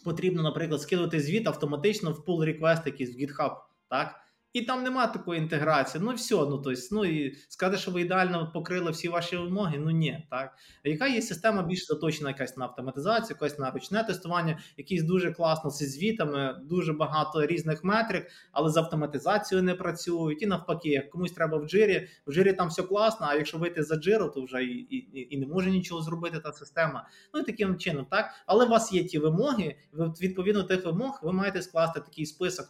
потрібно, 0.04 0.42
наприклад, 0.42 0.82
скидувати 0.82 1.20
звіт 1.20 1.46
автоматично 1.46 2.12
в 2.12 2.18
pull 2.18 2.38
request 2.38 2.82
якийсь 2.86 3.16
в 3.16 3.18
GitHub. 3.18 3.56
так? 3.88 4.14
І 4.52 4.62
там 4.62 4.82
нема 4.82 5.06
такої 5.06 5.40
інтеграції. 5.40 6.04
Ну 6.04 6.14
все, 6.14 6.34
ну 6.34 6.58
тобто, 6.58 6.80
ну 6.92 7.04
і 7.04 7.36
сказати, 7.48 7.78
що 7.78 7.90
ви 7.90 8.00
ідеально 8.00 8.50
покрили 8.54 8.90
всі 8.90 9.08
ваші 9.08 9.36
вимоги, 9.36 9.78
ну 9.78 9.90
ні, 9.90 10.26
так. 10.30 10.54
Яка 10.84 11.06
є 11.06 11.22
система 11.22 11.62
більш 11.62 11.86
заточена 11.86 12.30
якась 12.30 12.56
на 12.56 12.64
автоматизацію, 12.64 13.36
якась 13.40 13.58
на 13.58 13.70
ручне 13.70 14.04
тестування, 14.04 14.58
якісь 14.76 15.02
дуже 15.02 15.32
класно 15.32 15.70
зі 15.70 15.86
звітами, 15.86 16.60
дуже 16.64 16.92
багато 16.92 17.46
різних 17.46 17.84
метрик, 17.84 18.30
але 18.52 18.70
з 18.70 18.76
автоматизацією 18.76 19.64
не 19.64 19.74
працюють. 19.74 20.42
І 20.42 20.46
навпаки, 20.46 20.88
як 20.88 21.10
комусь 21.10 21.32
треба 21.32 21.58
в 21.58 21.68
джирі, 21.68 22.08
в 22.26 22.32
джирі 22.32 22.52
там 22.52 22.68
все 22.68 22.82
класно, 22.82 23.26
а 23.30 23.34
якщо 23.34 23.58
вийти 23.58 23.82
за 23.82 23.96
джиру, 23.96 24.28
то 24.28 24.42
вже 24.44 24.64
і, 24.64 24.74
і, 24.78 25.34
і 25.34 25.38
не 25.38 25.46
може 25.46 25.70
нічого 25.70 26.02
зробити 26.02 26.40
та 26.40 26.52
система. 26.52 27.08
Ну 27.34 27.40
і 27.40 27.44
таким 27.44 27.78
чином, 27.78 28.06
так. 28.10 28.30
Але 28.46 28.64
у 28.64 28.68
вас 28.68 28.92
є 28.92 29.04
ті 29.04 29.18
вимоги, 29.18 29.76
відповідно 30.22 30.62
тих 30.62 30.84
вимог, 30.84 31.20
ви 31.22 31.32
маєте 31.32 31.62
скласти 31.62 32.00
такий 32.00 32.26
список. 32.26 32.68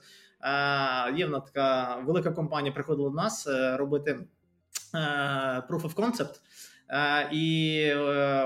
Є 1.17 1.27
вона 1.27 1.41
така 1.41 1.97
велика 1.97 2.31
компанія 2.31 2.73
приходила 2.75 3.09
до 3.09 3.17
нас 3.17 3.47
е, 3.47 3.77
робити 3.77 4.11
е, 4.95 4.99
Proof 5.69 5.83
of 5.83 5.95
Concept. 5.95 6.41
Е, 6.89 7.29
і 7.33 7.95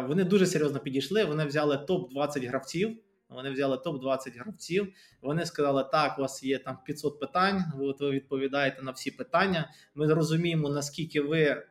вони 0.09 0.25
дуже 0.25 0.47
серйозно 0.47 0.81
підійшли. 0.81 1.25
Вони 1.25 1.45
взяли 1.45 1.79
топ 1.79 2.13
20 2.13 2.45
гравців. 2.45 2.99
Вони 3.29 3.51
взяли 3.51 3.79
топ 3.79 4.01
20 4.01 4.37
гравців. 4.37 4.93
Вони 5.23 5.47
сказали: 5.47 5.85
так, 5.93 6.19
у 6.19 6.23
вас 6.23 6.43
є 6.45 6.59
там 6.59 6.79
500 6.85 7.21
питань. 7.21 7.65
Ви 7.77 8.11
відповідаєте 8.11 8.83
на 8.83 8.91
всі 8.91 9.11
питання. 9.11 9.71
Ми 9.95 10.15
розуміємо, 10.15 10.69
наскільки 10.69 11.21
ви 11.21 11.63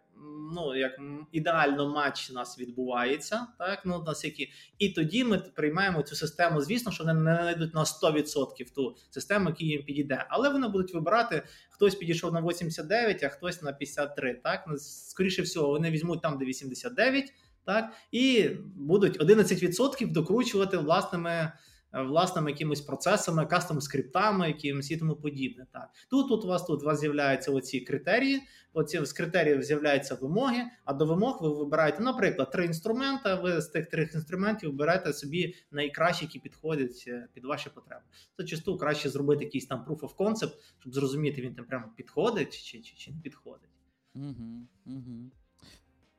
ну 0.53 0.76
як 0.76 0.91
ідеально 1.32 1.89
матч 1.89 2.30
у 2.30 2.34
нас 2.34 2.59
відбувається, 2.59 3.47
так 3.59 3.80
ну 3.86 4.03
наскільки 4.07 4.49
і 4.78 4.89
тоді 4.89 5.24
ми 5.24 5.38
приймаємо 5.38 6.01
цю 6.01 6.15
систему. 6.15 6.61
Звісно, 6.61 6.91
що 6.91 7.03
вони 7.03 7.19
не 7.19 7.36
знайдуть 7.36 7.74
на 7.74 7.84
100% 7.84 8.74
ту 8.76 8.95
систему, 9.09 9.49
яка 9.49 9.63
їм 9.63 9.84
підійде, 9.84 10.26
але 10.30 10.49
вони 10.49 10.67
будуть 10.67 10.93
вибирати. 10.93 11.43
Хтось 11.69 11.95
підійшов 11.95 12.34
на 12.34 12.41
89, 12.41 13.24
а 13.24 13.30
хтось 13.30 13.61
на 13.61 13.74
53. 13.74 14.34
Так 14.34 14.65
ну, 14.67 14.78
скоріше 14.78 15.41
всього, 15.41 15.67
вони 15.67 15.91
візьмуть 15.91 16.22
там, 16.22 16.38
де 16.38 16.45
89, 16.45 17.34
так 17.65 17.93
і 18.11 18.49
будуть 18.76 19.19
11% 19.19 20.11
докручувати 20.11 20.78
власними. 20.78 21.51
Е, 21.94 22.02
власними 22.02 22.52
якимись 22.52 22.82
процесами, 22.82 23.46
кастом 23.46 23.82
скриптами, 23.82 24.48
якимось 24.48 24.92
і 24.92 24.98
тому 24.98 25.16
подібне. 25.16 25.66
Так 25.72 25.89
тут 26.10 26.30
тут 26.30 26.46
у 26.46 26.48
вас 26.48 26.66
тут 26.66 26.84
у 26.84 26.86
вас 26.86 27.00
з'являються 27.00 27.52
оці 27.52 27.80
критерії. 27.80 28.42
Оці 28.74 29.06
з 29.06 29.14
критеріїв 29.14 29.64
з'являються 29.64 30.16
вимоги. 30.16 30.64
А 30.86 30.94
до 30.94 31.06
вимог 31.06 31.39
ви 31.42 31.50
вибираєте, 31.50 32.04
наприклад, 32.04 32.52
три 32.52 32.66
інструменти. 32.66 33.34
Ви 33.34 33.62
з 33.62 33.68
тих 33.68 33.86
трьох 33.86 34.14
інструментів 34.14 34.74
берете 34.74 35.14
собі 35.14 35.56
найкращі, 35.72 36.26
які 36.26 36.39
підходять 36.39 37.04
е, 37.08 37.28
під 37.34 37.46
ваші 37.46 37.70
потреби. 37.70 38.02
Це 38.38 38.44
часто 38.44 38.78
краще 38.78 39.10
зробити 39.10 39.44
якийсь 39.44 39.66
там 39.66 39.86
proof 39.88 40.00
of 40.00 40.16
concept, 40.16 40.54
щоб 40.80 40.94
зрозуміти, 40.94 41.42
він 41.42 41.56
там 41.56 41.66
прямо 41.66 41.86
підходить 41.96 42.64
чи 42.64 42.82
чи, 42.82 42.96
чи 42.96 43.12
не 43.12 43.20
підходить. 43.20 43.70
Угу, 44.16 44.68
угу. 44.86 45.32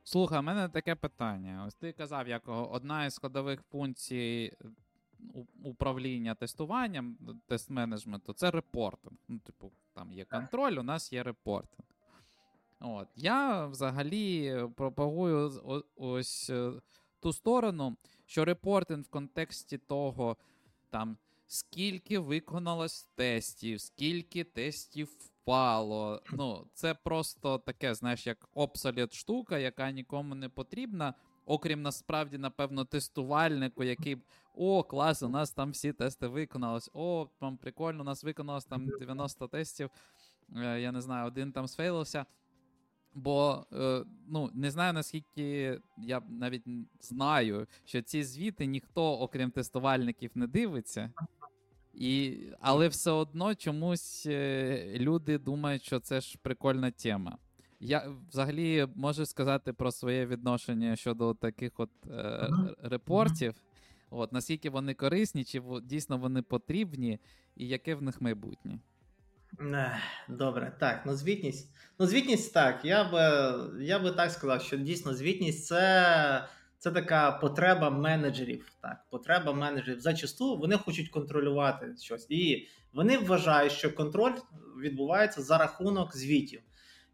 Слухай, 0.04 0.38
у 0.38 0.42
мене 0.42 0.68
таке 0.68 0.94
питання. 0.94 1.64
Ось 1.68 1.74
ти 1.74 1.92
казав, 1.92 2.28
як 2.28 2.42
одна 2.46 3.06
із 3.06 3.14
складових 3.14 3.62
функцій 3.62 4.52
управління 5.62 6.34
тестуванням, 6.34 7.16
тест 7.46 7.70
менеджменту 7.70 8.32
це 8.32 8.50
репортинг. 8.50 9.16
Ну, 9.28 9.38
типу, 9.38 9.72
там 9.94 10.12
є 10.12 10.24
контроль, 10.24 10.72
у 10.72 10.82
нас 10.82 11.12
є 11.12 11.22
репортинг. 11.22 11.88
От. 12.80 13.08
Я 13.16 13.66
взагалі 13.66 14.56
пропагую 14.76 15.52
ось 15.96 16.50
е, 16.50 16.72
ту 17.20 17.32
сторону, 17.32 17.96
що 18.26 18.44
репортинг 18.44 19.04
в 19.04 19.08
контексті 19.08 19.78
того, 19.78 20.36
там, 20.90 21.16
скільки 21.46 22.18
виконалось 22.18 23.02
тестів, 23.02 23.80
скільки 23.80 24.44
тестів 24.44 25.08
впало. 25.18 26.22
Ну, 26.32 26.66
Це 26.74 26.94
просто 26.94 27.58
таке, 27.58 27.94
знаєш, 27.94 28.26
як 28.26 28.48
обсоліт 28.54 29.14
штука, 29.14 29.58
яка 29.58 29.90
нікому 29.90 30.34
не 30.34 30.48
потрібна. 30.48 31.14
Окрім 31.46 31.82
насправді, 31.82 32.38
напевно, 32.38 32.84
тестувальнику, 32.84 33.84
який 33.84 34.18
о, 34.54 34.82
клас, 34.82 35.22
у 35.22 35.28
нас 35.28 35.50
там 35.50 35.70
всі 35.70 35.92
тести 35.92 36.26
виконалось. 36.26 36.90
О, 36.94 37.28
там 37.40 37.56
прикольно, 37.56 38.00
у 38.00 38.04
нас 38.04 38.24
виконалось 38.24 38.64
там 38.64 38.86
90 38.98 39.48
тестів. 39.48 39.90
Е, 40.56 40.80
я 40.80 40.92
не 40.92 41.00
знаю, 41.00 41.26
один 41.26 41.52
там 41.52 41.68
сфейлився. 41.68 42.26
Бо 43.14 43.66
е, 43.72 44.04
ну, 44.28 44.50
не 44.54 44.70
знаю, 44.70 44.92
наскільки 44.92 45.78
я 45.98 46.22
навіть 46.28 46.64
знаю, 47.00 47.66
що 47.84 48.02
ці 48.02 48.24
звіти 48.24 48.66
ніхто, 48.66 49.18
окрім 49.18 49.50
тестувальників, 49.50 50.30
не 50.34 50.46
дивиться. 50.46 51.12
І, 51.94 52.38
Але 52.60 52.88
все 52.88 53.10
одно 53.10 53.54
чомусь 53.54 54.26
е, 54.26 54.94
люди 54.98 55.38
думають, 55.38 55.82
що 55.82 56.00
це 56.00 56.20
ж 56.20 56.38
прикольна 56.42 56.90
тема. 56.90 57.38
Я 57.84 58.08
взагалі 58.30 58.86
можу 58.94 59.26
сказати 59.26 59.72
про 59.72 59.92
своє 59.92 60.26
відношення 60.26 60.96
щодо 60.96 61.34
таких 61.34 61.72
от 61.76 61.90
е, 62.10 62.50
репортів. 62.82 63.54
От, 64.10 64.32
Наскільки 64.32 64.70
вони 64.70 64.94
корисні, 64.94 65.44
чи 65.44 65.62
дійсно 65.82 66.18
вони 66.18 66.42
потрібні, 66.42 67.18
і 67.56 67.68
яке 67.68 67.94
в 67.94 68.02
них 68.02 68.20
майбутнє? 68.20 68.78
Добре, 70.28 70.76
так, 70.80 71.02
ну 71.06 71.14
звітність. 71.16 71.70
Ну, 71.98 72.06
звітність 72.06 72.54
так. 72.54 72.84
Я 72.84 73.04
би 73.04 73.84
я 73.84 73.98
би 73.98 74.10
так 74.10 74.30
сказав, 74.30 74.62
що 74.62 74.76
дійсно 74.76 75.14
звітність 75.14 75.66
це 75.66 76.48
це 76.78 76.90
така 76.90 77.32
потреба 77.32 77.90
менеджерів. 77.90 78.72
Так, 78.80 79.04
Потреба 79.10 79.52
менеджерів. 79.52 80.00
Зачасту 80.00 80.58
вони 80.58 80.76
хочуть 80.76 81.08
контролювати 81.08 81.94
щось. 82.00 82.26
І 82.30 82.68
вони 82.92 83.18
вважають, 83.18 83.72
що 83.72 83.94
контроль 83.94 84.34
відбувається 84.82 85.42
за 85.42 85.58
рахунок 85.58 86.16
звітів. 86.16 86.60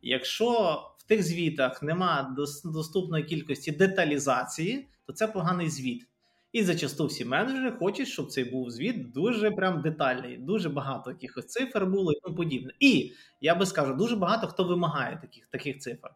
Якщо 0.02 0.80
в 0.98 1.02
тих 1.02 1.22
звітах 1.22 1.82
нема 1.82 2.36
доступної 2.64 3.24
кількості 3.24 3.72
деталізації, 3.72 4.88
то 5.06 5.12
це 5.12 5.26
поганий 5.26 5.70
звіт. 5.70 6.06
І 6.52 6.62
зачасту 6.62 7.06
всі 7.06 7.24
менеджери 7.24 7.72
хочуть, 7.72 8.08
щоб 8.08 8.30
цей 8.30 8.44
був 8.44 8.70
звіт 8.70 9.12
дуже 9.12 9.50
прям 9.50 9.82
детальний, 9.82 10.38
дуже 10.38 10.68
багато 10.68 11.10
якихось 11.10 11.46
цифр 11.46 11.84
було 11.86 12.12
і 12.12 12.20
тому 12.22 12.36
подібне. 12.36 12.72
І 12.80 13.12
я 13.40 13.54
би 13.54 13.66
скажу, 13.66 13.94
дуже 13.94 14.16
багато 14.16 14.46
хто 14.46 14.64
вимагає 14.64 15.18
таких 15.20 15.46
таких 15.46 15.78
цифр. 15.78 16.08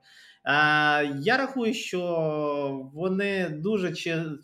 Е, 0.45 0.53
Я 1.21 1.37
рахую, 1.37 1.75
що 1.75 2.91
вони 2.95 3.49
дуже 3.49 3.95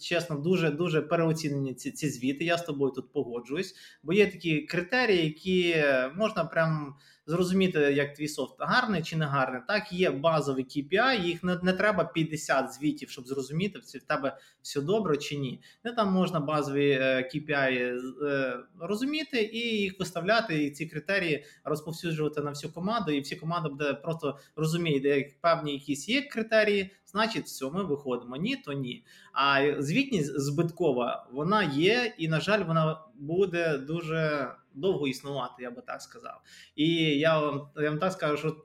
чесно, 0.01 0.37
дуже 0.37 0.71
дуже 0.71 1.03
переоцінені 1.03 1.75
ці 1.75 1.91
ці 1.91 2.11
звіти. 2.11 2.45
Я 2.45 2.59
з 2.59 2.63
тобою 2.63 2.93
тут 2.93 3.13
погоджуюсь, 3.13 3.75
бо 4.03 4.13
є 4.13 4.27
такі 4.31 4.61
критерії, 4.61 5.25
які 5.25 5.85
можна 6.17 6.45
прям 6.45 6.95
зрозуміти, 7.29 7.81
як 7.81 8.15
твій 8.15 8.29
софт 8.29 8.57
гарний 8.59 9.03
чи 9.03 9.17
не 9.17 9.27
гарний. 9.27 9.63
Так, 9.69 9.93
є 9.93 10.11
базові 10.11 10.65
KPI, 10.65 11.25
їх 11.25 11.45
не, 11.45 11.59
не 11.63 11.73
треба 11.73 12.05
50 12.05 12.73
звітів, 12.73 13.11
щоб 13.11 13.27
зрозуміти, 13.27 13.79
в 13.79 14.03
тебе 14.03 14.39
все 14.63 14.81
добре 14.81 15.17
чи 15.17 15.37
ні. 15.37 15.63
Не 15.85 15.93
там 15.93 16.13
можна 16.13 16.41
базові 16.41 16.91
е, 16.91 17.31
KPI 17.35 17.99
е, 18.23 18.57
розуміти 18.81 19.51
і 19.53 19.59
їх 19.59 19.99
виставляти, 19.99 20.65
і 20.65 20.71
ці 20.71 20.87
критерії 20.87 21.45
розповсюджувати 21.65 22.41
на 22.41 22.51
всю 22.51 22.73
команду, 22.73 23.13
і 23.13 23.21
всі 23.21 23.37
команда 23.37 23.69
буде 23.69 23.95
просто 23.95 24.39
розуміє, 24.57 25.01
де 25.01 25.31
певні 25.41 25.73
якісь 25.89 26.09
є 26.09 26.23
критерії, 26.23 26.91
значить, 27.07 27.45
все, 27.45 27.71
ми 27.71 27.85
виходимо. 27.85 28.37
Ні, 28.37 28.57
то 28.57 28.73
ні. 28.73 29.05
А 29.33 29.75
звітність 29.79 30.41
збиткова 30.41 31.29
вона 31.33 31.63
є, 31.63 32.15
і 32.19 32.29
на 32.29 32.41
жаль, 32.41 32.65
вона 32.65 33.01
буде 33.15 33.79
дуже 33.79 34.53
довго 34.75 35.09
існувати, 35.09 35.63
я 35.63 35.71
би 35.71 35.83
так 35.87 36.03
сказав. 36.03 36.41
І 36.77 36.89
я 37.19 37.41
вам 37.41 37.69
я 37.77 37.91
вам 37.91 37.99
так 37.99 38.13
скажу, 38.13 38.37
що. 38.37 38.65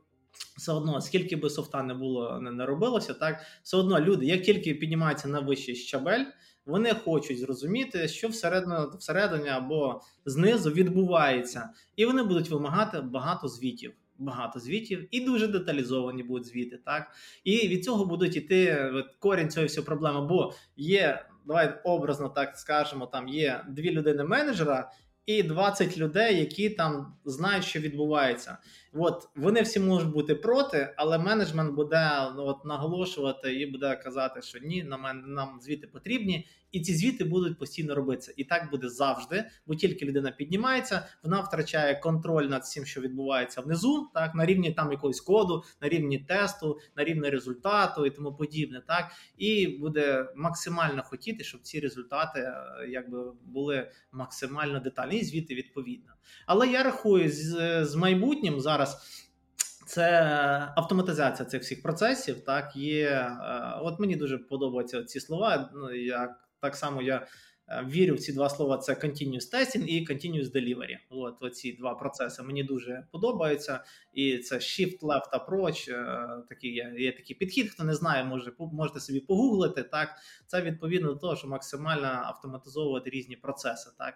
Все 0.58 0.72
одно, 0.72 1.02
скільки 1.02 1.36
би 1.36 1.50
софта 1.50 1.84
не 1.84 1.94
було 1.94 2.40
не, 2.42 2.52
не 2.52 2.66
робилося, 2.66 3.14
так 3.14 3.42
все 3.64 3.78
одно 3.78 4.00
люди, 4.00 4.26
як 4.26 4.42
тільки 4.42 4.74
піднімаються 4.74 5.28
на 5.28 5.40
вищий 5.40 5.76
щабель, 5.76 6.26
вони 6.66 6.94
хочуть 6.94 7.40
зрозуміти, 7.40 8.08
що 8.08 8.28
всередині, 8.28 8.76
всередині 9.00 9.50
або 9.50 10.02
знизу 10.26 10.72
відбувається, 10.72 11.70
і 11.96 12.06
вони 12.06 12.24
будуть 12.24 12.50
вимагати 12.50 13.02
багато 13.02 13.48
звітів. 13.48 13.94
Багато 14.18 14.60
звітів 14.60 15.08
і 15.12 15.20
дуже 15.20 15.48
деталізовані 15.48 16.24
будуть 16.24 16.48
звіти, 16.48 16.78
так 16.86 17.12
і 17.44 17.68
від 17.68 17.84
цього 17.84 18.06
будуть 18.06 18.36
іти 18.36 18.92
корінь 19.20 19.50
цієї 19.50 19.68
всього 19.68 19.86
проблеми. 19.86 20.28
Бо 20.28 20.54
є, 20.78 21.26
давай 21.46 21.82
образно 21.84 22.30
так 22.30 22.58
скажемо, 22.58 23.06
там 23.06 23.28
є 23.28 23.66
дві 23.70 23.92
людини 23.92 24.24
менеджера, 24.24 24.92
і 25.26 25.44
20 25.44 25.98
людей, 25.98 26.40
які 26.40 26.70
там 26.70 27.14
знають, 27.26 27.66
що 27.66 27.80
відбувається. 27.80 28.58
От 28.96 29.30
вони 29.36 29.62
всі 29.62 29.80
можуть 29.80 30.12
бути 30.12 30.36
проти, 30.36 30.94
але 30.98 31.18
менеджмент 31.18 31.76
буде 31.76 32.32
ну, 32.36 32.46
от, 32.46 32.66
наголошувати 32.66 33.54
і 33.54 33.66
буде 33.66 33.96
казати, 33.96 34.42
що 34.42 34.60
ні, 34.60 34.84
нам, 34.84 35.24
нам 35.26 35.60
звіти 35.62 35.88
потрібні, 35.88 36.48
і 36.72 36.82
ці 36.82 36.94
звіти 36.94 37.24
будуть 37.24 37.60
постійно 37.60 37.96
робитися. 37.96 38.34
І 38.38 38.44
так 38.44 38.72
буде 38.72 38.90
завжди, 38.90 39.46
бо 39.68 39.76
тільки 39.76 40.06
людина 40.06 40.32
піднімається, 40.32 41.08
вона 41.24 41.42
втрачає 41.42 41.96
контроль 41.96 42.46
над 42.46 42.62
всім, 42.62 42.86
що 42.86 43.02
відбувається 43.02 43.62
внизу, 43.62 44.10
так 44.14 44.36
на 44.36 44.46
рівні 44.46 44.72
там 44.72 44.92
якогось 44.92 45.22
коду, 45.22 45.64
на 45.82 45.90
рівні 45.90 46.20
тесту, 46.20 46.80
на 46.96 47.04
рівні 47.04 47.30
результату 47.30 48.06
і 48.06 48.10
тому 48.10 48.34
подібне. 48.34 48.82
Так 48.88 49.12
і 49.38 49.68
буде 49.68 50.28
максимально 50.36 51.04
хотіти, 51.04 51.44
щоб 51.44 51.62
ці 51.62 51.80
результати 51.80 52.40
е, 52.40 52.88
якби 52.90 53.32
були 53.46 53.92
максимально 54.12 54.80
детальні, 54.80 55.18
і 55.18 55.26
звіти 55.26 55.56
відповідно. 55.56 56.13
Але 56.46 56.68
я 56.68 56.84
рахую 56.84 57.30
з, 57.30 57.86
з 57.86 57.96
майбутнім 57.96 58.60
зараз. 58.60 59.10
Це 59.86 60.22
автоматизація 60.76 61.50
цих 61.50 61.62
всіх 61.62 61.82
процесів. 61.82 62.46
Так 62.46 62.76
є. 62.76 63.10
Е, 63.10 63.38
от 63.82 64.00
мені 64.00 64.16
дуже 64.16 64.38
подобаються 64.38 65.04
ці 65.04 65.20
слова. 65.20 65.70
Ну 65.76 65.96
як 65.96 66.48
так 66.60 66.76
само 66.76 67.02
я 67.02 67.28
е, 67.68 67.86
вірю 67.90 68.16
в 68.16 68.20
ці 68.20 68.34
два 68.34 68.50
слова: 68.50 68.78
це 68.78 68.94
continuous 68.94 69.54
testing 69.54 69.86
і 69.86 70.08
continuous 70.08 70.52
delivery. 70.52 70.98
От 71.10 71.44
оці 71.44 71.74
два 71.74 71.96
процеси 71.96 72.44
мені 72.44 72.64
дуже 72.64 73.08
подобаються. 73.12 73.84
І 74.14 74.38
це 74.38 74.56
shift 74.56 75.00
left 75.00 75.30
approach, 75.32 75.92
е, 75.92 76.28
Такий 76.50 76.74
є, 76.74 76.94
є 76.98 77.12
такий 77.12 77.36
підхід. 77.36 77.72
Хто 77.72 77.84
не 77.84 77.94
знає, 77.94 78.24
може 78.24 78.52
можете 78.60 79.00
собі 79.00 79.20
погуглити. 79.20 79.84
Так, 79.84 80.10
це 80.48 80.62
відповідно 80.62 81.14
до 81.14 81.20
того, 81.20 81.36
що 81.36 81.48
максимально 81.48 82.08
автоматизовувати 82.08 83.10
різні 83.10 83.36
процеси. 83.36 83.90
Так. 83.98 84.16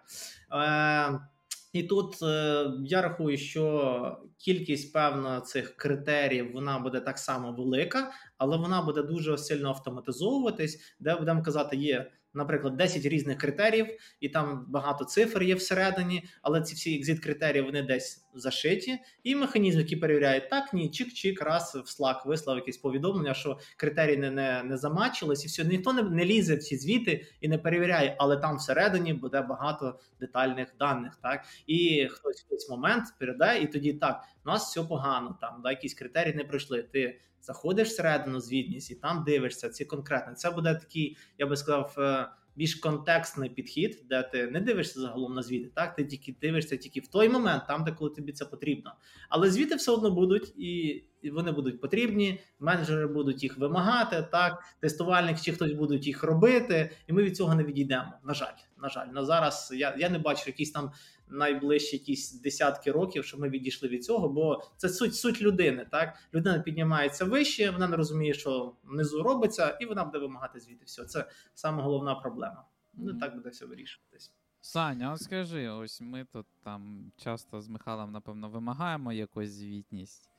Е, 0.51 1.36
і 1.73 1.83
тут 1.83 2.21
е, 2.23 2.65
я 2.85 3.01
рахую, 3.01 3.37
що 3.37 4.21
кількість 4.37 4.93
певна 4.93 5.41
цих 5.41 5.75
критеріїв 5.75 6.53
вона 6.53 6.79
буде 6.79 6.99
так 6.99 7.17
само 7.17 7.51
велика, 7.51 8.11
але 8.37 8.57
вона 8.57 8.81
буде 8.81 9.03
дуже 9.03 9.37
сильно 9.37 9.69
автоматизовуватись, 9.69 10.95
де 10.99 11.15
будемо 11.15 11.43
казати, 11.43 11.77
є 11.77 12.11
наприклад, 12.37 12.77
10 12.77 13.05
різних 13.05 13.37
критеріїв, 13.37 13.87
і 14.19 14.29
там 14.29 14.65
багато 14.67 15.05
цифр 15.05 15.43
є 15.43 15.55
всередині, 15.55 16.23
але 16.41 16.61
ці 16.61 16.75
всі 16.75 16.95
екзит 16.95 17.19
критерії 17.19 17.63
вони 17.63 17.81
десь 17.81 18.25
зашиті, 18.33 18.99
і 19.23 19.35
механізм, 19.35 19.79
який 19.79 19.97
перевіряє 19.97 20.41
так, 20.49 20.73
ні, 20.73 20.89
чик-чик, 20.89 21.43
раз 21.43 21.75
в 21.75 22.01
Slack 22.01 22.27
вислав 22.27 22.55
якесь 22.55 22.77
повідомлення, 22.77 23.33
що 23.33 23.59
критерії 23.77 24.17
не 24.17 24.31
не, 24.31 24.63
не 24.63 24.77
замачились, 24.77 25.43
і 25.45 25.47
все 25.47 25.63
ніхто 25.63 25.93
не, 25.93 26.03
не 26.03 26.25
лізе 26.25 26.55
в 26.55 26.59
ці 26.59 26.77
звіти 26.77 27.25
і 27.41 27.47
не 27.47 27.57
перевіряє, 27.57 28.15
але 28.19 28.37
там 28.37 28.57
всередині 28.57 29.13
буде 29.13 29.41
багато 29.41 29.99
детальних 30.19 30.67
даних. 30.79 31.15
Так 31.21 31.45
і 31.67 32.07
хтось 32.11 32.41
в 32.41 32.45
якийсь 32.45 32.69
момент 32.69 33.03
передає, 33.19 33.63
і 33.63 33.67
тоді 33.67 33.93
так, 33.93 34.23
у 34.45 34.49
нас 34.49 34.69
все 34.69 34.83
погано. 34.83 35.37
Там 35.41 35.61
да, 35.63 35.69
якісь 35.71 35.93
критерії 35.93 36.35
не 36.35 36.43
пройшли. 36.43 36.83
Ти 36.83 37.19
заходиш 37.47 37.87
всередину 37.87 38.39
звітність 38.39 38.91
і 38.91 38.95
там 38.95 39.23
дивишся 39.23 39.69
ці 39.69 39.85
конкретно. 39.85 40.33
Це 40.33 40.51
буде 40.51 40.75
такий, 40.75 41.17
я 41.37 41.45
би 41.45 41.57
сказав, 41.57 41.95
е, 41.97 42.27
більш 42.55 42.75
контекстний 42.75 43.49
підхід, 43.49 44.05
де 44.09 44.23
ти 44.23 44.47
не 44.47 44.61
дивишся 44.61 44.99
загалом 44.99 45.33
на 45.33 45.43
звіти. 45.43 45.71
Так, 45.75 45.95
ти 45.95 46.05
тільки 46.05 46.35
дивишся 46.41 46.77
тільки 46.77 46.99
в 46.99 47.07
той 47.07 47.29
момент, 47.29 47.63
там 47.67 47.83
де 47.83 47.91
коли 47.91 48.09
тобі 48.09 48.31
це 48.31 48.45
потрібно. 48.45 48.93
Але 49.29 49.51
звіти 49.51 49.75
все 49.75 49.91
одно 49.91 50.11
будуть, 50.11 50.53
і 50.57 51.03
вони 51.33 51.51
будуть 51.51 51.81
потрібні. 51.81 52.39
Менеджери 52.59 53.07
будуть 53.07 53.43
їх 53.43 53.57
вимагати. 53.57 54.27
Так, 54.31 54.63
тестувальник 54.79 55.41
чи 55.41 55.51
хтось 55.51 55.71
будуть 55.71 56.07
їх 56.07 56.23
робити, 56.23 56.91
і 57.07 57.13
ми 57.13 57.23
від 57.23 57.37
цього 57.37 57.55
не 57.55 57.63
відійдемо. 57.63 58.13
На 58.23 58.33
жаль, 58.33 58.53
на 58.77 58.89
жаль, 58.89 59.07
на 59.07 59.25
зараз 59.25 59.73
я 59.75 59.95
я 59.99 60.09
не 60.09 60.19
бачу 60.19 60.43
якісь 60.47 60.71
там 60.71 60.91
найближчі 61.29 61.95
якісь 61.95 62.41
десятки 62.41 62.91
років, 62.91 63.25
щоб 63.25 63.39
ми 63.39 63.49
відійшли 63.49 63.89
від 63.89 64.05
цього, 64.05 64.29
бо 64.29 64.63
це 64.77 64.89
суть 64.89 65.15
суть 65.15 65.41
людини. 65.41 65.87
Так, 65.91 66.17
людина 66.33 66.59
піднімається 66.59 67.25
вище, 67.25 67.69
вона 67.69 67.87
не 67.87 67.97
розуміє, 67.97 68.33
що 68.33 68.73
внизу 68.83 69.23
робиться, 69.23 69.77
і 69.81 69.85
вона 69.85 70.03
буде 70.03 70.17
вимагати 70.17 70.59
звіти. 70.59 70.85
Все, 70.85 71.05
це 71.05 71.29
саме 71.55 71.83
головна 71.83 72.15
проблема. 72.15 72.63
Не 72.93 73.13
так 73.13 73.35
буде 73.35 73.49
все 73.49 73.65
вирішуватись. 73.65 74.33
Саня, 74.61 75.13
от 75.13 75.21
скажи, 75.21 75.69
ось 75.69 76.01
ми 76.01 76.25
тут 76.33 76.45
там 76.63 77.11
часто 77.17 77.61
з 77.61 77.67
Михайлом, 77.67 78.11
напевно, 78.11 78.49
вимагаємо 78.49 79.13
якусь 79.13 79.49
звітність. 79.49 80.29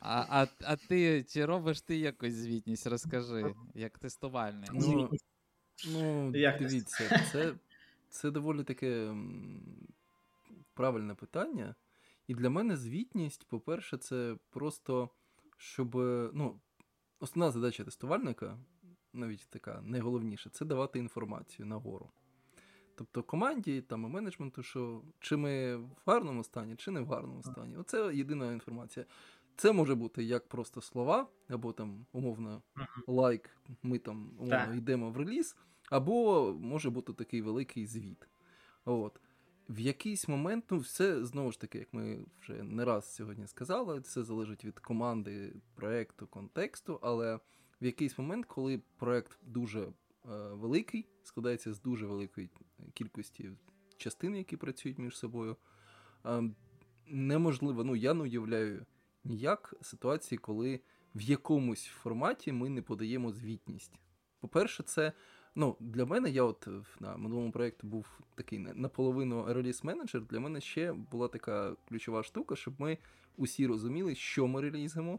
А 0.00 0.24
а, 0.28 0.46
а 0.64 0.76
ти 0.76 1.24
чи 1.24 1.44
робиш 1.44 1.80
ти 1.80 1.96
якусь 1.96 2.34
звітність? 2.34 2.86
Розкажи, 2.86 3.54
як 3.74 3.98
тестувальник. 3.98 4.70
Ну, 4.72 5.10
ну 5.86 6.30
дивіться, 6.32 7.24
це 7.32 7.54
це 8.08 8.30
доволі 8.30 8.64
таке 8.64 9.14
правильне 10.74 11.14
питання. 11.14 11.74
І 12.26 12.34
для 12.34 12.50
мене 12.50 12.76
звітність, 12.76 13.44
по-перше, 13.48 13.96
це 13.96 14.36
просто 14.50 15.10
щоб. 15.56 15.94
ну, 16.34 16.60
Основна 17.20 17.50
задача 17.52 17.84
тестувальника, 17.84 18.58
навіть 19.12 19.46
така 19.50 19.80
найголовніша, 19.82 20.50
це 20.50 20.64
давати 20.64 20.98
інформацію 20.98 21.66
нагору. 21.66 22.10
Тобто 22.94 23.22
команді 23.22 23.80
там, 23.80 24.04
і 24.04 24.08
менеджменту, 24.08 24.62
що 24.62 25.02
чи 25.20 25.36
ми 25.36 25.76
в 25.76 25.96
гарному 26.06 26.44
стані, 26.44 26.76
чи 26.76 26.90
не 26.90 27.00
в 27.00 27.06
гарному 27.06 27.42
стані. 27.42 27.76
Оце 27.76 28.14
єдина 28.14 28.52
інформація. 28.52 29.06
Це 29.56 29.72
може 29.72 29.94
бути 29.94 30.24
як 30.24 30.48
просто 30.48 30.80
слова, 30.80 31.26
або 31.48 31.72
там 31.72 32.06
умовно 32.12 32.62
лайк, 33.06 33.50
ми 33.82 33.98
там 33.98 34.30
умовно 34.38 34.74
йдемо 34.74 35.10
в 35.10 35.16
реліз, 35.16 35.56
або 35.90 36.52
може 36.60 36.90
бути 36.90 37.12
такий 37.12 37.42
великий 37.42 37.86
звіт. 37.86 38.28
От. 38.84 39.20
В 39.68 39.80
якийсь 39.80 40.28
момент, 40.28 40.64
ну, 40.70 40.78
все 40.78 41.24
знову 41.24 41.52
ж 41.52 41.60
таки, 41.60 41.78
як 41.78 41.94
ми 41.94 42.24
вже 42.40 42.62
не 42.62 42.84
раз 42.84 43.14
сьогодні 43.14 43.46
сказали, 43.46 44.00
це 44.00 44.22
залежить 44.22 44.64
від 44.64 44.78
команди, 44.78 45.52
проекту, 45.74 46.26
контексту, 46.26 46.98
але 47.02 47.36
в 47.80 47.84
якийсь 47.84 48.18
момент, 48.18 48.46
коли 48.46 48.80
проект 48.96 49.38
дуже 49.42 49.80
е, 49.80 49.92
великий, 50.52 51.06
складається 51.22 51.72
з 51.72 51.80
дуже 51.80 52.06
великої 52.06 52.50
кількості 52.94 53.50
частин, 53.96 54.36
які 54.36 54.56
працюють 54.56 54.98
між 54.98 55.16
собою, 55.16 55.56
е, 56.26 56.42
неможливо, 57.06 57.84
ну 57.84 57.96
я 57.96 58.14
не 58.14 58.22
уявляю 58.22 58.86
ніяк 59.24 59.74
ситуації, 59.82 60.38
коли 60.38 60.80
в 61.14 61.20
якомусь 61.20 61.84
форматі 61.84 62.52
ми 62.52 62.68
не 62.68 62.82
подаємо 62.82 63.32
звітність. 63.32 63.98
По-перше, 64.40 64.82
це 64.82 65.12
ну, 65.58 65.76
для 65.80 66.04
мене, 66.04 66.30
я 66.30 66.42
от 66.42 66.68
на 67.00 67.16
минулому 67.16 67.52
проєкті 67.52 67.86
був 67.86 68.20
такий 68.34 68.58
наполовину 68.58 69.44
реліз 69.52 69.84
менеджер. 69.84 70.22
Для 70.22 70.40
мене 70.40 70.60
ще 70.60 70.92
була 70.92 71.28
така 71.28 71.76
ключова 71.88 72.22
штука, 72.22 72.56
щоб 72.56 72.74
ми 72.80 72.98
усі 73.36 73.66
розуміли, 73.66 74.14
що 74.14 74.46
ми 74.46 74.60
релізимо. 74.60 75.18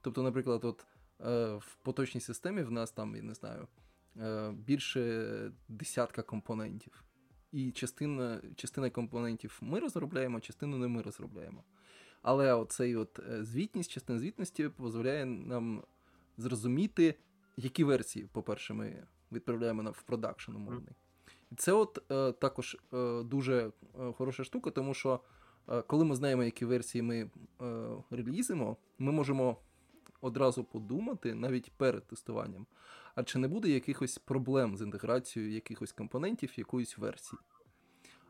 Тобто, 0.00 0.22
наприклад, 0.22 0.64
от 0.64 0.86
е, 1.20 1.54
в 1.54 1.76
поточній 1.82 2.20
системі 2.20 2.62
в 2.62 2.70
нас 2.70 2.92
там, 2.92 3.16
я 3.16 3.22
не 3.22 3.34
знаю, 3.34 3.68
е, 4.16 4.52
більше 4.52 5.52
десятка 5.68 6.22
компонентів. 6.22 7.04
І 7.52 7.70
частина 7.70 8.42
частина 8.56 8.90
компонентів 8.90 9.58
ми 9.60 9.80
розробляємо, 9.80 10.40
частину 10.40 10.78
не 10.78 10.88
ми 10.88 11.02
розробляємо. 11.02 11.64
Але 12.22 12.54
оцей 12.54 12.96
от 12.96 13.18
е, 13.18 13.44
звітність, 13.44 13.90
частина 13.90 14.18
звітності 14.18 14.70
дозволяє 14.78 15.24
нам 15.24 15.82
зрозуміти, 16.36 17.14
які 17.56 17.84
версії, 17.84 18.26
по-перше, 18.32 18.74
ми 18.74 19.06
відправляємо 19.32 19.90
в 19.90 20.02
продакшн 20.02 20.56
умовний. 20.56 20.94
І 21.52 21.54
це 21.54 21.72
от 21.72 22.12
е, 22.12 22.32
також 22.32 22.76
е, 22.94 23.22
дуже 23.22 23.72
е, 24.00 24.12
хороша 24.12 24.44
штука, 24.44 24.70
тому 24.70 24.94
що 24.94 25.20
е, 25.68 25.82
коли 25.82 26.04
ми 26.04 26.14
знаємо, 26.14 26.44
які 26.44 26.64
версії 26.64 27.02
ми 27.02 27.30
е, 27.62 27.88
релізимо, 28.10 28.76
ми 28.98 29.12
можемо 29.12 29.56
одразу 30.20 30.64
подумати 30.64 31.34
навіть 31.34 31.72
перед 31.72 32.06
тестуванням, 32.06 32.66
а 33.14 33.22
чи 33.22 33.38
не 33.38 33.48
буде 33.48 33.68
якихось 33.68 34.18
проблем 34.18 34.76
з 34.76 34.82
інтеграцією 34.82 35.52
якихось 35.52 35.92
компонентів 35.92 36.58
якоїсь 36.58 36.98
версії 36.98 37.38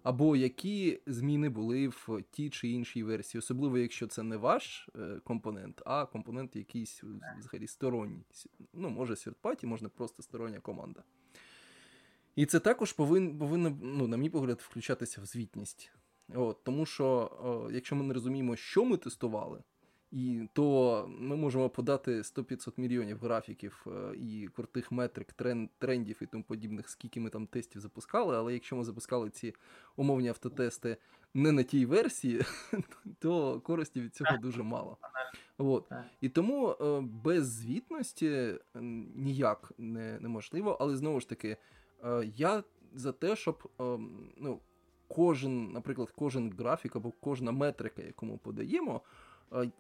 або 0.07 0.37
які 0.37 1.01
зміни 1.07 1.49
були 1.49 1.89
в 1.89 2.23
тій 2.31 2.51
чи 2.51 2.69
іншій 2.69 3.03
версії, 3.03 3.39
особливо 3.39 3.79
якщо 3.79 4.07
це 4.07 4.23
не 4.23 4.37
ваш 4.37 4.89
е, 4.97 5.21
компонент, 5.25 5.83
а 5.87 6.07
компонент 6.07 6.57
якийсь 6.57 7.03
взагалі 7.39 7.67
сторонній. 7.67 8.25
Ну, 8.73 8.91
може 8.91 9.15
third 9.15 9.67
можна 9.67 9.89
просто 9.89 10.23
стороння 10.23 10.61
команда. 10.61 11.03
І 12.37 12.47
це 12.47 12.61
також 12.61 12.93
повин, 12.93 13.39
повинно, 13.39 13.79
ну, 13.83 14.07
на 14.07 14.17
мій 14.17 14.31
погляд, 14.31 14.61
включатися 14.61 15.21
в 15.21 15.25
звітність. 15.25 15.93
От, 16.35 16.65
Тому 16.65 16.87
що, 16.87 17.07
о, 17.43 17.71
якщо 17.73 17.97
ми 17.97 18.05
не 18.05 18.15
розуміємо, 18.15 18.57
що 18.57 18.85
ми 18.85 18.97
тестували, 18.97 19.63
і 20.11 20.49
то 20.53 21.07
ми 21.09 21.37
можемо 21.37 21.71
подати 21.71 22.19
100-500 22.19 22.73
мільйонів 22.77 23.19
графіків 23.19 23.87
е, 23.87 24.17
і 24.17 24.49
крутих 24.57 24.93
метрик, 24.93 25.33
трендів 25.79 26.19
і 26.23 26.27
тому 26.27 26.45
подібних, 26.45 26.89
скільки 26.89 27.21
ми 27.21 27.31
там 27.31 27.47
тестів 27.47 27.81
запускали. 27.81 28.37
Але 28.37 28.53
якщо 28.53 28.77
ми 28.77 28.85
запускали 28.85 29.31
ці 29.31 29.55
умовні 29.97 30.29
автотести 30.29 30.97
не 31.35 31.53
на 31.53 31.63
тій 31.63 31.87
версії, 31.87 32.43
то 33.19 33.61
користі 33.61 34.01
від 34.01 34.15
цього 34.15 34.37
дуже 34.37 34.63
мало. 34.63 34.99
От. 35.59 35.93
І 36.21 36.29
тому 36.29 36.71
е, 36.71 37.01
без 37.01 37.47
звітності 37.47 38.55
ніяк 39.15 39.73
не, 39.79 40.21
неможливо, 40.21 40.77
але 40.81 40.97
знову 40.97 41.21
ж 41.21 41.29
таки, 41.29 41.57
е, 42.05 42.33
я 42.37 42.65
за 42.95 43.13
те, 43.13 43.37
щоб 43.37 43.69
ну, 44.37 44.61
кожен, 45.09 45.73
наприклад, 45.73 46.13
кожен 46.17 46.53
графік 46.59 46.97
або 46.97 47.11
кожна 47.11 47.53
метрика, 47.53 48.03
яку 48.03 48.27
ми 48.27 48.37
подаємо 48.37 49.01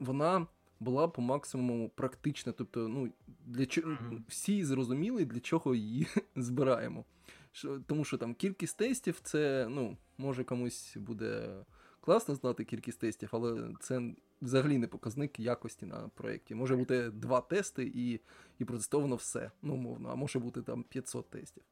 вона 0.00 0.46
була 0.80 1.08
по 1.08 1.22
максимуму 1.22 1.88
практична. 1.94 2.52
Тобто, 2.52 2.88
ну, 2.88 3.12
для 3.46 3.66
чого 3.66 3.90
mm-hmm. 3.90 4.20
всі 4.28 4.64
зрозуміли, 4.64 5.24
для 5.24 5.40
чого 5.40 5.74
її 5.74 6.06
збираємо. 6.36 7.04
Що, 7.52 7.80
Тому 7.86 8.04
що 8.04 8.18
там 8.18 8.34
кількість 8.34 8.76
тестів, 8.76 9.20
це 9.22 9.66
ну, 9.70 9.96
може 10.18 10.44
комусь 10.44 10.96
буде 10.96 11.56
класно 12.00 12.34
знати 12.34 12.64
кількість 12.64 13.00
тестів, 13.00 13.28
але 13.32 13.74
це 13.80 14.02
взагалі 14.42 14.78
не 14.78 14.86
показник 14.86 15.40
якості 15.40 15.86
на 15.86 16.08
проєкті. 16.08 16.54
Може 16.54 16.76
бути 16.76 17.10
два 17.10 17.40
тести 17.40 17.92
і 17.94 18.20
і 18.58 18.64
протестовано 18.64 19.16
все, 19.16 19.50
ну, 19.62 19.74
умовно, 19.74 20.08
а 20.08 20.14
може 20.14 20.38
бути 20.38 20.62
там 20.62 20.82
500 20.82 21.30
тестів. 21.30 21.62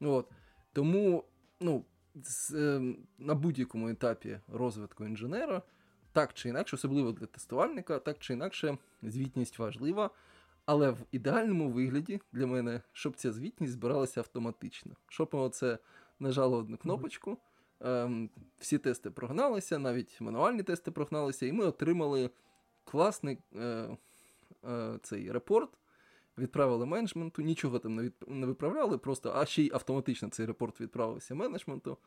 От. 0.00 0.30
Тому 0.72 1.24
ну, 1.60 1.84
з, 2.14 2.54
ем, 2.54 2.96
на 3.18 3.34
будь-якому 3.34 3.88
етапі 3.88 4.40
розвитку 4.48 5.04
інженера 5.04 5.62
так 6.12 6.34
чи 6.34 6.48
інакше, 6.48 6.76
особливо 6.76 7.12
для 7.12 7.26
тестувальника, 7.26 7.98
так 7.98 8.18
чи 8.18 8.32
інакше, 8.32 8.78
звітність 9.02 9.58
важлива. 9.58 10.10
Але 10.66 10.90
в 10.90 10.98
ідеальному 11.12 11.70
вигляді 11.70 12.20
для 12.32 12.46
мене, 12.46 12.80
щоб 12.92 13.16
ця 13.16 13.32
звітність 13.32 13.72
збиралася 13.72 14.20
автоматично. 14.20 14.92
Щоб 15.08 15.30
ми 15.32 15.40
оце 15.40 15.78
нажали 16.20 16.56
одну 16.56 16.76
кнопочку, 16.76 17.38
ем, 17.80 18.30
всі 18.58 18.78
тести 18.78 19.10
прогналися, 19.10 19.78
навіть 19.78 20.20
мануальні 20.20 20.62
тести 20.62 20.90
прогналися, 20.90 21.46
і 21.46 21.52
ми 21.52 21.64
отримали 21.64 22.30
класний 22.84 23.38
е, 23.56 23.96
е, 24.68 24.98
цей 25.02 25.32
репорт, 25.32 25.70
відправили 26.38 26.86
менеджменту, 26.86 27.42
нічого 27.42 27.78
там 27.78 27.94
не, 27.94 28.02
від, 28.02 28.14
не 28.26 28.46
виправляли, 28.46 28.98
просто 28.98 29.32
а 29.34 29.46
ще 29.46 29.62
й 29.62 29.70
автоматично 29.74 30.28
цей 30.28 30.46
репорт 30.46 30.80
відправився 30.80 31.34
менеджменту. 31.34 31.98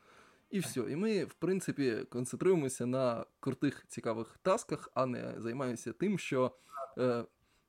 І 0.50 0.58
все. 0.58 0.80
І 0.80 0.96
ми, 0.96 1.24
в 1.24 1.34
принципі, 1.34 1.96
концентруємося 2.08 2.86
на 2.86 3.24
крутих 3.40 3.84
цікавих 3.88 4.38
тасках, 4.42 4.90
а 4.94 5.06
не 5.06 5.34
займаємося 5.38 5.92
тим, 5.92 6.18
що, 6.18 6.52
е, 6.98 7.24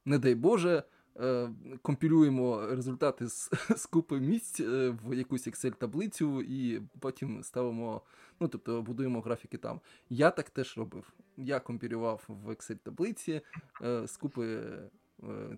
не 0.06 0.20
дай 0.20 0.36
Боже, 0.36 0.84
е, 1.20 1.50
компілюємо 1.82 2.68
результати 2.68 3.28
з, 3.28 3.52
з 3.76 3.86
купи 3.86 4.20
місць 4.20 4.60
е, 4.60 4.98
в 5.06 5.18
якусь 5.18 5.48
Excel-таблицю 5.48 6.42
і 6.42 6.82
потім 7.00 7.44
ставимо, 7.44 8.02
ну 8.40 8.48
тобто 8.48 8.82
будуємо 8.82 9.22
графіки 9.22 9.58
там. 9.58 9.82
Я 10.10 10.32
так 10.32 10.50
теж 10.50 10.78
робив. 10.78 11.14
Я 11.38 11.60
компілював 11.60 12.24
в 12.28 12.50
Excel-таблиці 12.50 13.42
е, 13.82 14.08
з 14.08 14.18
купи 14.18 14.60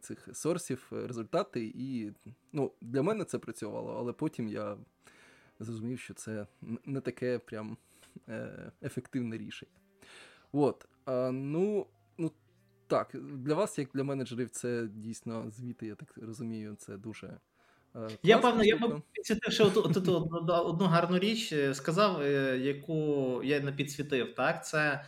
цих 0.02 0.30
сорсів 0.34 0.88
результати, 0.92 1.72
і 1.76 2.14
ну, 2.54 2.72
для 2.82 3.02
мене 3.02 3.24
це 3.24 3.40
працювало, 3.40 3.96
але 4.00 4.14
потім 4.14 4.48
я 4.48 4.78
зрозумів, 5.60 6.00
що 6.00 6.14
це 6.14 6.48
не 6.86 7.02
таке 7.02 7.40
прям 7.40 7.78
е, 8.30 8.72
ефективне 8.84 9.38
рішення. 9.38 9.72
От, 10.52 10.86
а, 11.06 11.32
ну, 11.32 11.88
ну 12.18 12.32
так, 12.88 13.16
для 13.34 13.54
вас, 13.54 13.80
як 13.80 13.90
для 13.94 14.04
менеджерів, 14.04 14.50
це 14.50 14.88
дійсно 14.88 15.50
звіти, 15.50 15.88
я 15.88 15.96
так 15.96 16.18
розумію, 16.18 16.76
це 16.80 16.98
дуже. 16.98 17.38
е, 17.96 18.10
Я 18.24 18.38
певно, 18.38 18.64
я 18.64 18.78
б 18.78 19.02
підсвітив 19.12 19.54
ще 19.54 19.64
одну, 19.64 20.86
гарну 20.86 21.20
річ 21.20 21.54
е, 21.54 21.74
сказав, 21.76 22.26
яку 22.62 22.96
я 23.44 23.60
не 23.60 23.72
підсвітив. 23.72 24.36
Так, 24.36 24.66
це, 24.66 25.06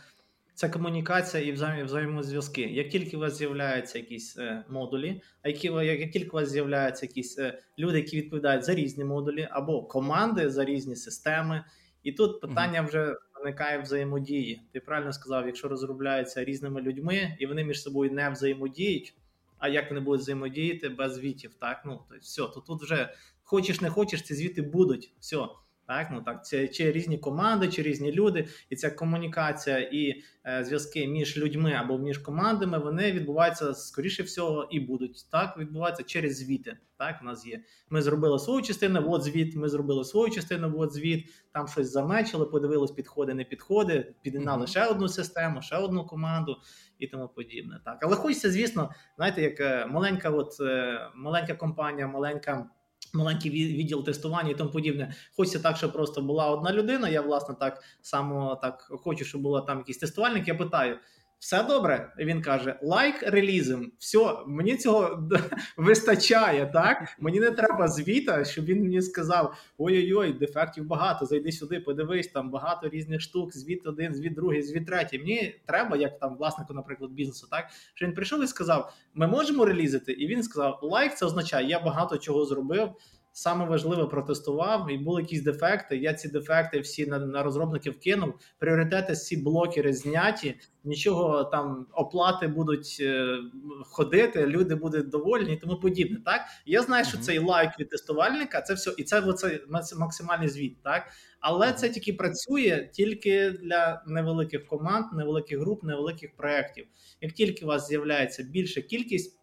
це 0.62 0.68
комунікація 0.68 1.42
і 1.42 1.52
взаєм, 1.52 1.86
взаємозв'язки. 1.86 2.62
Як 2.62 2.88
тільки 2.88 3.16
у 3.16 3.20
вас 3.20 3.38
з'являються 3.38 3.98
якісь 3.98 4.38
е, 4.38 4.64
модулі, 4.68 5.22
а 5.42 5.48
які 5.48 5.66
як, 5.66 6.00
як 6.00 6.10
тільки 6.10 6.28
у 6.28 6.32
вас 6.32 6.48
з'являються 6.48 7.06
якісь 7.06 7.38
е, 7.38 7.58
люди, 7.78 7.98
які 7.98 8.16
відповідають 8.16 8.64
за 8.64 8.74
різні 8.74 9.04
модулі, 9.04 9.48
або 9.50 9.82
команди 9.82 10.50
за 10.50 10.64
різні 10.64 10.96
системи, 10.96 11.64
і 12.02 12.12
тут 12.12 12.40
питання 12.40 12.82
вже 12.82 13.16
виникає 13.34 13.78
взаємодії. 13.78 14.62
Ти 14.72 14.80
правильно 14.80 15.12
сказав, 15.12 15.46
якщо 15.46 15.68
розробляються 15.68 16.44
різними 16.44 16.80
людьми 16.80 17.36
і 17.38 17.46
вони 17.46 17.64
між 17.64 17.82
собою 17.82 18.12
не 18.12 18.30
взаємодіють. 18.30 19.14
А 19.58 19.68
як 19.68 19.90
вони 19.90 20.00
будуть 20.00 20.20
взаємодіяти 20.20 20.88
без 20.88 21.14
звітів? 21.14 21.54
Так, 21.54 21.82
ну 21.86 22.00
то 22.10 22.16
все, 22.20 22.42
то 22.42 22.64
тут 22.66 22.82
вже 22.82 23.14
хочеш 23.42 23.80
не 23.80 23.90
хочеш, 23.90 24.22
ці 24.22 24.34
звіти 24.34 24.62
будуть. 24.62 25.12
Все. 25.20 25.48
Так, 25.86 26.08
ну 26.12 26.22
так, 26.22 26.44
це 26.46 26.68
чи 26.68 26.92
різні 26.92 27.18
команди, 27.18 27.68
чи 27.68 27.82
різні 27.82 28.12
люди, 28.12 28.48
і 28.70 28.76
ця 28.76 28.90
комунікація 28.90 29.78
і 29.78 30.22
е, 30.46 30.64
зв'язки 30.64 31.06
між 31.06 31.38
людьми 31.38 31.72
або 31.72 31.98
між 31.98 32.18
командами 32.18 32.78
вони 32.78 33.12
відбуваються 33.12 33.74
скоріше 33.74 34.22
всього 34.22 34.68
і 34.70 34.80
будуть 34.80 35.30
так 35.30 35.58
відбуватися 35.58 36.02
через 36.02 36.36
звіти. 36.36 36.76
Так, 36.98 37.18
у 37.22 37.24
нас 37.24 37.46
є. 37.46 37.60
Ми 37.90 38.02
зробили 38.02 38.38
свою 38.38 38.62
частину, 38.62 39.04
от 39.08 39.22
звіт. 39.22 39.56
Ми 39.56 39.68
зробили 39.68 40.04
свою 40.04 40.30
частину, 40.30 40.74
от 40.78 40.92
звіт. 40.92 41.26
Там 41.52 41.68
щось 41.68 41.90
замечили, 41.90 42.46
подивились, 42.46 42.90
підходи, 42.90 43.34
не 43.34 43.44
підходи, 43.44 44.14
підігнали 44.22 44.58
Мгм. 44.58 44.66
ще 44.66 44.86
одну 44.86 45.08
систему, 45.08 45.62
ще 45.62 45.76
одну 45.76 46.06
команду 46.06 46.56
і 46.98 47.06
тому 47.06 47.28
подібне. 47.28 47.80
Так, 47.84 47.98
але 48.02 48.16
хочеться, 48.16 48.50
звісно, 48.50 48.90
знаєте, 49.16 49.42
як 49.42 49.60
е, 49.60 49.86
маленька, 49.86 50.30
от 50.30 50.60
е, 50.60 51.00
маленька 51.14 51.54
компанія, 51.54 52.08
маленька. 52.08 52.66
Маленький 53.14 53.50
відділ 53.50 54.04
тестування 54.04 54.50
і 54.50 54.54
тому 54.54 54.70
подібне. 54.70 55.14
Хочеться 55.36 55.58
так, 55.58 55.76
щоб 55.76 55.92
просто 55.92 56.22
була 56.22 56.50
одна 56.50 56.72
людина. 56.72 57.08
Я 57.08 57.20
власне 57.20 57.54
так 57.60 57.82
само 58.02 58.58
так 58.62 58.88
хочу, 58.90 59.24
щоб 59.24 59.40
була 59.40 59.60
там 59.60 59.78
якийсь 59.78 59.98
тестувальник. 59.98 60.48
Я 60.48 60.54
питаю: 60.54 60.98
все 61.42 61.62
добре? 61.62 62.12
Він 62.18 62.42
каже: 62.42 62.78
лайк 62.82 63.22
релізм. 63.22 63.86
Все, 63.98 64.18
мені 64.46 64.76
цього 64.76 65.28
вистачає. 65.76 66.66
Так 66.66 67.16
мені 67.20 67.40
не 67.40 67.50
треба 67.50 67.88
звіта, 67.88 68.44
щоб 68.44 68.64
він 68.64 68.82
мені 68.82 69.02
сказав: 69.02 69.54
ой-ой-ой, 69.78 70.32
дефектів 70.32 70.86
багато. 70.86 71.26
Зайди 71.26 71.52
сюди, 71.52 71.80
подивись, 71.80 72.28
там 72.28 72.50
багато 72.50 72.88
різних 72.88 73.20
штук. 73.20 73.56
Звіт 73.56 73.86
один, 73.86 74.14
звіт 74.14 74.34
другий, 74.34 74.62
звіт 74.62 74.86
третій. 74.86 75.18
Мені 75.18 75.54
треба, 75.66 75.96
як 75.96 76.18
там 76.18 76.36
власнику, 76.36 76.74
наприклад, 76.74 77.10
бізнесу, 77.10 77.46
так 77.50 77.66
що 77.94 78.06
він 78.06 78.14
прийшов 78.14 78.44
і 78.44 78.46
сказав: 78.46 78.92
Ми 79.14 79.26
можемо 79.26 79.64
релізити, 79.64 80.12
і 80.12 80.26
він 80.26 80.42
сказав: 80.42 80.78
лайк, 80.82 81.14
це 81.14 81.26
означає, 81.26 81.68
я 81.68 81.80
багато 81.80 82.18
чого 82.18 82.44
зробив. 82.44 82.90
Саме 83.34 83.64
важливе 83.64 84.06
протестував, 84.06 84.90
і 84.90 84.98
були 84.98 85.22
якісь 85.22 85.42
дефекти. 85.42 85.96
Я 85.96 86.14
ці 86.14 86.28
дефекти 86.28 86.80
всі 86.80 87.06
на, 87.06 87.18
на 87.18 87.42
розробників 87.42 88.00
кинув. 88.00 88.34
Пріоритети 88.58 89.12
всі 89.12 89.36
блокери 89.36 89.92
зняті. 89.92 90.54
Нічого 90.84 91.44
там 91.44 91.86
оплати 91.92 92.48
будуть 92.48 92.96
е, 93.00 93.38
ходити, 93.84 94.46
люди 94.46 94.74
будуть 94.74 95.08
довольні 95.08 95.52
і 95.52 95.56
тому 95.56 95.76
подібне. 95.76 96.20
Так 96.24 96.40
я 96.66 96.82
знаю, 96.82 97.04
що 97.04 97.18
цей 97.18 97.38
лайк 97.38 97.70
від 97.78 97.90
тестувальника 97.90 98.60
це 98.62 98.74
все, 98.74 98.94
і 98.96 99.04
це 99.04 99.20
оце 99.20 99.60
максимальний 99.98 100.48
звіт. 100.48 100.82
Так, 100.82 101.02
але 101.40 101.72
це 101.72 101.88
тільки 101.88 102.12
працює 102.12 102.88
тільки 102.92 103.50
для 103.50 104.02
невеликих 104.06 104.66
команд, 104.66 105.06
невеликих 105.12 105.58
груп, 105.58 105.82
невеликих 105.82 106.36
проєктів. 106.36 106.86
Як 107.20 107.32
тільки 107.32 107.64
у 107.64 107.68
вас 107.68 107.88
з'являється 107.88 108.42
більша 108.42 108.80
кількість, 108.80 109.40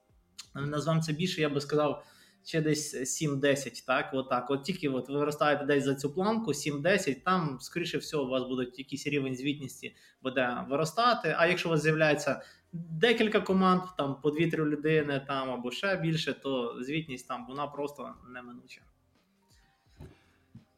назвемо 0.56 1.02
це 1.02 1.14
більше, 1.14 1.42
я 1.42 1.50
би 1.50 1.62
сказав. 1.62 2.04
Ще 2.50 2.62
десь 2.62 2.95
7-10, 2.95 3.86
так, 3.86 4.10
отак. 4.14 4.50
От 4.50 4.64
тільки 4.64 4.89
от 4.89 5.10
ви 5.10 5.20
виростаєте 5.20 5.66
десь 5.66 5.84
за 5.84 5.95
цю 5.95 6.14
планку, 6.14 6.52
7-10, 6.52 7.24
там, 7.24 7.58
скоріше 7.62 7.97
всього, 7.97 8.24
у 8.24 8.30
вас 8.30 8.43
будуть 8.43 8.80
якийсь 8.80 9.08
рівень 9.08 9.36
звітності 9.36 9.95
буде 10.24 10.66
виростати. 10.70 11.36
А 11.38 11.47
якщо 11.47 11.70
у 11.70 11.72
вас 11.72 11.82
з'являється 11.82 12.41
декілька 12.74 13.41
команд, 13.41 13.82
там 13.97 14.22
по 14.22 14.30
2-3 14.30 14.66
людини, 14.66 15.26
там 15.28 15.50
або 15.50 15.72
ще 15.72 15.97
більше, 15.97 16.34
то 16.34 16.84
звітність 16.84 17.28
там 17.28 17.45
вона 17.47 17.68
просто 17.68 18.14
неминуча. 18.34 18.82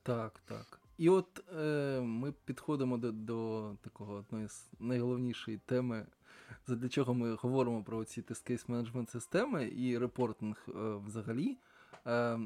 Так, 0.04 0.42
так. 0.46 0.80
І 0.98 1.10
от 1.10 1.44
е, 1.60 2.02
ми 2.02 2.34
підходимо 2.46 2.98
до, 2.98 3.12
до 3.12 3.72
такого 3.82 4.14
одної 4.14 4.48
з 4.48 4.70
найголовнішої 4.80 5.58
теми, 5.58 6.06
задля 6.68 6.90
чого 6.90 7.14
ми 7.14 7.34
говоримо 7.34 7.84
про 7.84 8.06
ці 8.06 8.22
тест-кейс 8.22 8.66
менеджмент 8.68 9.10
системи 9.10 9.72
і 9.76 9.98
репортинг 9.98 10.66
е, 10.68 10.72
взагалі. 11.06 11.58
Е, 12.08 12.40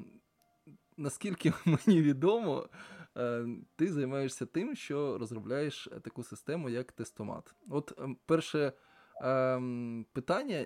наскільки 0.97 1.53
мені 1.65 2.01
відомо, 2.01 2.69
е, 3.17 3.45
ти 3.75 3.93
займаєшся 3.93 4.45
тим, 4.45 4.75
що 4.75 5.17
розробляєш 5.17 5.89
таку 6.03 6.23
систему, 6.23 6.69
як 6.69 6.91
тестомат. 6.91 7.55
От 7.69 7.93
е, 7.99 8.15
перше 8.25 8.73
е, 9.21 9.61
питання. 10.13 10.65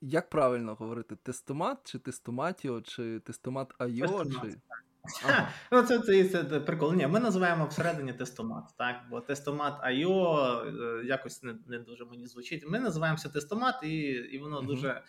Як 0.00 0.30
правильно 0.30 0.74
говорити, 0.74 1.16
тестомат, 1.16 1.78
чи 1.84 1.98
тестоматіо, 1.98 2.80
чи 2.80 3.20
тестомат 3.20 3.74
Тестомат. 3.78 4.52
чи. 4.52 4.58
Ага. 5.24 5.48
Ну, 5.72 5.82
це, 5.82 5.98
це, 5.98 6.24
це, 6.24 6.44
прикол. 6.60 6.94
Ні, 6.94 7.06
ми 7.06 7.20
називаємо 7.20 7.66
всередині 7.66 8.12
тестомат, 8.12 8.64
так? 8.78 8.96
Бо 9.10 9.20
тестомат 9.20 9.74
IO 9.84 10.46
е, 10.66 11.04
якось 11.06 11.42
не, 11.42 11.54
не 11.66 11.78
дуже 11.78 12.04
мені 12.04 12.26
звучить. 12.26 12.64
Ми 12.68 12.80
називаємося 12.80 13.28
тестомат, 13.28 13.74
і, 13.82 13.88
і 14.08 14.38
воно 14.38 14.56
Мгм. 14.56 14.66
дуже 14.66 15.02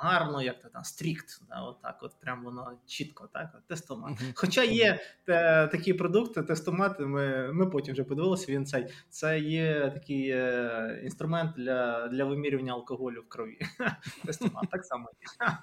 гарно, 0.00 0.42
як 0.42 0.60
то 0.60 0.68
там, 0.68 0.84
стрікт, 0.84 1.42
да, 1.48 1.60
отак, 1.62 1.98
от 2.02 2.12
прям 2.20 2.44
воно 2.44 2.72
чітко, 2.86 3.28
так, 3.32 3.50
от, 3.54 3.66
тестомат. 3.66 4.18
Хоча 4.34 4.62
є 4.62 5.00
те, 5.24 5.68
такі 5.72 5.94
продукти, 5.94 6.42
тестомат, 6.42 7.00
ми, 7.00 7.52
ми 7.52 7.66
потім 7.66 7.92
вже 7.92 8.04
подивилися, 8.04 8.52
він 8.52 8.66
цей. 8.66 8.86
Це 9.08 9.38
є 9.38 9.90
такий 9.94 10.28
е, 10.30 11.00
інструмент 11.04 11.56
для, 11.56 12.08
для 12.08 12.24
вимірювання 12.24 12.72
алкоголю 12.72 13.20
в 13.26 13.28
крові. 13.28 13.58
Тестомат, 14.26 14.70
так 14.70 14.84
само 14.84 15.10
є. 15.20 15.58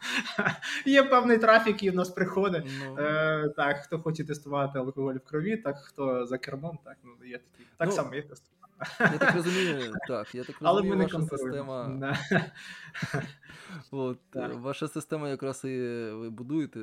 Є 0.94 1.04
певний 1.04 1.38
трафік, 1.38 1.84
і 1.84 1.90
в 1.90 1.96
нас 1.96 2.10
приходить. 2.10 2.66
Ну, 2.86 2.96
Е, 3.00 3.50
так, 3.56 3.78
хто 3.78 4.00
хоче 4.00 4.24
тестувати 4.24 4.80
алкоголь 4.80 5.16
в 5.16 5.20
крові, 5.30 5.58
так 5.58 5.78
хто 5.78 6.26
за 6.26 6.38
кермом, 6.38 6.80
так 6.86 6.98
ну 7.04 7.28
є 7.28 7.38
такі. 7.38 7.64
Так 7.78 7.88
Ну, 7.88 7.94
само 7.94 8.16
є 8.16 8.22
тестування. 8.22 8.59
Я 9.00 9.18
так 9.18 9.36
розумію, 9.36 9.94
так, 10.08 10.36
я 10.36 10.44
так 10.44 10.56
Але 10.62 10.82
розумію, 10.82 10.98
ми 10.98 11.04
ваша 11.04 11.22
система. 11.38 12.14
От, 13.92 14.20
Так. 14.30 14.52
е, 14.52 14.56
ваша 14.56 14.88
система 14.88 15.30
якраз 15.30 15.62
і 15.66 15.78
ви 16.12 16.30
будуєте 16.30 16.80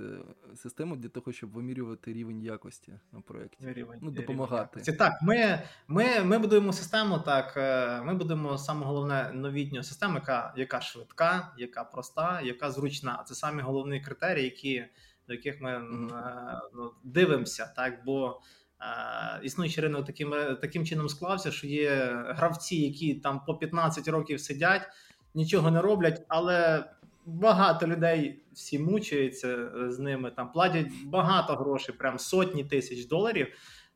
систему 0.54 0.96
для 0.96 1.08
того, 1.08 1.32
щоб 1.32 1.50
вимірювати 1.52 2.12
рівень 2.12 2.42
якості 2.42 2.92
на 3.12 3.20
проєкті. 3.20 3.66
Рівень- 3.72 3.98
Ну, 4.02 4.10
допомагати. 4.10 4.62
якості. 4.78 4.92
Так, 4.92 5.12
ми, 5.22 5.62
ми, 5.88 6.24
ми 6.24 6.38
будуємо 6.38 6.72
систему. 6.72 7.18
Так, 7.18 7.54
е, 7.56 8.02
ми 8.02 8.14
будуємо 8.14 8.58
саме 8.58 8.86
головне 8.86 9.30
новітню 9.34 9.82
систему, 9.82 10.14
яка, 10.14 10.52
яка 10.56 10.80
швидка, 10.80 11.52
яка 11.58 11.84
проста, 11.84 12.40
яка 12.40 12.70
зручна. 12.70 13.22
Це 13.26 13.34
самі 13.34 13.62
головні 13.62 14.00
критерії, 14.00 14.44
які, 14.44 14.84
до 15.28 15.34
яких 15.34 15.60
ми 15.60 15.70
е, 15.72 15.80
ну, 16.74 16.92
дивимося. 17.04 17.72
Так, 17.76 18.04
бо 18.04 18.28
е, 18.30 18.34
існуючий 19.42 19.82
ринок 19.82 20.06
таким, 20.06 20.34
таким 20.60 20.86
чином 20.86 21.08
склався, 21.08 21.50
що 21.50 21.66
є 21.66 22.24
гравці, 22.28 22.76
які 22.76 23.14
там 23.14 23.40
по 23.46 23.54
15 23.54 24.08
років 24.08 24.40
сидять, 24.40 24.82
нічого 25.34 25.70
не 25.70 25.80
роблять, 25.80 26.22
але 26.28 26.84
багато 27.26 27.86
людей 27.86 28.42
всі 28.52 28.78
мучаються 28.78 29.48
е, 29.48 29.90
з 29.90 29.98
ними, 29.98 30.30
там 30.30 30.52
платять 30.52 30.86
багато 31.04 31.54
грошей, 31.54 31.94
прям 31.94 32.18
сотні 32.18 32.64
тисяч 32.64 33.06
доларів. 33.06 33.46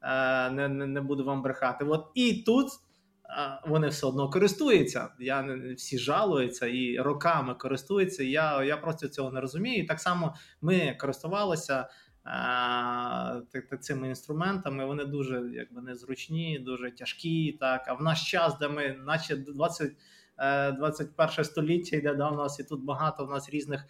Е, 0.02 0.50
Не, 0.50 0.68
не, 0.68 0.86
не 0.86 1.00
буду 1.00 1.24
вам 1.24 1.42
брехати. 1.42 1.84
От 1.84 2.06
і 2.14 2.42
тут 2.46 2.68
е, 2.68 3.60
вони 3.66 3.88
все 3.88 4.06
одно 4.06 4.30
користуються. 4.30 5.08
Я 5.18 5.42
не 5.42 5.74
всі 5.74 5.98
жалуються 5.98 6.66
і 6.66 6.98
роками 6.98 7.54
користуються. 7.54 8.22
Я, 8.24 8.64
я 8.64 8.76
просто 8.76 9.08
цього 9.08 9.30
не 9.30 9.40
розумію. 9.40 9.86
Так 9.86 10.00
само 10.00 10.34
ми 10.60 10.96
користувалися. 11.00 11.88
Е, 12.26 13.76
цими 13.80 14.08
інструментами 14.08 14.86
вони 14.86 15.04
дуже 15.04 15.50
якби 15.54 15.82
незручні, 15.82 16.58
дуже 16.58 16.90
тяжкі. 16.90 17.52
Так, 17.60 17.84
а 17.88 17.94
в 17.94 18.02
наш 18.02 18.30
час, 18.30 18.58
де 18.58 18.68
ми, 18.68 18.96
наче 19.06 19.36
20, 19.36 19.92
е, 20.38 20.72
21 20.72 21.44
століття 21.44 21.96
йде 21.96 22.14
да, 22.14 22.30
у 22.30 22.36
нас, 22.36 22.60
і 22.60 22.64
тут 22.64 22.84
багато 22.84 23.26
в 23.26 23.30
нас 23.30 23.50
різних 23.50 23.86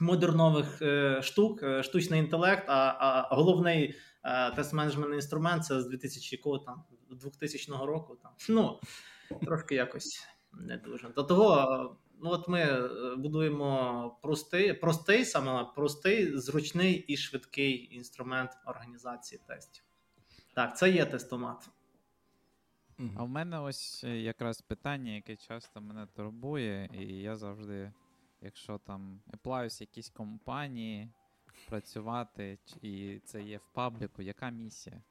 модернових 0.00 0.82
е, 0.82 1.22
штук, 1.22 1.62
е, 1.62 1.82
штучний 1.82 2.20
інтелект, 2.20 2.64
а, 2.68 2.96
а 2.98 3.34
головний 3.34 3.94
е, 4.24 4.50
тест-менеджментний 4.50 5.14
інструмент 5.14 5.64
це 5.64 5.80
з 5.80 5.86
2000 5.86 6.36
якого 6.36 6.58
там 6.58 6.84
2000 7.10 7.72
року. 7.86 8.16
Там 8.22 8.32
ну 8.48 8.80
трошки 9.46 9.74
якось 9.74 10.26
не 10.52 10.76
дуже. 10.76 11.08
До 11.08 11.22
того, 11.22 11.96
ну 12.22 12.30
от 12.30 12.48
ми 12.48 12.60
е, 12.60 13.16
будуємо 13.16 14.18
простий, 14.22 14.72
простий, 14.72 15.24
саме 15.24 15.64
простий, 15.74 16.38
зручний 16.38 16.94
і 16.94 17.16
швидкий 17.16 17.94
інструмент 17.94 18.50
організації 18.66 19.40
тестів. 19.46 19.84
Так, 20.54 20.78
це 20.78 20.90
є 20.90 21.06
тестомат. 21.06 21.70
А 23.16 23.22
в 23.22 23.28
мене 23.28 23.60
ось 23.60 24.04
е, 24.04 24.20
якраз 24.20 24.60
питання, 24.60 25.12
яке 25.12 25.36
часто 25.36 25.80
мене 25.80 26.06
турбує, 26.06 26.88
і 26.92 27.06
я 27.06 27.36
завжди, 27.36 27.92
якщо 28.40 28.78
там 28.78 29.20
еплаюсь 29.34 29.80
якісь 29.80 30.10
компанії 30.10 31.12
працювати, 31.68 32.58
і 32.82 33.20
це 33.24 33.42
є 33.42 33.58
в 33.58 33.74
пабліку, 33.74 34.22
яка 34.22 34.50
місія? 34.50 35.02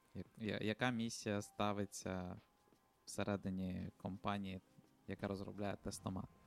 Яка 0.60 0.90
місія 0.90 1.42
ставиться 1.42 2.40
всередині 3.04 3.90
компанії, 3.96 4.60
яка 5.06 5.28
розробляє 5.28 5.76
тестомат? 5.76 6.37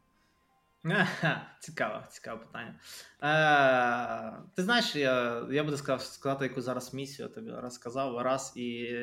Цікаве, 1.60 2.08
цікаве 2.10 2.46
питання. 2.46 2.76
Е, 3.24 4.44
ти 4.56 4.64
знаєш, 4.64 4.96
я, 4.96 5.46
я 5.52 5.64
буду 5.64 5.78
сказав, 5.78 6.02
сказати, 6.02 6.46
яку 6.46 6.62
зараз 6.62 6.94
місію 6.94 7.30
тобі 7.30 7.52
розказав 7.52 8.18
раз 8.18 8.54
і. 8.56 8.96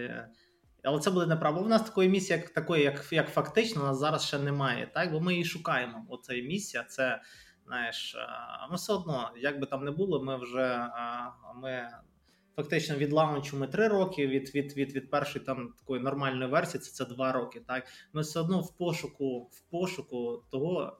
Але 0.82 1.00
це 1.00 1.10
буде 1.10 1.26
неправда. 1.26 1.60
У 1.60 1.68
нас 1.68 1.82
такої 1.82 2.08
місії, 2.08 2.38
як 2.38 2.50
такої, 2.50 2.82
як, 2.82 3.12
як 3.12 3.28
фактично, 3.28 3.82
у 3.82 3.84
нас 3.84 3.98
зараз 3.98 4.26
ще 4.26 4.38
немає. 4.38 4.90
Так? 4.94 5.12
Бо 5.12 5.20
ми 5.20 5.32
її 5.32 5.44
шукаємо. 5.44 6.06
Оця 6.08 6.34
місія, 6.34 6.84
це 6.84 7.22
знаєш, 7.66 8.14
е, 8.14 8.28
ми 8.70 8.76
все 8.76 8.92
одно, 8.92 9.30
як 9.36 9.60
би 9.60 9.66
там 9.66 9.84
не 9.84 9.90
було, 9.90 10.24
ми 10.24 10.38
вже 10.38 10.64
е, 10.64 10.90
ми 11.54 11.88
фактично 12.56 12.96
від 12.96 13.12
лаунчу 13.12 13.56
ми 13.56 13.66
три 13.66 13.88
роки, 13.88 14.26
від, 14.26 14.54
від, 14.54 14.76
від, 14.76 14.92
від 14.92 15.10
першої 15.10 15.44
там 15.44 15.74
такої 15.78 16.02
нормальної 16.02 16.50
версії, 16.50 16.80
це, 16.80 16.92
це 16.92 17.14
два 17.14 17.32
роки. 17.32 17.60
Так? 17.60 17.86
Ми 18.12 18.22
все 18.22 18.40
одно 18.40 18.60
в 18.60 18.76
пошуку, 18.76 19.40
в 19.40 19.60
пошуку 19.70 20.42
того. 20.50 20.98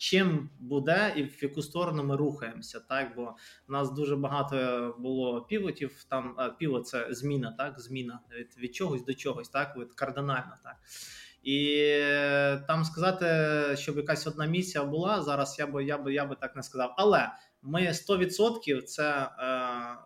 Чим 0.00 0.50
буде 0.58 1.12
і 1.16 1.22
в 1.22 1.42
яку 1.42 1.62
сторону 1.62 2.04
ми 2.04 2.16
рухаємося, 2.16 2.80
так 2.80 3.16
бо 3.16 3.36
в 3.68 3.72
нас 3.72 3.92
дуже 3.92 4.16
багато 4.16 4.56
було 4.98 5.42
півотів. 5.42 6.04
Там 6.08 6.34
а, 6.36 6.48
півот 6.48 6.88
це 6.88 7.06
зміна, 7.10 7.54
так 7.58 7.80
зміна 7.80 8.20
від, 8.38 8.56
від 8.58 8.74
чогось 8.74 9.04
до 9.04 9.14
чогось, 9.14 9.48
так 9.48 9.76
від 9.76 9.94
кардинально, 9.94 10.56
так. 10.64 10.76
І 11.42 11.76
е, 11.88 12.64
там 12.66 12.84
сказати, 12.84 13.26
щоб 13.76 13.96
якась 13.96 14.26
одна 14.26 14.46
місія 14.46 14.84
була 14.84 15.22
зараз, 15.22 15.56
я 15.58 15.66
би 15.66 15.84
я 15.84 15.98
би 15.98 16.14
я 16.14 16.24
би 16.24 16.36
так 16.36 16.56
не 16.56 16.62
сказав. 16.62 16.94
Але 16.96 17.32
ми 17.62 17.80
100% 17.80 18.82
це 18.82 19.10
е, 19.12 19.28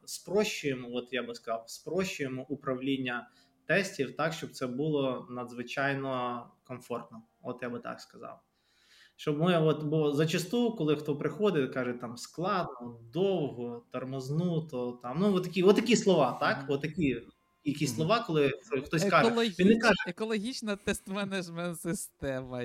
спрощуємо. 0.04 0.88
От 0.92 1.12
я 1.12 1.22
би 1.22 1.34
сказав, 1.34 1.64
спрощуємо 1.66 2.46
управління 2.48 3.28
тестів 3.66 4.16
так, 4.16 4.32
щоб 4.32 4.50
це 4.50 4.66
було 4.66 5.26
надзвичайно 5.30 6.46
комфортно. 6.64 7.22
От 7.42 7.58
я 7.62 7.68
би 7.68 7.78
так 7.78 8.00
сказав. 8.00 8.40
Щоб 9.16 9.38
ми, 9.38 9.58
от, 9.58 9.82
бо 9.82 10.12
зачасту, 10.12 10.76
коли 10.76 10.96
хто 10.96 11.16
приходить, 11.16 11.74
каже 11.74 11.92
там 11.92 12.16
складно, 12.16 12.98
довго, 13.12 13.84
тормознуто, 13.90 14.98
там 15.02 15.16
ну 15.20 15.34
отакі, 15.34 15.62
отакі 15.62 15.96
слова, 15.96 16.38
так? 16.40 16.64
Отакі 16.68 17.22
якісь 17.64 17.94
слова, 17.94 18.24
коли 18.26 18.52
хтось 18.84 19.04
каже, 19.04 19.26
Екологіч... 19.28 19.58
він 19.58 19.68
не 19.68 19.78
каже, 19.78 19.94
Екологічна 20.06 20.76
тест-менеджмент 20.76 21.80
система. 21.80 22.62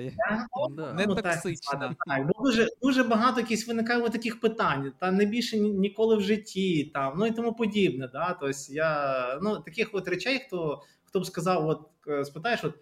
Да. 0.70 0.92
Не 0.92 1.06
ну, 1.06 1.14
токсична. 1.14 1.94
Так, 2.06 2.26
бо 2.26 2.44
дуже 2.44 2.68
дуже 2.82 3.04
багато 3.04 3.40
якісь 3.40 3.68
виникає 3.68 4.10
таких 4.10 4.40
питань, 4.40 4.92
та 4.98 5.10
не 5.10 5.24
більше 5.24 5.58
ніколи 5.58 6.16
в 6.16 6.20
житті, 6.20 6.90
там 6.94 7.14
ну 7.18 7.26
і 7.26 7.30
тому 7.30 7.54
подібне. 7.54 8.10
Да? 8.12 8.36
Тобто 8.40 8.58
я 8.68 9.38
ну 9.42 9.58
таких 9.60 9.90
от 9.92 10.08
речей, 10.08 10.38
хто 10.46 10.82
хто 11.04 11.20
б 11.20 11.26
сказав, 11.26 11.68
от 11.68 11.80
е, 12.08 12.24
спитаєш, 12.24 12.64
от 12.64 12.74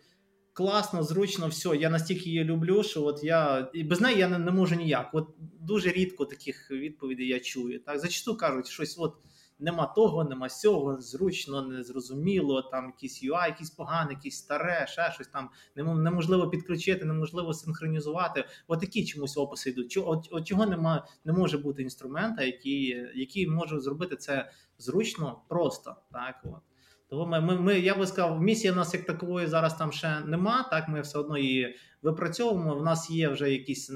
класно, 0.58 1.02
зручно, 1.02 1.48
все, 1.48 1.76
я 1.76 1.90
настільки 1.90 2.30
її 2.30 2.44
люблю, 2.44 2.82
що 2.82 3.04
от 3.04 3.24
я 3.24 3.70
і 3.74 3.84
без 3.84 4.00
неї 4.00 4.18
я 4.18 4.28
не, 4.28 4.38
не 4.38 4.50
можу 4.50 4.74
ніяк. 4.74 5.10
От 5.12 5.28
дуже 5.60 5.90
рідко 5.90 6.24
таких 6.24 6.70
відповідей 6.70 7.28
я 7.28 7.40
чую. 7.40 7.80
Так 7.80 7.98
зачасту 7.98 8.36
кажуть, 8.36 8.68
щось 8.68 8.98
от. 8.98 9.16
Нема 9.60 9.86
того, 9.86 10.24
нема 10.24 10.48
сього, 10.48 11.00
зручно, 11.00 11.62
незрозуміло, 11.62 12.62
там 12.62 12.86
якийсь 12.86 13.24
UI, 13.24 13.46
якийсь 13.46 13.70
поганий, 13.70 14.14
якийсь 14.14 14.36
старе, 14.36 14.86
ще 14.88 15.12
щось 15.14 15.28
там 15.28 15.50
нем- 15.76 16.02
неможливо 16.02 16.50
підключити, 16.50 17.04
неможливо 17.04 17.54
синхронізувати. 17.54 18.44
От 18.68 18.80
такі 18.80 19.04
чомусь 19.04 19.36
описи 19.36 19.70
йдуть. 19.70 19.92
Чого, 19.92 20.10
от, 20.10 20.28
от 20.30 20.46
чого 20.46 20.66
нема, 20.66 21.06
не 21.24 21.32
може 21.32 21.58
бути 21.58 21.82
інструмента, 21.82 22.42
який, 22.42 23.06
який 23.14 23.46
може 23.46 23.80
зробити 23.80 24.16
це 24.16 24.50
зручно, 24.78 25.40
просто. 25.48 25.96
Так, 26.12 26.40
от. 26.44 26.62
Тому 27.08 27.26
ми, 27.26 27.40
ми, 27.40 27.60
ми, 27.60 27.78
я 27.78 27.94
би 27.94 28.06
сказав, 28.06 28.42
місії 28.42 28.72
в 28.72 28.76
нас 28.76 28.94
як 28.94 29.04
такової 29.04 29.46
зараз 29.46 29.76
там 29.76 29.92
ще 29.92 30.20
нема. 30.20 30.62
Так, 30.62 30.88
ми 30.88 31.00
все 31.00 31.18
одно 31.18 31.38
її 31.38 31.76
випрацьовуємо. 32.02 32.74
В 32.74 32.82
нас 32.82 33.10
є 33.10 33.28
вже 33.28 33.50
якісь. 33.50 33.90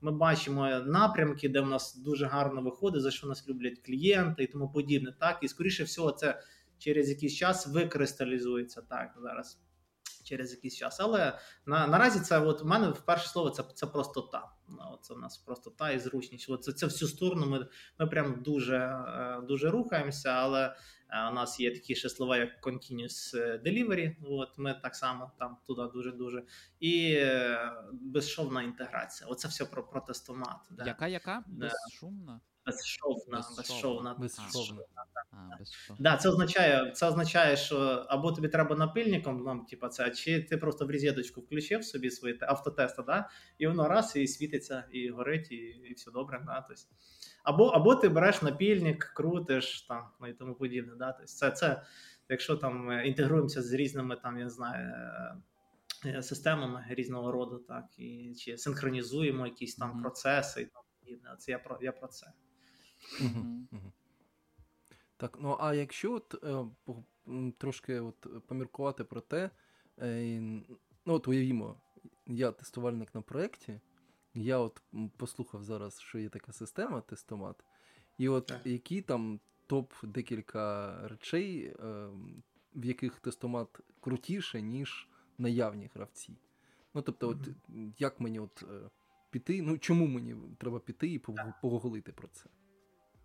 Ми 0.00 0.12
бачимо 0.12 0.68
напрямки, 0.68 1.48
де 1.48 1.60
в 1.60 1.66
нас 1.66 1.96
дуже 1.96 2.26
гарно 2.26 2.62
виходить, 2.62 3.02
за 3.02 3.10
що 3.10 3.26
нас 3.26 3.48
люблять 3.48 3.78
клієнти 3.86 4.44
і 4.44 4.46
тому 4.46 4.72
подібне. 4.72 5.14
Так, 5.20 5.38
і 5.42 5.48
скоріше 5.48 5.84
всього, 5.84 6.12
це 6.12 6.42
через 6.78 7.08
якийсь 7.08 7.34
час 7.34 7.66
викристалізується 7.66 8.82
так 8.82 9.14
зараз. 9.22 9.58
Через 10.24 10.52
якийсь 10.52 10.76
час. 10.76 11.00
Але 11.00 11.38
на, 11.66 11.86
наразі 11.86 12.20
це 12.20 12.40
от 12.40 12.62
у 12.62 12.64
мене 12.64 12.88
вперше 12.88 13.28
слово 13.28 13.50
це, 13.50 13.62
це 13.74 13.86
простота. 13.86 14.48
Ну, 14.68 14.78
от 14.92 15.04
Це 15.04 15.14
в 15.14 15.18
нас 15.18 15.38
простота 15.38 15.90
і 15.90 15.98
зручність. 15.98 16.50
От 16.50 16.64
це, 16.64 16.72
це 16.72 16.86
всю 16.86 17.08
сторону 17.08 17.46
ми, 17.46 17.66
ми 17.98 18.06
прям 18.06 18.42
дуже, 18.42 18.76
е, 18.76 19.40
дуже 19.48 19.70
рухаємося, 19.70 20.30
але 20.30 20.74
у 21.30 21.34
нас 21.34 21.60
є 21.60 21.70
такі 21.70 21.94
ще 21.94 22.08
слова, 22.08 22.36
як 22.36 22.66
continuous 22.66 23.36
delivery. 23.62 24.14
От 24.28 24.58
ми 24.58 24.74
так 24.82 24.96
само 24.96 25.32
там 25.38 25.56
туди 25.66 25.82
дуже-дуже. 25.94 26.42
І 26.80 27.14
е, 27.14 27.72
безшовна 27.92 28.62
інтеграція. 28.62 29.30
Оце 29.30 29.48
все 29.48 29.64
про, 29.64 29.86
протестомат. 29.86 30.58
Да. 30.70 30.84
Яка 30.84 31.08
яка? 31.08 31.44
Да. 31.46 31.66
Безшумна? 31.66 32.40
Безшовна, 32.66 33.36
Безшовна. 33.56 34.14
безшовна. 34.14 34.14
Безшовна. 34.18 34.82
А, 35.32 35.56
безшумна. 35.58 35.96
Да, 36.00 36.16
це 36.16 36.28
означає, 36.28 36.90
це 36.90 37.06
означає, 37.06 37.56
що 37.56 37.76
або 38.08 38.32
тобі 38.32 38.48
треба 38.48 38.76
напильником, 38.76 39.42
нам, 39.44 39.64
типа, 39.66 39.88
це, 39.88 40.10
чи 40.10 40.42
ти 40.42 40.56
просто 40.56 40.86
в 40.86 40.90
розеточку 40.90 41.40
включив 41.40 41.84
собі 41.84 42.10
свої 42.10 42.38
автотести, 42.40 43.02
да, 43.06 43.28
і 43.58 43.66
воно 43.66 43.88
раз 43.88 44.16
і 44.16 44.26
світиться, 44.26 44.84
і 44.92 45.10
горить, 45.10 45.52
і, 45.52 45.56
і 45.56 45.94
все 45.94 46.10
добре. 46.10 46.42
Да, 46.46 46.64
тобто. 46.68 46.82
Або, 47.44 47.66
або 47.66 47.94
ти 47.94 48.08
береш 48.08 48.42
напільник, 48.42 49.04
крутиш 49.16 49.82
там, 49.82 50.08
ну 50.20 50.26
і 50.28 50.32
тому 50.32 50.54
подібне. 50.54 50.92
Да, 50.98 51.12
тобто 51.12 51.26
це, 51.26 51.50
це, 51.50 51.82
якщо 52.28 52.56
там 52.56 52.90
е, 52.90 53.06
інтегруємося 53.06 53.62
з 53.62 53.72
різними 53.72 54.16
там, 54.16 54.38
я 54.38 54.44
не 54.44 54.50
знаю. 54.50 54.88
е, 54.88 55.36
е, 56.06 56.22
Системами 56.22 56.86
різного 56.90 57.32
роду, 57.32 57.58
так, 57.58 57.84
і 57.98 58.34
чи 58.38 58.58
синхронізуємо 58.58 59.46
якісь 59.46 59.76
там 59.76 59.90
Мгм. 59.90 60.02
процеси 60.02 60.62
і 60.62 60.66
тому 60.66 60.84
подібне. 61.00 61.36
Це 61.38 61.52
я 61.52 61.58
про 61.58 61.78
я 61.82 61.92
про 61.92 62.08
це. 62.08 62.26
Так, 65.16 65.38
ну 65.40 65.56
а 65.60 65.74
якщо 65.74 66.12
от, 66.12 66.44
е, 66.44 66.64
трошки 67.58 68.00
от, 68.00 68.46
поміркувати 68.46 69.04
про 69.04 69.20
те, 69.20 69.50
е, 69.98 70.40
ну 71.06 71.14
от 71.14 71.28
уявімо, 71.28 71.76
я 72.26 72.52
тестувальник 72.52 73.14
на 73.14 73.22
проєкті, 73.22 73.80
я 74.34 74.58
от 74.58 74.82
послухав 75.16 75.64
зараз, 75.64 76.00
що 76.00 76.18
є 76.18 76.28
така 76.28 76.52
система 76.52 77.00
тестомат, 77.00 77.64
і 78.18 78.28
от 78.28 78.46
Так. 78.46 78.66
які 78.66 79.02
там 79.02 79.40
топ 79.66 79.92
декілька 80.02 80.94
речей, 81.08 81.64
е, 81.64 81.74
в 82.74 82.84
яких 82.84 83.20
тестомат 83.20 83.80
крутіше, 84.00 84.62
ніж 84.62 85.08
наявні 85.38 85.90
гравці. 85.94 86.36
Ну 86.94 87.02
тобто, 87.02 87.28
от 87.28 87.48
як 87.98 88.20
мені 88.20 88.40
от 88.40 88.64
піти, 89.30 89.62
ну 89.62 89.78
чому 89.78 90.06
мені 90.06 90.36
треба 90.58 90.78
піти 90.80 91.08
і 91.08 91.18
пог- 91.18 91.52
поговорити 91.62 92.12
про 92.12 92.28
це? 92.28 92.50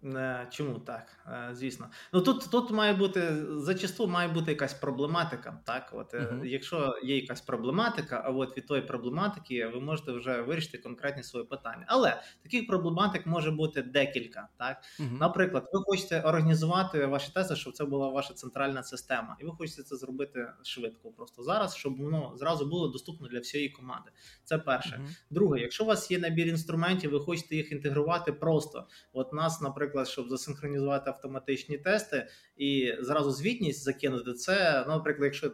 Е, 0.03 0.47
Чому 0.51 0.79
так? 0.79 1.17
Е, 1.27 1.49
Звісно. 1.55 1.89
Ну 2.13 2.21
тут, 2.21 2.51
тут 2.51 2.71
має 2.71 2.93
бути 2.93 3.45
зачасту 3.57 4.07
має 4.07 4.27
бути 4.27 4.51
якась 4.51 4.73
проблематика. 4.73 5.59
Так, 5.65 5.89
от 5.93 6.13
Мгм. 6.13 6.45
якщо 6.45 6.99
є 7.03 7.15
якась 7.15 7.41
проблематика, 7.41 8.21
а 8.25 8.29
от 8.29 8.57
від 8.57 8.67
тої 8.67 8.81
проблематики 8.81 9.67
ви 9.67 9.79
можете 9.81 10.11
вже 10.11 10.41
вирішити 10.41 10.77
конкретні 10.77 11.23
свої 11.23 11.45
питання. 11.45 11.85
Але 11.87 12.21
таких 12.43 12.67
проблематик 12.67 13.25
може 13.25 13.51
бути 13.51 13.81
декілька. 13.81 14.47
Так, 14.57 14.77
Мгм. 14.99 15.17
наприклад, 15.17 15.69
ви 15.73 15.79
хочете 15.85 16.21
організувати 16.21 17.05
ваші 17.05 17.31
тести, 17.33 17.55
щоб 17.55 17.73
це 17.73 17.85
була 17.85 18.09
ваша 18.09 18.33
центральна 18.33 18.83
система, 18.83 19.37
і 19.39 19.45
ви 19.45 19.51
хочете 19.51 19.83
це 19.83 19.95
зробити 19.95 20.47
швидко, 20.63 21.11
просто 21.11 21.43
зараз, 21.43 21.75
щоб 21.75 21.97
воно 21.97 22.33
зразу 22.35 22.65
було 22.65 22.87
доступно 22.87 23.27
для 23.27 23.39
всієї 23.39 23.69
команди. 23.69 24.11
Це 24.43 24.57
перше. 24.57 24.97
Мгм. 24.97 25.07
Друге, 25.29 25.59
якщо 25.59 25.83
у 25.83 25.87
вас 25.87 26.11
є 26.11 26.19
набір 26.19 26.47
інструментів, 26.47 27.11
ви 27.11 27.19
хочете 27.19 27.55
їх 27.55 27.71
інтегрувати 27.71 28.33
просто. 28.33 28.87
От 29.13 29.33
нас, 29.33 29.61
наприклад, 29.61 29.86
щоб 30.05 30.29
засинхронізувати 30.29 31.09
автоматичні 31.09 31.77
тести 31.77 32.27
і 32.57 32.93
зразу 32.99 33.31
звітність 33.31 33.83
закинути, 33.83 34.33
це, 34.33 34.85
ну, 34.87 34.93
наприклад, 34.93 35.25
якщо 35.25 35.51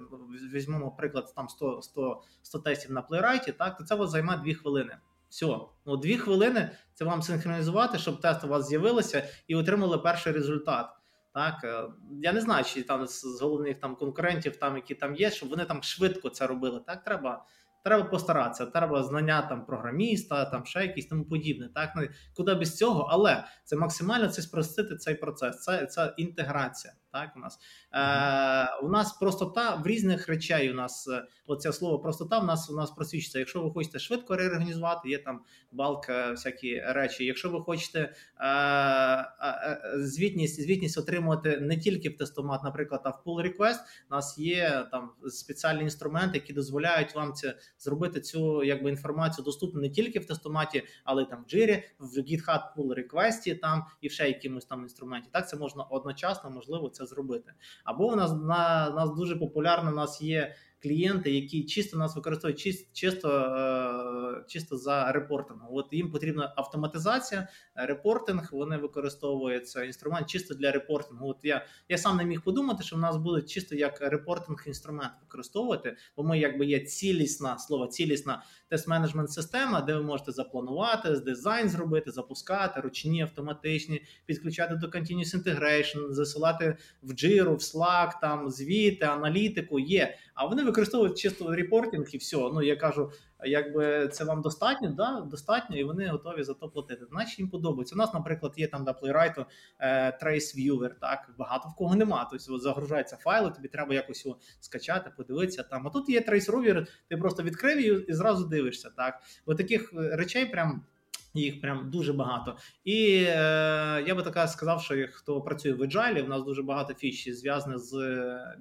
візьмемо 0.53 0.91
приклад 0.91 1.33
там 1.35 1.49
100, 1.49 1.81
100, 1.81 2.21
100 2.43 2.59
тестів 2.59 2.91
на 2.91 3.01
плейрайті, 3.01 3.51
так, 3.51 3.77
то 3.77 3.83
це 3.83 3.95
вас 3.95 4.09
займає 4.09 4.39
2 4.45 4.53
хвилини. 4.53 4.97
Все, 5.29 5.59
ну 5.85 5.97
дві 5.97 6.17
хвилини 6.17 6.69
це 6.93 7.05
вам 7.05 7.21
синхронізувати, 7.21 7.97
щоб 7.97 8.21
тест 8.21 8.43
у 8.43 8.47
вас 8.47 8.67
з'явилося 8.67 9.29
і 9.47 9.55
отримали 9.55 9.97
перший 9.97 10.33
результат. 10.33 10.89
Так, 11.33 11.63
е, 11.63 11.83
я 12.21 12.33
не 12.33 12.41
знаю, 12.41 12.63
чи 12.63 12.83
там 12.83 13.07
з 13.07 13.41
головних 13.41 13.79
там 13.79 13.95
конкурентів, 13.95 14.55
там 14.55 14.75
які 14.75 14.95
там 14.95 15.15
є, 15.15 15.31
щоб 15.31 15.49
вони 15.49 15.65
там 15.65 15.83
швидко 15.83 16.29
це 16.29 16.47
робили. 16.47 16.81
Так, 16.87 17.03
треба 17.03 17.45
треба 17.83 18.03
постаратися. 18.03 18.65
Треба 18.65 19.03
знання 19.03 19.41
там 19.41 19.65
програміста, 19.65 20.45
там 20.45 20.65
ще 20.65 20.81
якісь 20.81 21.07
тому 21.07 21.25
подібне. 21.25 21.69
Так, 21.75 21.93
ну, 21.95 22.07
куди 22.35 22.53
без 22.53 22.77
цього, 22.77 23.07
але 23.11 23.43
це 23.63 23.75
максимально 23.75 24.27
це 24.27 24.41
спростити 24.41 24.95
цей 24.95 25.15
процес. 25.15 25.61
Це 25.61 25.85
це 25.85 26.13
інтеграція. 26.17 26.93
Так, 27.13 27.35
у 27.35 27.39
нас 27.39 27.59
е, 27.93 28.85
у 28.85 28.89
нас 28.89 29.13
простота 29.13 29.75
в 29.75 29.87
різних 29.87 30.27
речей. 30.27 30.71
У 30.71 30.73
нас 30.73 31.07
е, 31.07 31.25
оце 31.47 31.73
слово 31.73 31.99
простота 31.99 32.39
в 32.39 32.45
нас 32.45 32.69
у 32.69 32.75
нас 32.75 32.91
просвічується. 32.91 33.39
Якщо 33.39 33.61
ви 33.61 33.71
хочете 33.71 33.99
швидко 33.99 34.35
реорганізувати, 34.35 35.09
є 35.09 35.17
там 35.17 35.41
балка, 35.71 36.31
всякі 36.31 36.79
речі. 36.79 37.25
Якщо 37.25 37.49
ви 37.49 37.61
хочете 37.61 37.99
е, 37.99 38.47
е, 38.47 39.81
звітність, 39.95 40.61
звітність 40.61 40.97
отримувати 40.97 41.57
не 41.57 41.77
тільки 41.77 42.09
в 42.09 42.17
тестомат, 42.17 42.63
наприклад, 42.63 43.01
а 43.03 43.09
в 43.09 43.21
pull 43.25 43.41
request, 43.41 43.79
у 44.11 44.15
нас 44.15 44.37
є 44.37 44.87
там 44.91 45.11
спеціальні 45.27 45.81
інструменти, 45.81 46.37
які 46.37 46.53
дозволяють 46.53 47.15
вам 47.15 47.33
це 47.33 47.57
зробити 47.77 48.21
цю 48.21 48.63
якби 48.63 48.89
інформацію 48.89 49.45
доступну 49.45 49.81
не 49.81 49.89
тільки 49.89 50.19
в 50.19 50.25
тестоматі, 50.25 50.83
але 51.03 51.23
й 51.23 51.25
там 51.25 51.43
в 51.47 51.49
джирі, 51.49 51.83
в 51.99 52.17
GitHub 52.17 52.61
pull 52.77 52.93
request 52.93 53.59
там 53.59 53.85
і 54.01 54.07
в 54.07 54.11
ще 54.11 54.27
якимось 54.27 54.65
там 54.65 54.81
інструменті. 54.81 55.29
Так 55.31 55.49
це 55.49 55.57
можна 55.57 55.83
одночасно, 55.83 56.49
можливо, 56.49 56.89
це 56.89 57.02
зробити. 57.05 57.53
Або 57.83 58.07
у 58.07 58.15
нас 58.15 58.31
на 58.31 58.89
нас 58.89 59.15
дуже 59.15 59.35
популярно. 59.35 59.91
У 59.91 59.95
нас 59.95 60.21
є 60.21 60.55
клієнти, 60.83 61.31
які 61.31 61.63
чисто 61.63 61.97
нас 61.97 62.15
використовують 62.15 62.59
чисто 62.59 62.89
чисто, 62.93 63.29
е, 63.29 64.43
чисто 64.47 64.77
за 64.77 65.11
репортингом. 65.11 65.67
От 65.71 65.87
їм 65.91 66.11
потрібна 66.11 66.53
автоматизація, 66.55 67.47
репортинг. 67.75 68.49
Вони 68.51 68.77
використовують 68.77 69.69
цей 69.69 69.87
інструмент 69.87 70.27
чисто 70.27 70.53
для 70.53 70.71
репортингу. 70.71 71.29
От 71.29 71.37
я 71.43 71.65
я 71.89 71.97
сам 71.97 72.17
не 72.17 72.25
міг 72.25 72.41
подумати, 72.41 72.83
що 72.83 72.95
в 72.95 72.99
нас 72.99 73.17
буде 73.17 73.41
чисто 73.41 73.75
як 73.75 74.01
репортинг 74.01 74.63
інструмент 74.67 75.11
використовувати, 75.21 75.97
бо 76.17 76.23
ми 76.23 76.39
якби 76.39 76.65
є 76.65 76.79
цілісна 76.79 77.57
слово, 77.59 77.87
цілісна 77.87 78.43
тест-менеджмент 78.71 79.27
система, 79.27 79.81
де 79.81 79.93
ви 79.93 80.01
можете 80.01 80.31
запланувати, 80.31 81.09
дизайн 81.09 81.69
зробити, 81.69 82.11
запускати, 82.11 82.81
ручні, 82.81 83.21
автоматичні, 83.21 84.03
підключати 84.25 84.75
до 84.75 84.87
Continuous 84.87 85.43
Integration, 85.43 86.11
засилати 86.11 86.77
в 87.03 87.11
Jira, 87.11 87.55
в 87.55 87.59
Slack, 87.59 88.11
там 88.21 88.49
звіти, 88.49 89.05
аналітику 89.05 89.79
є. 89.79 90.17
А 90.33 90.45
вони 90.45 90.63
використовують 90.63 91.17
чисто 91.17 91.55
репортинг 91.55 92.05
і 92.13 92.17
все. 92.17 92.37
Ну 92.37 92.61
я 92.61 92.75
кажу, 92.75 93.11
якби 93.45 94.07
це 94.07 94.23
вам 94.23 94.41
достатньо, 94.41 94.89
да, 94.89 95.21
достатньо, 95.21 95.77
і 95.77 95.83
вони 95.83 96.07
готові 96.07 96.43
за 96.43 96.53
то 96.53 96.69
платити. 96.69 97.05
Значить 97.05 97.39
їм 97.39 97.49
подобається. 97.49 97.95
У 97.95 97.97
нас, 97.97 98.13
наприклад, 98.13 98.53
є 98.57 98.67
там 98.67 98.83
до 98.85 98.91
Playwright 98.91 99.45
е, 99.79 100.19
Trace 100.23 100.57
Viewer, 100.57 100.89
так 101.01 101.29
багато 101.37 101.69
в 101.69 101.75
кого 101.75 101.95
нема. 101.95 102.27
Тобто 102.31 102.59
загружаються 102.59 103.17
файли, 103.17 103.51
тобі 103.51 103.67
треба 103.67 103.93
якось 103.93 104.25
його 104.25 104.37
скачати, 104.59 105.11
подивитися 105.17 105.63
там. 105.63 105.87
А 105.87 105.89
тут 105.89 106.09
є 106.09 106.19
Trace 106.19 106.51
Viewer, 106.51 106.87
ти 107.09 107.17
просто 107.17 107.43
відкрив 107.43 107.79
її 107.79 108.05
і 108.07 108.13
зразу 108.13 108.45
дивишся. 108.45 108.89
Так, 108.97 109.21
Бо 109.45 109.55
таких 109.55 109.93
е, 109.93 110.15
речей 110.15 110.45
прям. 110.45 110.85
Їх 111.33 111.61
прям 111.61 111.89
дуже 111.89 112.13
багато. 112.13 112.57
І 112.83 113.25
е, 113.27 114.03
я 114.07 114.15
би 114.15 114.23
така 114.23 114.47
сказав, 114.47 114.81
що 114.81 115.07
хто 115.11 115.41
працює 115.41 115.73
в 115.73 115.81
Agile, 115.81 116.23
у 116.23 116.27
нас 116.27 116.43
дуже 116.43 116.63
багато 116.63 116.93
фіч 116.93 117.29
зв'язаних 117.29 117.79
з 117.79 117.93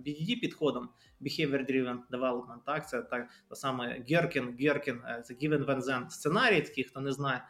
BDD 0.07 0.41
підходом, 0.41 0.89
Behavior 1.21 1.71
Driven 1.71 1.99
Development. 2.11 2.59
Так, 2.67 2.89
це 2.89 3.03
так 3.03 3.29
саме 3.53 4.05
Геркін, 4.11 4.57
Геркін, 4.61 5.01
це 5.25 5.35
Given 5.35 5.65
When 5.65 5.81
Then 5.81 6.11
сценарій, 6.11 6.61
такий, 6.61 6.85
хто 6.85 7.01
не 7.01 7.13
знає. 7.13 7.43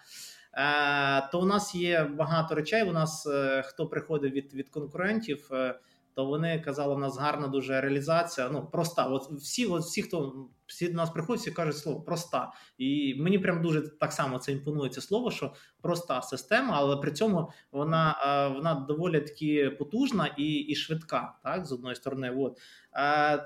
Е, 0.54 1.28
То 1.32 1.40
у 1.40 1.44
нас 1.44 1.74
є 1.74 2.04
багато 2.04 2.54
речей. 2.54 2.82
У 2.82 2.92
нас 2.92 3.26
е, 3.26 3.62
хто 3.66 3.86
приходить 3.86 4.32
від 4.32 4.54
від 4.54 4.68
конкурентів. 4.68 5.48
Е, 5.52 5.80
то 6.14 6.24
вони 6.24 6.60
казали, 6.60 6.94
у 6.94 6.98
нас 6.98 7.18
гарна 7.18 7.48
дуже 7.48 7.80
реалізація. 7.80 8.48
Ну 8.48 8.68
проста. 8.72 9.06
От 9.06 9.30
всі, 9.30 9.66
от 9.66 9.82
всі, 9.82 10.02
хто 10.02 10.46
всі 10.72 10.88
до 10.88 10.94
нас 10.94 11.10
приходять, 11.10 11.40
всі 11.40 11.50
кажуть 11.50 11.76
слово 11.76 12.00
проста. 12.00 12.52
І 12.78 13.14
мені 13.18 13.38
прям 13.38 13.62
дуже 13.62 13.80
так 13.80 14.12
само 14.12 14.38
це 14.38 14.52
імпонує 14.52 14.90
це 14.90 15.00
слово, 15.00 15.30
що 15.30 15.54
проста 15.82 16.22
система, 16.22 16.74
але 16.76 16.96
при 16.96 17.12
цьому 17.12 17.52
вона 17.72 18.16
вона 18.56 18.74
доволі 18.74 19.20
таки 19.20 19.70
потужна 19.70 20.26
і 20.38 20.44
і 20.44 20.74
швидка. 20.74 21.34
Так, 21.42 21.66
з 21.66 21.72
одної 21.72 21.96
сторони, 21.96 22.30
от 22.30 22.58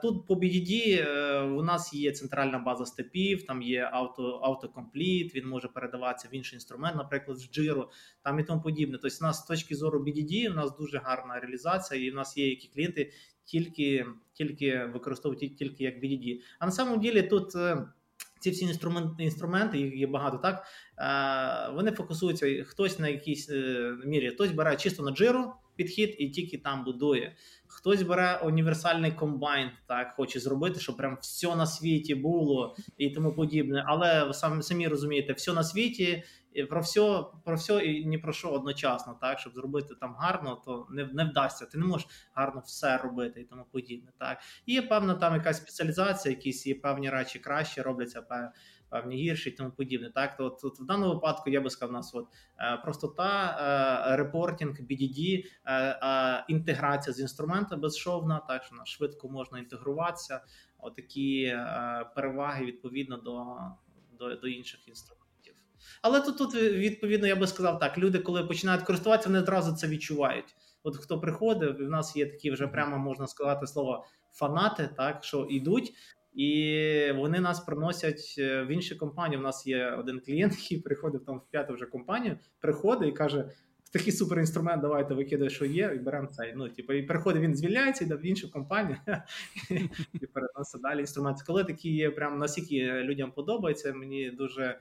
тут 0.02 0.26
по 0.26 0.34
BDD 0.34 1.04
е, 1.06 1.40
у 1.40 1.62
нас 1.62 1.94
є 1.94 2.12
центральна 2.12 2.58
база 2.58 2.86
степів, 2.86 3.46
там 3.46 3.62
є 3.62 3.90
авто, 3.92 4.40
автокомпліт, 4.42 5.34
він 5.34 5.48
може 5.48 5.68
передаватися 5.68 6.28
в 6.32 6.34
інший 6.34 6.56
інструмент, 6.56 6.96
наприклад, 6.96 7.38
в 7.38 7.40
Jira, 7.40 7.84
там 8.22 8.38
і 8.38 8.44
тому 8.44 8.62
подібне. 8.62 8.98
Тобто, 9.02 9.16
у 9.20 9.24
нас 9.24 9.38
з 9.38 9.46
точки 9.46 9.76
зору 9.76 10.04
BDD, 10.04 10.50
у 10.50 10.54
нас 10.54 10.76
дуже 10.76 10.98
гарна 10.98 11.40
реалізація, 11.40 12.04
і 12.04 12.10
в 12.10 12.14
нас 12.14 12.36
є 12.36 12.48
які 12.48 12.68
клієнти, 12.68 13.12
тільки 13.46 14.06
тільки 14.32 14.84
використовують 14.84 15.56
тільки 15.56 15.84
як 15.84 16.02
BDD. 16.02 16.40
А 16.58 16.66
на 16.66 16.72
самом 16.72 17.00
ділі 17.00 17.22
тут. 17.22 17.56
Е, 17.56 17.86
ці 18.40 18.50
всі 18.50 18.64
інструменти, 18.64 19.24
інструменти, 19.24 19.78
їх 19.78 19.96
є 19.96 20.06
багато, 20.06 20.38
так 20.38 20.64
е, 20.98 21.72
вони 21.74 21.92
фокусуються 21.92 22.64
хтось 22.64 22.98
на 22.98 23.08
якійсь 23.08 23.50
мірі, 24.04 24.30
хтось 24.30 24.50
бере 24.50 24.76
чисто 24.76 25.02
на 25.02 25.10
джиру 25.10 25.52
підхід 25.76 26.16
і 26.18 26.28
тільки 26.28 26.58
там 26.58 26.84
будує. 26.84 27.36
Хтось 27.66 28.02
бере 28.02 28.40
універсальний 28.44 29.12
комбайн, 29.12 29.70
так 29.86 30.12
хоче 30.16 30.40
зробити, 30.40 30.80
щоб 30.80 30.96
прям 30.96 31.18
все 31.20 31.56
на 31.56 31.66
світі 31.66 32.14
було 32.14 32.76
і 32.98 33.10
тому 33.10 33.32
подібне. 33.32 33.84
Але 33.86 34.24
ви 34.24 34.62
самі 34.62 34.88
розумієте, 34.88 35.32
все 35.32 35.52
на 35.52 35.64
світі 35.64 36.22
про 36.64 36.80
все 36.80 37.24
про 37.44 37.56
все 37.56 37.84
і 37.84 38.06
ні 38.06 38.18
про 38.18 38.32
що 38.32 38.48
одночасно, 38.48 39.18
так 39.20 39.38
щоб 39.38 39.54
зробити 39.54 39.94
там 40.00 40.14
гарно, 40.14 40.62
то 40.64 40.86
не 40.90 41.04
не 41.04 41.24
вдасться. 41.24 41.66
Ти 41.66 41.78
не 41.78 41.86
можеш 41.86 42.08
гарно 42.34 42.62
все 42.66 42.96
робити 42.96 43.40
і 43.40 43.44
тому 43.44 43.64
подібне. 43.72 44.12
Так 44.18 44.38
і 44.66 44.72
є 44.74 44.82
певна 44.82 45.14
там 45.14 45.34
якась 45.34 45.56
спеціалізація, 45.56 46.34
якісь 46.34 46.66
є 46.66 46.74
певні 46.74 47.10
речі 47.10 47.38
краще 47.38 47.82
робляться, 47.82 48.22
певні 48.88 49.16
гірші 49.16 49.50
і 49.50 49.52
тому 49.52 49.70
подібне. 49.70 50.10
Так, 50.10 50.36
то 50.36 50.58
от 50.62 50.80
в 50.80 50.84
даному 50.84 51.14
випадку 51.14 51.50
я 51.50 51.60
би 51.60 51.70
сказав, 51.70 51.90
у 51.90 51.92
нас 51.92 52.14
от 52.14 52.26
е, 52.58 52.76
простота, 52.76 53.58
е, 54.12 54.16
репортінг, 54.16 54.80
BDD, 54.80 55.44
е, 55.66 56.44
інтеграція 56.48 57.14
з 57.14 57.20
інструмента 57.20 57.76
безшовна, 57.76 58.38
так 58.38 58.64
що 58.64 58.74
на 58.74 58.84
швидко 58.84 59.28
можна 59.28 59.58
інтегруватися. 59.58 60.40
Отакі 60.78 61.56
переваги 62.14 62.64
відповідно 62.64 63.16
до, 63.16 63.56
до, 64.18 64.36
до 64.36 64.48
інших 64.48 64.88
інструментів. 64.88 65.25
Але 66.02 66.20
тут, 66.20 66.38
тут, 66.38 66.54
відповідно, 66.54 67.26
я 67.26 67.36
би 67.36 67.46
сказав 67.46 67.78
так: 67.78 67.98
люди, 67.98 68.18
коли 68.18 68.44
починають 68.44 68.82
користуватися, 68.82 69.28
вони 69.28 69.38
одразу 69.38 69.76
це 69.76 69.88
відчувають. 69.88 70.56
От 70.82 70.96
хто 70.96 71.20
приходив, 71.20 71.76
в 71.76 71.90
нас 71.90 72.16
є 72.16 72.26
такі 72.26 72.50
вже 72.50 72.66
прямо 72.66 72.98
можна 72.98 73.26
сказати 73.26 73.66
слово 73.66 74.06
фанати, 74.32 74.88
так 74.96 75.24
що 75.24 75.46
йдуть. 75.50 75.92
І 76.34 77.12
вони 77.16 77.40
нас 77.40 77.60
приносять 77.60 78.34
е, 78.38 78.62
в 78.62 78.68
інші 78.68 78.94
компанії. 78.94 79.40
У 79.40 79.42
нас 79.42 79.66
є 79.66 79.90
один 79.90 80.20
клієнт, 80.20 80.52
який 80.58 80.78
приходив 80.78 81.24
там 81.24 81.38
в 81.38 81.50
п'яту 81.50 81.74
вже 81.74 81.86
компанію, 81.86 82.38
приходить 82.60 83.08
і 83.08 83.12
каже: 83.12 83.50
такий 83.92 84.12
суперінструмент, 84.12 84.82
давайте 84.82 85.14
викидай, 85.14 85.50
що 85.50 85.64
є, 85.64 85.92
і 85.94 85.98
беремо 85.98 86.26
цей. 86.26 86.52
Ну, 86.56 86.68
типу, 86.68 86.92
і 86.92 87.02
приходить, 87.02 87.42
він 87.42 87.56
звільняється, 87.56 88.04
йде 88.04 88.14
в 88.14 88.26
іншу 88.26 88.50
компанію 88.50 88.96
і 90.14 90.26
переносить 90.26 90.82
далі 90.82 91.00
інструмент. 91.00 91.42
Коли 91.42 91.64
такі 91.64 91.94
є, 91.94 92.10
прям 92.10 92.38
наскільки 92.38 92.92
людям 92.92 93.32
подобається, 93.32 93.92
мені 93.92 94.30
дуже. 94.30 94.78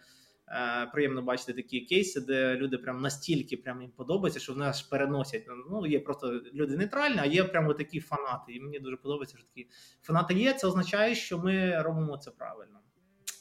Е, 0.47 0.85
приємно 0.93 1.21
бачити 1.21 1.53
такі 1.53 1.81
кейси, 1.81 2.21
де 2.21 2.55
люди 2.55 2.77
прям 2.77 3.01
настільки 3.01 3.57
прям 3.57 3.81
їм 3.81 3.91
подобається, 3.91 4.39
що 4.39 4.53
вони 4.53 4.65
аж 4.65 4.81
переносять. 4.81 5.43
Ну 5.71 5.85
є 5.85 5.99
просто 5.99 6.41
люди 6.53 6.77
нейтральні, 6.77 7.17
а 7.19 7.25
є 7.25 7.43
прямо 7.43 7.73
такі 7.73 7.99
фанати. 7.99 8.53
І 8.53 8.59
мені 8.59 8.79
дуже 8.79 8.97
подобається, 8.97 9.37
що 9.37 9.47
такі 9.47 9.67
фанати 10.01 10.33
є. 10.33 10.53
Це 10.53 10.67
означає, 10.67 11.15
що 11.15 11.37
ми 11.37 11.81
робимо 11.81 12.17
це 12.17 12.31
правильно. 12.31 12.79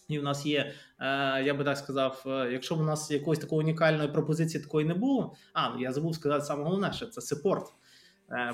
І 0.09 0.19
в 0.19 0.23
нас 0.23 0.47
є, 0.47 0.73
е, 1.01 1.43
я 1.43 1.55
би 1.55 1.65
так 1.65 1.79
сказав, 1.79 2.23
е, 2.27 2.53
якщо 2.53 2.75
в 2.75 2.83
нас 2.83 3.11
якоїсь 3.11 3.39
такої 3.41 3.61
унікальної 3.61 4.09
пропозиції 4.09 4.65
такої 4.65 4.87
не 4.87 4.95
було. 4.95 5.35
А 5.53 5.69
ну 5.69 5.81
я 5.81 5.93
забув 5.93 6.15
сказати 6.15 6.45
саме 6.45 6.65
головне, 6.65 6.93
що 6.93 7.07
це 7.07 7.21
сепорт. 7.21 7.67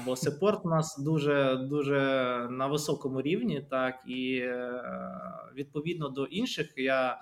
Бо 0.05 0.17
сепорт 0.17 0.61
у 0.65 0.69
нас 0.69 0.99
дуже 0.99 1.57
дуже 1.57 1.97
на 2.51 2.67
високому 2.67 3.23
рівні, 3.23 3.67
так 3.71 3.95
і 4.07 4.45
відповідно 5.55 6.09
до 6.09 6.25
інших 6.25 6.73
я 6.77 7.21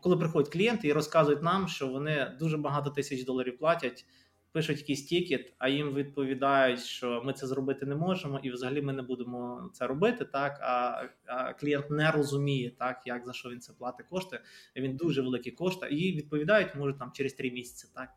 коли 0.00 0.16
приходять 0.16 0.52
клієнти 0.52 0.88
і 0.88 0.92
розказують 0.92 1.42
нам, 1.42 1.68
що 1.68 1.88
вони 1.88 2.36
дуже 2.38 2.56
багато 2.56 2.90
тисяч 2.90 3.24
доларів 3.24 3.58
платять, 3.58 4.04
пишуть 4.52 4.78
якийсь 4.78 5.06
тікет, 5.06 5.54
а 5.58 5.68
їм 5.68 5.94
відповідають, 5.94 6.80
що 6.80 7.22
ми 7.24 7.32
це 7.32 7.46
зробити 7.46 7.86
не 7.86 7.96
можемо, 7.96 8.40
і 8.42 8.50
взагалі 8.50 8.82
ми 8.82 8.92
не 8.92 9.02
будемо 9.02 9.70
це 9.72 9.86
робити. 9.86 10.24
Так 10.24 10.58
а, 10.62 11.04
а 11.26 11.52
клієнт 11.52 11.90
не 11.90 12.10
розуміє, 12.10 12.70
так 12.70 13.02
як 13.06 13.26
за 13.26 13.32
що 13.32 13.50
він 13.50 13.60
це 13.60 13.72
платить 13.72 14.06
кошти. 14.06 14.40
Він 14.76 14.96
дуже 14.96 15.22
великі 15.22 15.50
кошти, 15.50 15.86
і 15.86 16.16
відповідають, 16.16 16.74
може 16.74 16.92
там 16.98 17.12
через 17.12 17.32
три 17.32 17.50
місяці. 17.50 17.92
Так. 17.94 18.08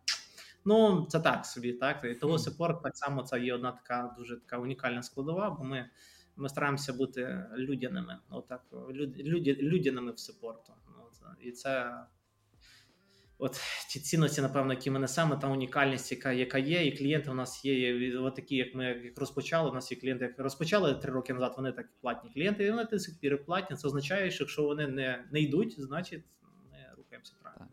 Ну, 0.66 1.06
це 1.10 1.20
так 1.20 1.46
собі, 1.46 1.74
так. 1.74 2.06
І 2.06 2.14
того 2.14 2.40
сепорт 2.40 2.84
так 2.84 2.98
само 2.98 3.24
це 3.24 3.40
є 3.40 3.54
одна 3.54 3.72
така 3.72 4.16
дуже 4.18 4.36
така 4.36 4.58
унікальна 4.58 5.04
складова, 5.04 5.50
бо 5.50 5.64
ми 5.64 5.90
ми 6.36 6.50
стараємося 6.50 6.94
бути 6.94 7.46
людяними. 7.58 8.18
Отак, 8.30 8.62
люд, 8.92 9.20
люд, 9.20 9.48
людяними 9.48 10.12
в 10.12 10.20
сепорту. 10.20 10.74
І 11.42 11.52
це 11.52 11.94
от 13.38 13.62
ті 13.90 14.00
цінності, 14.00 14.42
напевно, 14.42 14.74
які 14.74 14.92
ми 14.92 15.00
несемо, 15.00 15.36
та 15.36 15.48
унікальність, 15.48 16.12
яка 16.12 16.32
яка 16.32 16.58
є, 16.58 16.86
і 16.86 16.98
клієнти 16.98 17.32
у 17.32 17.34
нас 17.34 17.66
є. 17.66 18.18
От 18.20 18.36
такі, 18.36 18.56
як 18.56 18.76
ми 18.76 18.86
як 18.86 19.20
розпочали. 19.20 19.70
У 19.70 19.74
нас 19.74 19.92
є 19.92 19.98
клієнти, 19.98 20.26
як 20.26 20.40
розпочали 20.40 20.96
три 20.96 21.12
роки 21.12 21.34
назад. 21.34 21.54
Вони 21.58 21.72
так 21.72 21.90
платні 22.02 22.30
клієнти, 22.34 22.66
і 22.66 22.72
вони 22.72 22.84
до 22.84 23.00
сих 23.00 23.20
пір 23.20 23.46
платні. 23.46 23.78
Це 23.78 23.88
означає, 23.88 24.32
що 24.32 24.44
якщо 24.44 24.64
вони 24.64 24.88
не, 24.88 25.26
не 25.32 25.40
йдуть, 25.40 25.82
значить 25.82 26.24
ми 26.72 26.78
рухаємося 26.98 27.34
правильно. 27.42 27.68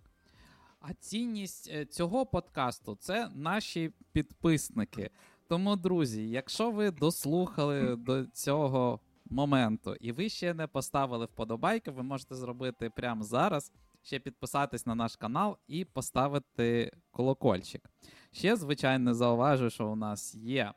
А 0.80 0.94
цінність 0.94 1.70
е, 1.74 1.84
цього 1.84 2.26
подкасту 2.26 2.96
це 3.00 3.28
наші 3.34 3.92
підписники. 4.12 5.10
Тому, 5.48 5.76
друзі, 5.76 6.28
якщо 6.28 6.70
ви 6.70 6.90
дослухали 6.90 7.96
до 7.96 8.26
цього 8.26 9.00
моменту 9.30 9.94
і 9.94 10.12
ви 10.12 10.28
ще 10.28 10.54
не 10.54 10.66
поставили 10.66 11.24
вподобайки, 11.24 11.90
ви 11.90 12.02
можете 12.02 12.34
зробити 12.34 12.90
прямо 12.90 13.24
зараз. 13.24 13.72
Ще 14.02 14.18
підписатись 14.18 14.86
на 14.86 14.94
наш 14.94 15.16
канал 15.16 15.58
і 15.68 15.84
поставити 15.84 16.92
колокольчик. 17.10 17.90
Ще, 18.32 18.56
звичайно, 18.56 19.14
зауважу, 19.14 19.70
що 19.70 19.88
у 19.88 19.96
нас 19.96 20.34
є 20.34 20.72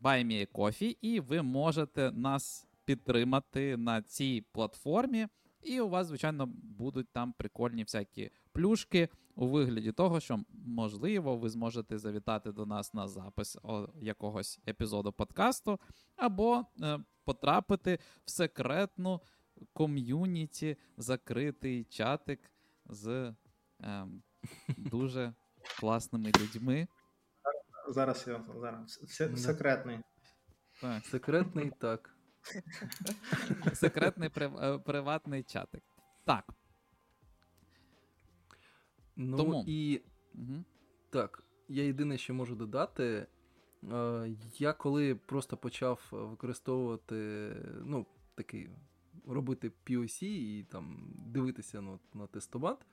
Баймі 0.00 0.46
Кофі, 0.46 0.98
і 1.00 1.20
ви 1.20 1.42
можете 1.42 2.12
нас 2.12 2.66
підтримати 2.84 3.76
на 3.76 4.02
цій 4.02 4.44
платформі. 4.52 5.26
І 5.62 5.80
у 5.80 5.88
вас, 5.88 6.06
звичайно, 6.06 6.46
будуть 6.62 7.08
там 7.12 7.32
прикольні 7.32 7.82
всякі 7.82 8.30
плюшки 8.52 9.08
у 9.34 9.48
вигляді 9.48 9.92
того, 9.92 10.20
що, 10.20 10.44
можливо, 10.66 11.36
ви 11.36 11.48
зможете 11.48 11.98
завітати 11.98 12.52
до 12.52 12.66
нас 12.66 12.94
на 12.94 13.08
запис 13.08 13.58
якогось 14.00 14.60
епізоду 14.68 15.12
подкасту, 15.12 15.80
або 16.16 16.64
е, 16.82 16.98
потрапити 17.24 17.98
в 18.24 18.30
секретну 18.30 19.20
ком'юніті, 19.72 20.76
закритий 20.96 21.84
чатик 21.84 22.40
з 22.86 23.34
е, 23.80 24.06
дуже 24.76 25.34
класними 25.80 26.32
людьми. 26.40 26.88
Зараз 27.88 28.24
я 28.28 28.44
зараз. 28.60 29.00
Секретний. 29.42 29.98
Так. 30.80 31.04
Секретний 31.04 31.72
так. 31.78 32.16
Секретний 33.74 34.30
е, 34.36 34.78
приватний 34.78 35.42
чатик. 35.42 35.82
Так. 36.24 36.54
Ну 39.22 39.36
Тому. 39.36 39.64
і 39.66 40.00
угу. 40.34 40.64
так, 41.10 41.44
я 41.68 41.84
єдине, 41.84 42.18
що 42.18 42.34
можу 42.34 42.54
додати. 42.54 43.26
Е, 43.92 44.30
я 44.58 44.72
коли 44.72 45.14
просто 45.14 45.56
почав 45.56 46.08
використовувати, 46.10 47.50
ну, 47.84 48.06
такий 48.34 48.70
робити 49.26 49.72
POC 49.86 50.24
і 50.24 50.62
там 50.62 51.14
дивитися 51.26 51.80
на, 51.80 51.98
на 52.14 52.26
тестомат, 52.26 52.86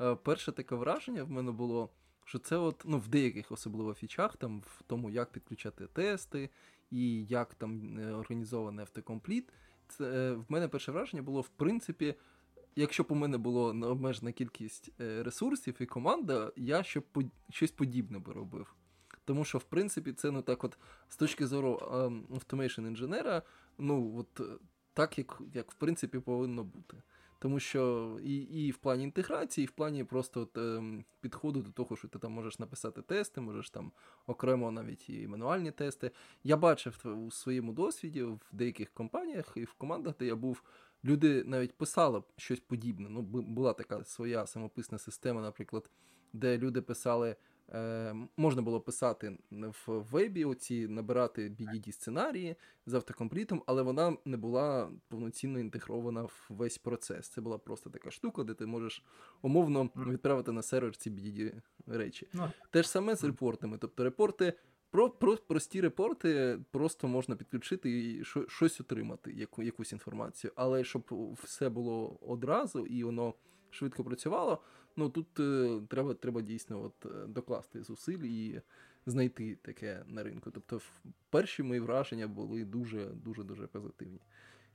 е, 0.00 0.14
перше 0.14 0.52
таке 0.52 0.74
враження 0.74 1.24
в 1.24 1.30
мене 1.30 1.52
було, 1.52 1.90
що 2.24 2.38
це 2.38 2.56
от, 2.56 2.82
ну, 2.84 2.98
в 2.98 3.08
деяких 3.08 3.52
особливо 3.52 3.94
фічах, 3.94 4.36
там, 4.36 4.60
в 4.60 4.82
тому, 4.86 5.10
як 5.10 5.32
підключати 5.32 5.86
тести 5.86 6.50
і 6.90 7.24
як 7.24 7.54
там 7.54 7.98
е, 7.98 8.12
організований 8.12 8.80
автокомпліт, 8.80 9.52
це 9.88 10.32
в 10.32 10.44
мене 10.48 10.68
перше 10.68 10.92
враження 10.92 11.22
було, 11.22 11.40
в 11.40 11.48
принципі 11.48 12.14
якщо 12.76 13.02
б 13.02 13.06
у 13.08 13.14
мене 13.14 13.38
було 13.38 13.72
необмежена 13.72 14.32
кількість 14.32 14.90
е, 15.00 15.22
ресурсів 15.22 15.76
і 15.80 15.86
команда, 15.86 16.52
я 16.56 16.82
щоб 16.82 17.04
щось 17.50 17.70
подібне 17.70 18.18
би 18.18 18.32
робив. 18.32 18.74
Тому 19.24 19.44
що, 19.44 19.58
в 19.58 19.64
принципі, 19.64 20.12
це 20.12 20.30
ну 20.30 20.42
так, 20.42 20.64
от 20.64 20.78
з 21.08 21.16
точки 21.16 21.46
зору 21.46 21.78
automation 22.34 22.86
інженера, 22.86 23.42
ну 23.78 24.16
от 24.18 24.40
е, 24.40 24.58
так, 24.94 25.18
як 25.18 25.40
як 25.54 25.72
в 25.72 25.74
принципі 25.74 26.18
повинно 26.18 26.64
бути. 26.64 27.02
Тому 27.38 27.60
що 27.60 28.16
і 28.22 28.36
і 28.36 28.70
в 28.70 28.76
плані 28.76 29.04
інтеграції, 29.04 29.64
і 29.64 29.68
в 29.68 29.70
плані 29.70 30.04
просто 30.04 30.40
от, 30.40 30.58
е, 30.58 30.82
підходу 31.20 31.62
до 31.62 31.70
того, 31.70 31.96
що 31.96 32.08
ти 32.08 32.18
там 32.18 32.32
можеш 32.32 32.58
написати 32.58 33.02
тести, 33.02 33.40
можеш 33.40 33.70
там 33.70 33.92
окремо 34.26 34.70
навіть 34.70 35.10
і 35.10 35.26
мануальні 35.26 35.70
тести. 35.70 36.10
Я 36.44 36.56
бачив 36.56 37.02
у 37.26 37.30
своєму 37.30 37.72
досвіді 37.72 38.22
в 38.22 38.40
деяких 38.52 38.90
компаніях 38.90 39.52
і 39.56 39.64
в 39.64 39.72
командах, 39.72 40.14
де 40.18 40.26
я 40.26 40.36
був, 40.36 40.62
люди 41.06 41.44
навіть 41.44 41.78
писали 41.78 42.22
щось 42.36 42.60
подібне. 42.60 43.08
Ну, 43.08 43.22
була 43.22 43.72
така 43.72 44.04
своя 44.04 44.46
самописна 44.46 44.98
система, 44.98 45.40
наприклад, 45.40 45.90
де 46.32 46.58
люди 46.58 46.82
писали. 46.82 47.36
Е, 47.74 48.14
Можна 48.36 48.62
було 48.62 48.80
писати 48.80 49.38
в 49.50 49.86
вебі, 49.86 50.44
оці 50.44 50.88
набирати 50.88 51.48
BDD 51.48 51.92
сценарії 51.92 52.56
з 52.86 52.94
автокомплітом, 52.94 53.62
але 53.66 53.82
вона 53.82 54.16
не 54.24 54.36
була 54.36 54.90
повноцінно 55.08 55.58
інтегрована 55.58 56.22
в 56.22 56.46
весь 56.48 56.78
процес. 56.78 57.28
Це 57.28 57.40
була 57.40 57.58
просто 57.58 57.90
така 57.90 58.10
штука, 58.10 58.44
де 58.44 58.54
ти 58.54 58.66
можеш 58.66 59.04
умовно 59.42 59.90
відправити 59.96 60.52
на 60.52 60.62
сервер 60.62 60.96
ці 60.96 61.10
BDD 61.10 61.52
речі. 61.86 62.28
Ну. 62.32 62.50
Те 62.70 62.82
ж 62.82 62.90
саме 62.90 63.16
з 63.16 63.24
репортами. 63.24 63.78
Тобто 63.78 64.04
репорти 64.04 64.54
про, 64.96 65.10
про 65.10 65.36
прості 65.36 65.80
репорти 65.80 66.58
просто 66.70 67.08
можна 67.08 67.36
підключити 67.36 67.90
і 67.90 68.24
щось 68.48 68.80
отримати, 68.80 69.32
яку, 69.32 69.62
якусь 69.62 69.92
інформацію. 69.92 70.52
Але 70.56 70.84
щоб 70.84 71.36
все 71.42 71.68
було 71.68 72.18
одразу 72.20 72.86
і 72.86 73.04
воно 73.04 73.34
швидко 73.70 74.04
працювало, 74.04 74.62
ну 74.96 75.08
тут 75.08 75.40
е, 75.40 75.80
треба 75.88 76.14
треба 76.14 76.40
дійсно 76.40 76.82
от, 76.82 77.06
е, 77.06 77.26
докласти 77.26 77.82
зусиль 77.82 78.18
і 78.18 78.60
знайти 79.06 79.58
таке 79.62 80.04
на 80.06 80.22
ринку. 80.22 80.50
Тобто, 80.50 80.80
перші 81.30 81.62
мої 81.62 81.80
враження 81.80 82.28
були 82.28 82.64
дуже 82.64 83.04
дуже 83.04 83.44
дуже 83.44 83.66
позитивні. 83.66 84.20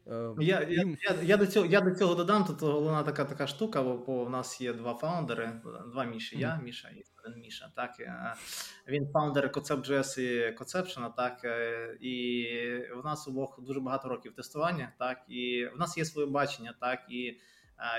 Е, 0.08 0.34
я 0.39 0.62
я, 0.70 0.86
я, 1.10 1.16
я, 1.24 1.38
до 1.38 1.47
цього 1.47 1.66
я 1.66 1.82
до 1.82 1.91
цього 1.91 2.16
додам. 2.16 2.45
Тут 2.45 2.62
головна 2.62 3.04
така 3.04 3.26
така 3.26 3.47
штука, 3.47 3.84
бо 3.84 4.26
в 4.26 4.30
нас 4.30 4.62
є 4.62 4.74
два 4.74 4.93
фаундери, 4.93 5.62
два 5.91 6.04
Міші, 6.04 6.39
я, 6.39 6.60
Міша 6.64 6.89
і 6.89 7.04
один 7.26 7.41
Міша. 7.41 7.72
Так 7.76 7.91
Він 8.88 9.12
фаундер 9.14 9.52
Concept.js 9.52 10.20
і 10.20 10.58
Conception, 10.58 11.16
так 11.16 11.45
і 12.02 12.45
в 13.02 13.06
нас 13.06 13.28
обох 13.28 13.60
дуже 13.62 13.80
багато 13.80 14.10
років 14.10 14.36
тестування, 14.36 14.93
так 14.99 15.18
і 15.28 15.66
в 15.76 15.80
нас 15.80 15.97
є 15.97 16.06
своє 16.06 16.28
бачення, 16.28 16.76
так 16.80 16.99
і. 17.10 17.38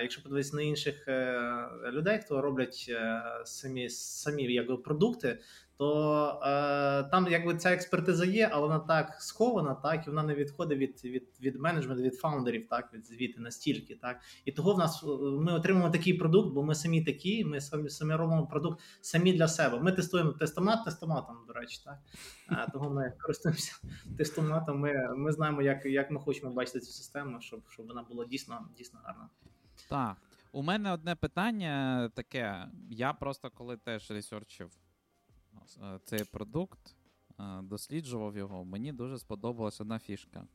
Якщо 0.03 0.22
подивитися 0.22 0.57
на 0.57 0.62
інших 0.62 1.09
е, 1.09 1.68
людей, 1.92 2.20
хто 2.24 2.40
роблять 2.40 2.86
е, 2.88 3.22
самі 3.44 3.88
самі 3.88 4.42
якби 4.42 4.76
продукти, 4.76 5.38
то 5.82 6.40
е, 6.42 7.02
там 7.02 7.26
якби 7.30 7.56
ця 7.56 7.72
експертиза 7.72 8.24
є, 8.24 8.50
але 8.52 8.66
вона 8.66 8.78
так 8.78 9.16
схована, 9.20 9.74
так 9.74 10.06
і 10.06 10.10
вона 10.10 10.22
не 10.22 10.34
відходить 10.34 10.78
від 10.78 11.04
від, 11.04 11.28
від 11.40 11.60
менеджменту, 11.60 12.02
від 12.02 12.14
фаундерів, 12.14 12.68
так 12.68 12.94
від 12.94 13.06
звіти 13.06 13.40
настільки. 13.40 13.94
Так 13.94 14.20
і 14.44 14.52
того 14.52 14.74
в 14.74 14.78
нас 14.78 15.04
ми 15.22 15.52
отримуємо 15.52 15.90
такий 15.90 16.14
продукт, 16.14 16.54
бо 16.54 16.62
ми 16.62 16.74
самі 16.74 17.02
такі. 17.02 17.44
Ми 17.44 17.60
самі 17.60 17.90
самі 17.90 18.14
робимо 18.14 18.46
продукт 18.46 18.80
самі 19.00 19.32
для 19.32 19.48
себе. 19.48 19.80
Ми 19.80 19.92
тестуємо 19.92 20.32
тестомат 20.32 20.84
тестоматом. 20.84 21.36
До 21.46 21.52
речі, 21.52 21.80
так 21.84 21.98
а, 22.46 22.70
того 22.70 22.90
ми 22.90 23.12
користуємося 23.20 23.72
тестоматом. 24.18 24.78
Ми 24.80 25.14
ми 25.16 25.32
знаємо, 25.32 25.62
як 25.62 25.86
як 25.86 26.10
ми 26.10 26.20
хочемо 26.20 26.52
бачити 26.52 26.80
цю 26.80 26.92
систему, 26.92 27.40
щоб 27.40 27.60
щоб 27.68 27.86
вона 27.86 28.02
була 28.02 28.24
дійсно 28.24 28.68
дійсно 28.76 29.00
гарна. 29.04 29.28
Так. 29.88 30.16
У 30.52 30.62
мене 30.62 30.92
одне 30.92 31.16
питання 31.16 32.10
таке. 32.14 32.68
Я 32.90 33.12
просто 33.12 33.50
коли 33.50 33.76
теж 33.76 34.10
ресерчив 34.10 34.66
е, 34.66 34.91
цей 36.04 36.24
продукт, 36.24 36.96
е, 37.40 37.62
досліджував 37.62 38.36
його, 38.36 38.64
мені 38.64 38.92
дуже 38.92 39.18
сподобалася 39.18 39.82
одна 39.82 39.98
фішка. 39.98 40.46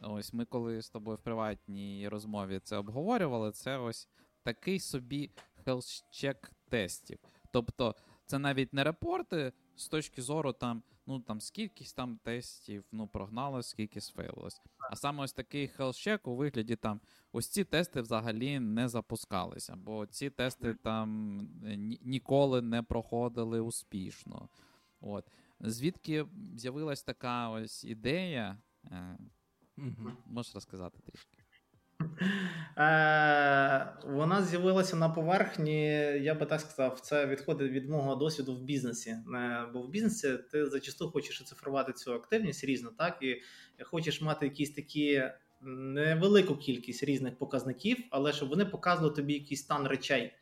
Ось 0.00 0.32
ми, 0.32 0.44
коли 0.44 0.82
з 0.82 0.90
тобою 0.90 1.16
в 1.16 1.20
приватній 1.20 2.08
розмові 2.08 2.60
це 2.64 2.76
обговорювали, 2.76 3.52
це 3.52 3.78
ось 3.78 4.08
такий 4.42 4.80
собі 4.80 5.30
health-check 5.66 6.50
тестів. 6.68 7.18
Тобто, 7.50 7.94
це 8.26 8.38
навіть 8.38 8.74
не 8.74 8.84
репорти 8.84 9.52
з 9.80 9.88
точки 9.88 10.22
зору 10.22 10.52
там 10.52 10.82
ну 11.06 11.20
там 11.20 11.40
скількись 11.40 11.92
там 11.92 12.18
тестів 12.24 12.84
ну, 12.92 13.06
прогналось, 13.06 13.68
скільки 13.68 14.00
сфейлилось. 14.00 14.60
А 14.90 14.96
саме 14.96 15.24
ось 15.24 15.32
такий 15.32 15.70
health 15.78 16.20
у 16.24 16.34
вигляді 16.34 16.76
там 16.76 17.00
ось 17.32 17.48
ці 17.48 17.64
тести 17.64 18.00
взагалі 18.00 18.60
не 18.60 18.88
запускалися, 18.88 19.76
бо 19.76 20.06
ці 20.06 20.30
тести 20.30 20.74
там 20.74 21.40
е, 21.66 21.76
ніколи 22.02 22.62
не 22.62 22.82
проходили 22.82 23.60
успішно. 23.60 24.48
От. 25.00 25.24
Звідки 25.60 26.26
з'явилась 26.56 27.02
така 27.02 27.48
ось 27.48 27.84
ідея? 27.84 28.58
Mm-hmm. 29.78 30.12
Можеш 30.26 30.54
розказати 30.54 30.98
трішки? 31.06 31.38
З'явилася 34.44 34.96
на 34.96 35.08
поверхні, 35.08 35.82
я 36.22 36.34
би 36.34 36.46
так 36.46 36.60
сказав, 36.60 37.00
це 37.00 37.26
відходить 37.26 37.72
від 37.72 37.90
мого 37.90 38.16
досвіду 38.16 38.54
в 38.54 38.62
бізнесі. 38.62 39.10
Е, 39.10 39.66
бо 39.72 39.82
в 39.82 39.88
бізнесі 39.88 40.38
ти 40.52 40.66
зачасту 40.66 41.10
хочеш 41.10 41.40
оцифрувати 41.40 41.92
цю 41.92 42.12
активність 42.12 42.64
різно, 42.64 42.90
так 42.98 43.18
і 43.22 43.42
хочеш 43.82 44.20
мати 44.20 44.46
якісь 44.46 44.70
такі 44.70 45.22
невелику 45.62 46.56
кількість 46.56 47.04
різних 47.04 47.38
показників, 47.38 47.96
але 48.10 48.32
щоб 48.32 48.48
вони 48.48 48.64
показували 48.64 49.14
тобі 49.14 49.34
якийсь 49.34 49.60
стан 49.60 49.86
речей. 49.86 50.32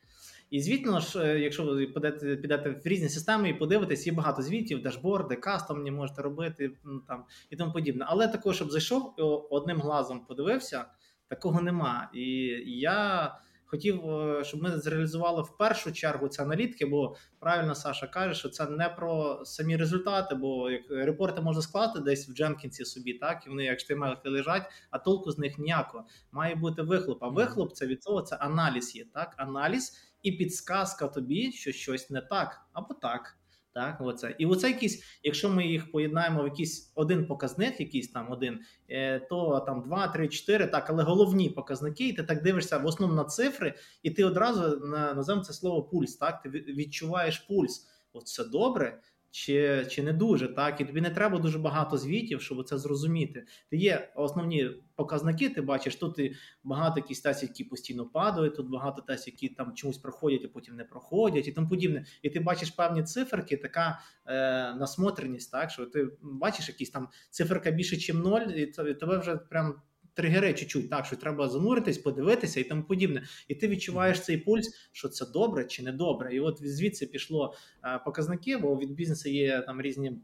І 0.49 0.61
звітно 0.61 0.99
ж, 0.99 1.23
е, 1.23 1.39
якщо 1.39 1.63
ви 1.63 1.87
підете, 1.87 2.35
підете 2.35 2.69
в 2.69 2.87
різні 2.87 3.09
системи 3.09 3.49
і 3.49 3.53
подивитесь, 3.53 4.07
є 4.07 4.13
багато 4.13 4.41
звітів, 4.41 4.81
дашборди, 4.81 5.35
кастомні 5.35 5.91
можете 5.91 6.21
робити 6.21 6.71
там 7.07 7.25
і 7.49 7.55
тому 7.55 7.73
подібне. 7.73 8.05
Але 8.07 8.27
також, 8.27 8.55
щоб 8.55 8.71
зайшов 8.71 9.13
одним 9.49 9.81
глазом 9.81 10.25
подивився 10.25 10.85
такого 11.27 11.61
нема. 11.61 12.09
І 12.13 12.23
я 12.65 13.31
хотів, 13.69 14.09
е, 14.09 14.43
щоб 14.43 14.63
ми 14.63 14.79
зреалізували 14.79 15.41
в 15.41 15.57
першу 15.57 15.91
чергу 15.91 16.27
ці 16.27 16.41
аналітики, 16.41 16.85
бо 16.85 17.15
правильно 17.39 17.75
Саша 17.75 18.07
каже, 18.07 18.33
що 18.33 18.49
це 18.49 18.65
не 18.65 18.89
про 18.89 19.41
самі 19.45 19.77
результати, 19.77 20.35
бо 20.35 20.71
як 20.71 20.81
репорти 20.89 21.41
можна 21.41 21.61
склати 21.61 21.99
десь 21.99 22.29
в 22.29 22.33
Дженкінсі 22.33 22.85
собі, 22.85 23.13
так 23.13 23.43
і 23.45 23.49
вони 23.49 23.63
як 23.63 23.79
штимелки 23.79 24.29
лежать, 24.29 24.71
а 24.89 24.99
толку 24.99 25.31
з 25.31 25.37
них 25.37 25.59
ніякого. 25.59 26.05
Має 26.31 26.55
бути 26.55 26.81
вихлоп. 26.81 27.23
А 27.23 27.27
вихлоп 27.27 27.73
це 27.73 27.87
від 27.87 28.03
цього 28.03 28.21
це 28.21 28.35
аналіз 28.35 28.95
є. 28.95 29.05
Так, 29.13 29.33
аналіз 29.37 29.93
і 30.23 30.31
підсказка 30.31 31.07
тобі, 31.07 31.51
що 31.51 31.71
щось 31.71 32.09
не 32.09 32.21
так 32.21 32.61
або 32.73 32.93
так. 32.93 33.38
Так, 33.79 33.97
оце. 34.01 34.35
І 34.37 34.45
оце 34.45 34.67
якісь, 34.67 35.03
якщо 35.23 35.49
ми 35.49 35.67
їх 35.67 35.91
поєднаємо 35.91 36.43
в 36.43 36.45
якийсь 36.45 36.91
один 36.95 37.25
показник, 37.25 37.79
якийсь 37.79 38.11
там 38.11 38.31
один, 38.31 38.59
е, 38.89 39.19
то 39.19 39.59
там 39.59 39.81
два, 39.81 40.07
три, 40.07 40.27
чотири, 40.27 40.67
так, 40.67 40.89
але 40.89 41.03
головні 41.03 41.49
показники, 41.49 42.07
і 42.07 42.13
ти 42.13 42.23
так 42.23 42.43
дивишся 42.43 42.77
в 42.77 42.85
основному 42.85 43.21
на 43.21 43.29
цифри, 43.29 43.73
і 44.03 44.11
ти 44.11 44.23
одразу 44.23 44.79
називаємо 44.85 45.43
це 45.43 45.53
слово 45.53 45.83
пульс. 45.83 46.15
Так, 46.15 46.41
ти 46.41 46.49
відчуваєш 46.49 47.39
пульс. 47.39 47.87
От 48.13 48.23
все 48.23 48.43
добре, 48.43 48.99
чи 49.31 49.85
чи 49.89 50.03
не 50.03 50.13
дуже, 50.13 50.47
так 50.47 50.81
і 50.81 50.85
тобі 50.85 51.01
не 51.01 51.09
треба 51.09 51.39
дуже 51.39 51.59
багато 51.59 51.97
звітів, 51.97 52.41
щоб 52.41 52.63
це 52.63 52.77
зрозуміти. 52.77 53.45
Ти 53.69 53.77
є 53.77 54.11
основні 54.15 54.69
показники, 54.95 55.49
ти 55.49 55.61
бачиш, 55.61 55.95
тут 55.95 56.19
і 56.19 56.35
багато 56.63 56.99
якісь 56.99 57.21
тестів, 57.21 57.49
які 57.49 57.63
постійно 57.63 58.05
падають, 58.05 58.55
тут 58.55 58.69
багато 58.69 59.01
тестів, 59.01 59.33
які 59.33 59.55
там 59.55 59.73
чомусь 59.73 59.97
проходять, 59.97 60.41
а 60.45 60.47
потім 60.47 60.75
не 60.75 60.83
проходять, 60.83 61.47
і 61.47 61.51
тому 61.51 61.69
подібне. 61.69 62.05
І 62.21 62.29
ти 62.29 62.39
бачиш 62.39 62.71
певні 62.71 63.03
циферки, 63.03 63.57
така 63.57 63.99
е, 64.25 64.33
насмотреність, 64.73 65.51
так 65.51 65.71
що 65.71 65.85
ти 65.85 66.09
бачиш 66.21 66.69
якісь 66.69 66.89
там 66.89 67.07
циферка 67.29 67.71
більше, 67.71 67.95
ніж 67.95 68.13
ноль, 68.13 68.41
і 68.41 68.65
тебе 68.93 69.17
вже 69.17 69.35
прям 69.35 69.81
тригери 70.13 70.53
чуть-чуть, 70.53 70.89
так 70.89 71.05
що 71.05 71.15
треба 71.15 71.49
зануритись, 71.49 71.97
подивитися 71.97 72.59
і 72.59 72.63
тому 72.63 72.83
подібне. 72.83 73.23
І 73.47 73.55
ти 73.55 73.67
відчуваєш 73.67 74.21
цей 74.21 74.37
пульс, 74.37 74.89
що 74.91 75.09
це 75.09 75.25
добре 75.25 75.65
чи 75.65 75.83
не 75.83 75.91
добре. 75.91 76.35
І 76.35 76.39
от 76.39 76.67
звідси 76.67 77.05
пішло 77.05 77.53
е, 77.83 77.99
показники, 78.05 78.57
бо 78.57 78.77
від 78.77 78.91
бізнесу 78.93 79.29
є 79.29 79.61
там 79.61 79.81
різні. 79.81 80.21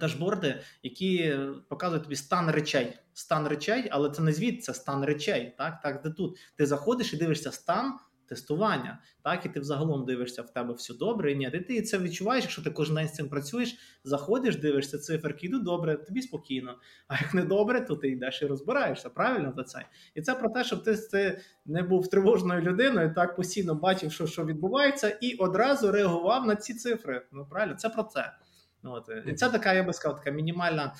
Дашборди, 0.00 0.60
які 0.82 1.34
показують 1.68 2.02
тобі 2.02 2.16
стан 2.16 2.50
речей, 2.50 2.92
стан 3.14 3.48
речей, 3.48 3.88
але 3.90 4.10
це 4.10 4.22
не 4.22 4.32
звіт, 4.32 4.64
це 4.64 4.74
стан 4.74 5.04
речей. 5.04 5.54
Так, 5.58 5.80
так, 5.82 6.02
де 6.02 6.10
тут 6.10 6.38
ти 6.56 6.66
заходиш 6.66 7.12
і 7.12 7.16
дивишся 7.16 7.52
стан 7.52 7.92
тестування, 8.28 8.98
так 9.22 9.46
і 9.46 9.48
ти 9.48 9.60
взагалом 9.60 10.04
дивишся 10.04 10.42
в 10.42 10.50
тебе 10.50 10.74
все 10.74 10.94
добре. 10.94 11.32
і 11.32 11.36
Ні, 11.36 11.50
і 11.54 11.60
ти 11.60 11.82
це 11.82 11.98
відчуваєш, 11.98 12.44
якщо 12.44 12.62
ти 12.62 12.70
кожен 12.70 12.96
день 12.96 13.08
з 13.08 13.12
цим 13.12 13.28
працюєш, 13.28 13.76
заходиш, 14.04 14.56
дивишся 14.56 14.98
циферки, 14.98 15.46
йду 15.46 15.58
добре, 15.58 15.96
тобі 15.96 16.22
спокійно. 16.22 16.78
А 17.08 17.14
як 17.14 17.34
не 17.34 17.44
добре, 17.44 17.80
то 17.80 17.96
ти 17.96 18.08
йдеш 18.08 18.42
і 18.42 18.46
розбираєшся. 18.46 19.10
Правильно 19.10 19.52
за 19.56 19.64
це? 19.64 19.86
І 20.14 20.22
це 20.22 20.34
про 20.34 20.48
те, 20.48 20.64
щоб 20.64 20.82
ти, 20.82 20.96
ти 20.96 21.40
не 21.66 21.82
був 21.82 22.10
тривожною 22.10 22.60
людиною, 22.60 23.14
так 23.14 23.36
постійно 23.36 23.74
бачив, 23.74 24.12
що 24.12 24.26
що 24.26 24.44
відбувається, 24.44 25.08
і 25.08 25.34
одразу 25.34 25.92
реагував 25.92 26.46
на 26.46 26.56
ці 26.56 26.74
цифри. 26.74 27.26
Ну 27.32 27.46
правильно, 27.50 27.74
це 27.76 27.88
про 27.88 28.02
це. 28.02 28.32
От. 28.82 29.10
І 29.26 29.32
це 29.32 29.50
така, 29.50 29.72
я 29.72 29.82
би 29.82 29.92
сказав, 29.92 30.18
така 30.18 30.30
мінімальна. 30.30 30.94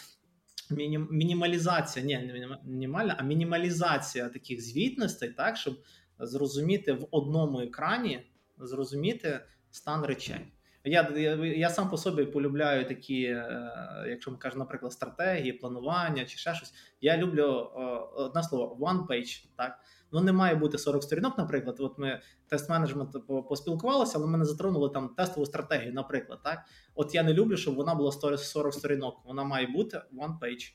Мінімалізація, 1.11 2.05
ні, 2.05 2.19
не 2.19 2.59
мінімальна, 2.65 3.17
а 3.19 3.23
мінімалізація 3.23 4.29
таких 4.29 4.63
звітностей, 4.63 5.29
так, 5.29 5.57
щоб 5.57 5.75
зрозуміти 6.21 6.93
в 6.93 7.09
одному 7.11 7.61
екрані, 7.61 8.27
зрозуміти 8.59 9.41
стан 9.71 10.05
речей. 10.05 10.55
Я 10.85 11.13
я, 11.17 11.35
я 11.47 11.71
сам 11.71 11.91
по 11.91 11.97
собі 11.97 12.25
полюбляю 12.25 12.89
такі, 12.89 13.23
е, 13.23 14.07
якщо 14.09 14.31
ми 14.31 14.37
кажемо, 14.37 14.59
наприклад, 14.59 14.93
стратегії, 14.93 15.53
планування 15.53 16.25
чи 16.25 16.39
ще 16.39 16.55
щось. 16.55 16.75
Я 17.01 17.17
люблю 17.17 17.45
одне 18.15 18.43
слово 18.43 18.87
one 18.87 19.07
page. 19.07 19.47
Так 19.57 19.79
ну 20.13 20.21
не 20.21 20.33
має 20.33 20.55
бути 20.55 20.79
40 20.79 21.03
сторінок. 21.03 21.39
Наприклад, 21.39 21.77
от 21.79 21.99
ми 21.99 22.21
тест 22.49 22.71
менеджмент 22.71 23.17
поспілкувалися, 23.49 24.19
але 24.19 24.27
ми 24.27 24.39
не 24.39 24.45
затронули 24.45 24.89
там 24.89 25.09
тестову 25.09 25.47
стратегію. 25.47 25.93
Наприклад, 25.93 26.39
так 26.45 26.65
от 26.95 27.15
я 27.15 27.23
не 27.23 27.35
люблю, 27.35 27.57
щоб 27.57 27.75
вона 27.75 27.95
була 27.95 28.13
40 28.13 28.75
сторінок. 28.75 29.23
Вона 29.25 29.45
має 29.45 29.67
бути 29.67 30.03
one 30.17 30.39
page. 30.39 30.75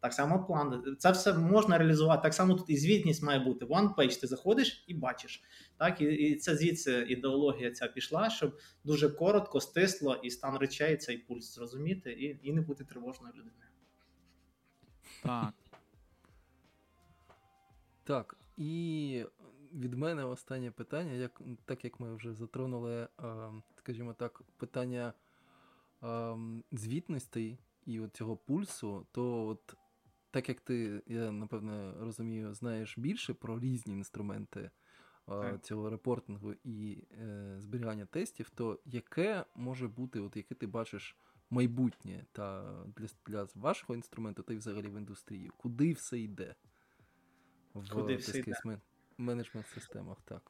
Так 0.00 0.12
само 0.12 0.44
план. 0.44 0.96
Це 0.98 1.10
все 1.10 1.34
можна 1.34 1.78
реалізувати. 1.78 2.22
Так 2.22 2.34
само 2.34 2.54
тут 2.54 2.70
і 2.70 2.76
звітність 2.76 3.22
має 3.22 3.38
бути. 3.38 3.64
One 3.64 3.94
page, 3.94 4.20
ти 4.20 4.26
заходиш 4.26 4.84
і 4.86 4.94
бачиш. 4.94 5.42
Так, 5.76 6.00
І 6.00 6.04
і 6.04 6.36
це 6.36 6.56
звідси 6.56 7.06
ідеологія 7.08 7.70
ця 7.70 7.86
пішла, 7.86 8.30
щоб 8.30 8.58
дуже 8.84 9.08
коротко, 9.08 9.60
стисло 9.60 10.14
і 10.14 10.30
стан 10.30 10.56
речей 10.56 10.96
цей 10.96 11.18
пульс 11.18 11.54
зрозуміти 11.54 12.12
і 12.12 12.48
і 12.48 12.52
не 12.52 12.60
бути 12.60 12.84
тривожною 12.84 13.32
людиною. 13.32 13.70
Так. 15.22 15.54
Так. 18.04 18.36
І 18.56 19.24
від 19.72 19.94
мене 19.94 20.24
останнє 20.24 20.70
питання, 20.70 21.12
як, 21.12 21.40
так 21.64 21.84
як 21.84 22.00
ми 22.00 22.14
вже 22.14 22.34
затронули, 22.34 23.08
скажімо 23.76 24.14
так, 24.14 24.42
питання 24.56 25.12
звітностей 26.72 27.58
і 27.86 28.00
от 28.00 28.16
цього 28.16 28.36
пульсу, 28.36 29.06
то 29.12 29.46
от 29.46 29.76
так 30.30 30.48
як 30.48 30.60
ти, 30.60 31.02
я 31.06 31.32
напевно 31.32 31.94
розумію, 32.00 32.54
знаєш 32.54 32.98
більше 32.98 33.34
про 33.34 33.60
різні 33.60 33.94
інструменти 33.94 34.70
а, 35.26 35.58
цього 35.58 35.90
репортингу 35.90 36.54
і 36.64 37.04
е, 37.20 37.54
зберігання 37.58 38.06
тестів, 38.06 38.50
то 38.50 38.80
яке 38.84 39.44
може 39.54 39.88
бути, 39.88 40.20
от 40.20 40.36
яке 40.36 40.54
ти 40.54 40.66
бачиш 40.66 41.16
майбутнє 41.50 42.26
та 42.32 42.76
для 42.96 43.06
для 43.26 43.48
вашого 43.54 43.94
інструменту, 43.94 44.42
та 44.42 44.54
й 44.54 44.56
взагалі 44.56 44.88
в 44.88 44.98
індустрії? 44.98 45.50
Куди 45.56 45.92
все 45.92 46.18
йде? 46.20 46.54
В 47.74 47.90
Куди 47.90 48.16
все 48.16 48.38
йде? 48.38 48.80
Менеджмент 49.20 49.66
системах, 49.66 50.18
так. 50.24 50.42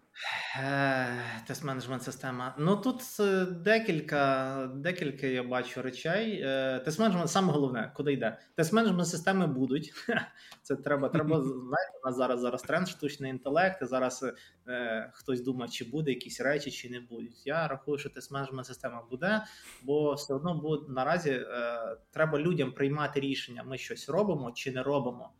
Е, 0.57 1.45
тест 1.47 1.65
менеджмент 1.65 2.03
система. 2.03 2.55
Ну 2.59 2.77
тут 2.77 3.03
е, 3.21 3.45
декілька 3.45 4.71
декілька 4.75 5.27
я 5.27 5.43
бачу 5.43 5.83
речей. 5.83 6.43
Е, 6.45 6.79
тест 6.85 6.99
менеджмент 6.99 7.31
саме 7.31 7.53
головне, 7.53 7.93
куди 7.97 8.13
йде. 8.13 8.39
Тест 8.57 8.73
менеджмент 8.73 9.09
системи 9.09 9.47
будуть. 9.47 9.93
Це 10.63 10.77
треба. 10.77 11.09
Треба 11.09 11.41
знаєте, 11.43 11.99
у 12.05 12.07
нас 12.07 12.17
зараз 12.17 12.41
зараз 12.41 12.63
тренд 12.63 12.89
штучний 12.89 13.31
інтелект. 13.31 13.83
і 13.83 13.85
Зараз 13.85 14.25
е, 14.69 15.11
хтось 15.15 15.41
думає, 15.41 15.71
чи 15.71 15.85
буде 15.85 16.11
якісь 16.11 16.41
речі, 16.41 16.71
чи 16.71 16.91
не 16.91 17.01
будуть. 17.01 17.47
Я 17.47 17.69
рахую, 17.69 17.99
що 17.99 18.11
тест 18.11 18.33
менеджмент 18.33 18.67
система 18.67 19.03
буде, 19.11 19.45
бо 19.83 20.15
все 20.15 20.35
одно 20.35 20.55
буде 20.55 20.93
наразі 20.93 21.31
е, 21.31 21.79
треба 22.11 22.39
людям 22.39 22.73
приймати 22.73 23.21
рішення. 23.21 23.63
Ми 23.63 23.79
щось 23.79 24.09
робимо 24.09 24.53
чи 24.55 24.73
не 24.73 24.83
робимо. 24.83 25.33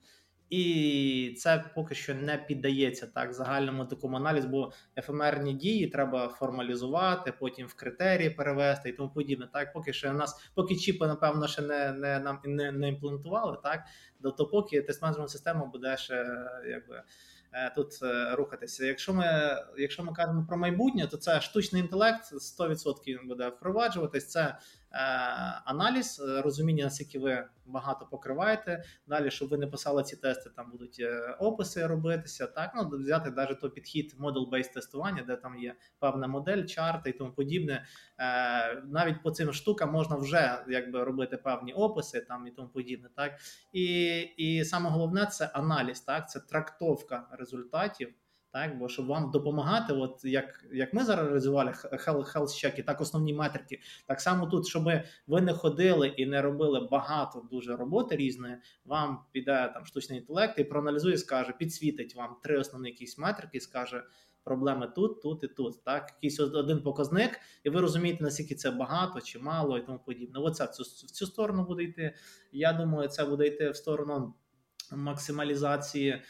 І 0.51 1.35
це 1.39 1.65
поки 1.75 1.95
що 1.95 2.15
не 2.15 2.37
піддається 2.37 3.07
так 3.07 3.33
загальному 3.33 3.85
такому 3.85 4.17
аналізу, 4.17 4.49
бо 4.49 4.73
ефемерні 4.97 5.55
дії 5.55 5.87
треба 5.87 6.29
формалізувати, 6.29 7.33
потім 7.33 7.67
в 7.67 7.75
критерії 7.75 8.31
перевести 8.31 8.89
і 8.89 8.93
тому 8.93 9.11
подібне. 9.11 9.49
Так, 9.53 9.73
поки 9.73 9.93
що 9.93 10.11
у 10.11 10.13
нас, 10.13 10.51
поки 10.55 10.77
чіпи, 10.77 11.07
напевно, 11.07 11.49
ще 11.49 11.63
не 11.63 11.93
не 11.93 12.19
нам 12.19 12.41
не, 12.45 12.73
не 12.73 12.89
імплементували, 12.89 13.59
так 13.63 13.81
то 14.37 14.47
поки 14.47 14.83
тест 14.83 15.03
менеджмент 15.03 15.31
система 15.31 15.67
буде 15.67 15.97
ще 15.97 16.27
якби. 16.69 17.03
Е, 17.53 17.73
тут 17.75 18.03
е, 18.03 18.35
рухатися. 18.35 18.87
Якщо 18.87 19.15
ми 19.15 19.57
якщо 19.79 20.05
ми 20.05 20.13
кажемо 20.13 20.47
про 20.49 20.57
майбутнє, 20.57 21.07
то 21.07 21.17
це 21.17 21.41
штучний 21.41 21.83
інтелект 21.83 22.33
100% 22.33 23.27
буде 23.27 23.49
впроваджуватись. 23.49 24.29
Це 24.29 24.59
аналіз, 25.65 26.21
е, 26.21 26.43
розуміння, 26.43 26.85
наскільки 26.85 27.19
ви 27.19 27.49
багато 27.67 28.07
покриваєте. 28.07 28.85
Далі, 29.07 29.31
щоб 29.31 29.49
ви 29.49 29.59
не 29.59 29.67
писали 29.67 30.03
ці 30.03 30.17
тести, 30.17 30.51
там 30.57 30.71
будуть 30.71 30.97
е, 31.01 31.37
описи 31.39 31.87
робитися. 31.87 32.47
Так, 32.47 32.73
ну 32.77 32.99
взяти 32.99 33.31
навіть 33.31 33.61
той 33.61 33.71
підхід 33.71 34.17
model-based 34.21 34.73
тестування, 34.73 35.23
де 35.23 35.37
там 35.37 35.59
є 35.59 35.75
певна 35.99 36.27
модель, 36.27 36.65
чарти 36.65 37.11
і 37.11 37.13
тому 37.13 37.33
подібне. 37.33 37.85
Навіть 38.85 39.23
по 39.23 39.31
цим 39.31 39.53
штукам 39.53 39.91
можна 39.91 40.17
вже 40.17 40.65
якби 40.69 41.05
робити 41.05 41.37
певні 41.37 41.73
описи 41.73 42.21
там 42.21 42.47
і 42.47 42.51
тому 42.51 42.69
подібне. 42.69 43.09
Так 43.17 43.33
і, 43.73 44.19
і 44.21 44.65
саме 44.65 44.91
головне 44.91 45.27
це 45.27 45.47
аналіз, 45.47 46.01
так 46.01 46.31
це 46.31 46.41
трактовка 46.41 47.29
результатів. 47.33 48.15
Так, 48.53 48.79
бо 48.79 48.89
щоб 48.89 49.07
вам 49.07 49.31
допомагати, 49.31 49.93
от 49.93 50.25
як 50.25 50.65
як 50.73 50.95
ми 50.95 51.05
зараз 51.05 51.27
реалізували 51.27 51.71
health 51.71 52.35
check, 52.35 52.85
так 52.85 53.01
основні 53.01 53.35
метрики, 53.35 53.81
так 54.07 54.21
само 54.21 54.47
тут, 54.47 54.67
щоб 54.67 54.89
ви 55.27 55.41
не 55.41 55.53
ходили 55.53 56.09
і 56.09 56.27
не 56.27 56.43
робили 56.43 56.89
багато 56.91 57.49
дуже 57.51 57.77
роботи 57.77 58.17
різної, 58.17 58.57
вам 58.85 59.19
піде 59.33 59.71
там 59.75 59.87
штучний 59.87 60.19
інтелект 60.19 60.59
і 60.59 60.65
проаналізує, 60.65 61.19
скаже, 61.19 61.55
підсвітить 61.59 62.15
вам 62.15 62.37
три 62.43 62.59
основні 62.59 62.89
якісь 62.89 63.19
метрики, 63.19 63.61
скаже 63.61 64.05
проблеми 64.45 64.93
тут, 64.95 65.23
тут 65.23 65.45
і 65.45 65.49
тут. 65.49 65.85
Так, 65.85 66.11
якийсь 66.17 66.41
один 66.41 66.83
показник, 66.83 67.41
і 67.65 67.71
ви 67.71 67.81
розумієте, 67.81 68.25
наскільки 68.25 68.55
це 68.55 68.71
багато 68.71 69.21
чи 69.21 69.39
мало, 69.39 69.79
і 69.79 69.87
тому 69.87 69.99
подібне. 69.99 70.41
Оце 70.41 70.65
в 70.65 70.69
цю, 70.69 70.83
в 70.83 71.11
цю 71.11 71.27
сторону 71.27 71.65
буде 71.65 71.83
йти. 71.83 72.15
Я 72.53 72.73
думаю, 72.73 73.09
це 73.09 73.25
буде 73.25 73.47
йти 73.47 73.71
в 73.71 73.77
сторону 73.77 74.35
максималізації 74.93 76.11
е, 76.11 76.23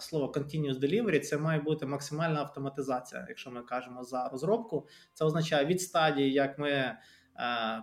слова 0.00 0.26
continuous 0.26 0.80
delivery, 0.80 1.20
це 1.20 1.38
має 1.38 1.60
бути 1.60 1.86
максимальна 1.86 2.40
автоматизація. 2.40 3.26
Якщо 3.28 3.50
ми 3.50 3.62
кажемо 3.62 4.04
за 4.04 4.28
розробку, 4.28 4.88
це 5.14 5.24
означає 5.24 5.66
від 5.66 5.82
стадії, 5.82 6.32
як 6.32 6.58
ми 6.58 6.96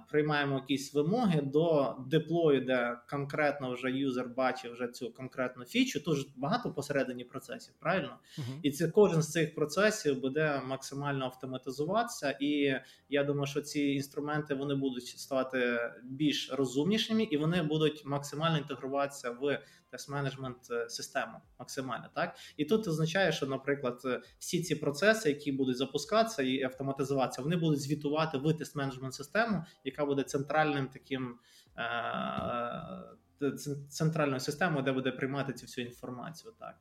приймаємо 0.10 0.56
якісь 0.56 0.94
вимоги 0.94 1.42
до 1.42 1.96
деплою, 2.08 2.62
де 2.62 2.98
конкретно 3.10 3.74
вже 3.74 3.92
юзер 3.92 4.30
бачив 4.30 4.74
вже 4.74 4.88
цю 4.88 5.14
конкретну 5.14 5.66
фічу. 5.66 6.04
Тож 6.06 6.28
багато 6.36 6.74
посередині 6.74 7.24
процесів, 7.24 7.74
правильно? 7.80 8.18
Мгм. 8.38 8.60
І 8.64 8.72
це 8.72 8.88
кожен 8.88 9.22
з 9.22 9.32
цих 9.32 9.56
процесів 9.56 10.22
буде 10.22 10.62
максимально 10.66 11.26
автоматизуватися. 11.26 12.38
І 12.40 12.76
я 13.10 13.24
думаю, 13.24 13.46
що 13.46 13.62
ці 13.62 13.82
інструменти 13.82 14.54
вони 14.54 14.76
будуть 14.76 15.08
ставати 15.08 15.80
більш 16.04 16.52
розумнішими, 16.54 17.24
і 17.24 17.38
вони 17.38 17.64
будуть 17.64 18.06
максимально 18.06 18.58
інтегруватися 18.58 19.32
в 19.32 19.60
тест-менеджмент 19.92 20.72
е, 20.72 20.90
систему. 20.90 21.34
Максимально 21.60 22.10
так. 22.16 22.36
І 22.58 22.66
тут 22.66 22.88
означає, 22.88 23.32
що, 23.32 23.46
наприклад, 23.46 24.02
е, 24.06 24.22
всі 24.40 24.62
ці 24.62 24.76
процеси, 24.76 25.30
які 25.30 25.52
будуть 25.52 25.78
запускатися 25.78 26.44
і 26.44 26.64
автоматизуватися, 26.64 27.42
вони 27.42 27.56
будуть 27.56 27.82
звітувати 27.82 28.38
в 28.38 28.42
тест-менеджмент 28.46 29.12
систему, 29.12 29.66
яка 29.84 30.06
буде 30.06 30.24
центральним 30.24 30.88
таким. 30.88 31.36
е, 31.78 33.04
Центральною 33.90 34.40
системою, 34.40 34.84
де 34.84 34.92
буде 34.92 35.12
приймати 35.12 35.54
цю 35.54 35.66
всю 35.66 35.88
інформацію, 35.88 36.54
так 36.60 36.76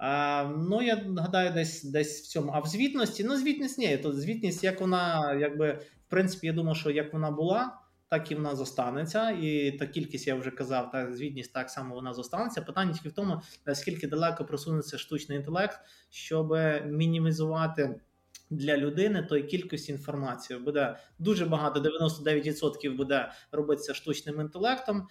а, 0.00 0.44
ну 0.44 0.82
я 0.82 0.96
гадаю, 0.96 1.52
десь 1.52 1.84
десь 1.84 2.20
в 2.20 2.26
цьому. 2.26 2.52
А 2.54 2.60
в 2.60 2.66
звітності, 2.66 3.24
ну 3.24 3.36
звітність 3.36 3.78
ні, 3.78 3.98
то 3.98 4.12
звітність, 4.12 4.64
як 4.64 4.80
вона, 4.80 5.34
якби 5.34 5.72
в 6.06 6.10
принципі, 6.10 6.46
я 6.46 6.52
думаю, 6.52 6.74
що 6.74 6.90
як 6.90 7.12
вона 7.12 7.30
була, 7.30 7.78
так 8.10 8.30
і 8.30 8.34
вона 8.34 8.56
зостанеться. 8.56 9.30
І 9.30 9.72
та 9.72 9.86
кількість 9.86 10.26
я 10.26 10.34
вже 10.34 10.50
казав, 10.50 10.90
та 10.90 11.12
звітність 11.12 11.52
так 11.52 11.70
само 11.70 11.94
вона 11.94 12.14
зостанеться. 12.14 12.62
Питання 12.62 12.92
тільки 12.92 13.08
в 13.08 13.12
тому, 13.12 13.42
наскільки 13.66 14.06
далеко 14.06 14.44
просунеться 14.44 14.98
штучний 14.98 15.38
інтелект, 15.38 15.78
щоб 16.10 16.56
мінімізувати. 16.86 18.00
Для 18.52 18.76
людини 18.76 19.22
той 19.22 19.42
кількість 19.42 19.88
інформації 19.88 20.58
буде 20.58 20.96
дуже 21.18 21.46
багато, 21.46 21.80
99% 21.80 22.96
буде 22.96 23.32
робитися 23.52 23.94
штучним 23.94 24.40
інтелектом, 24.40 25.08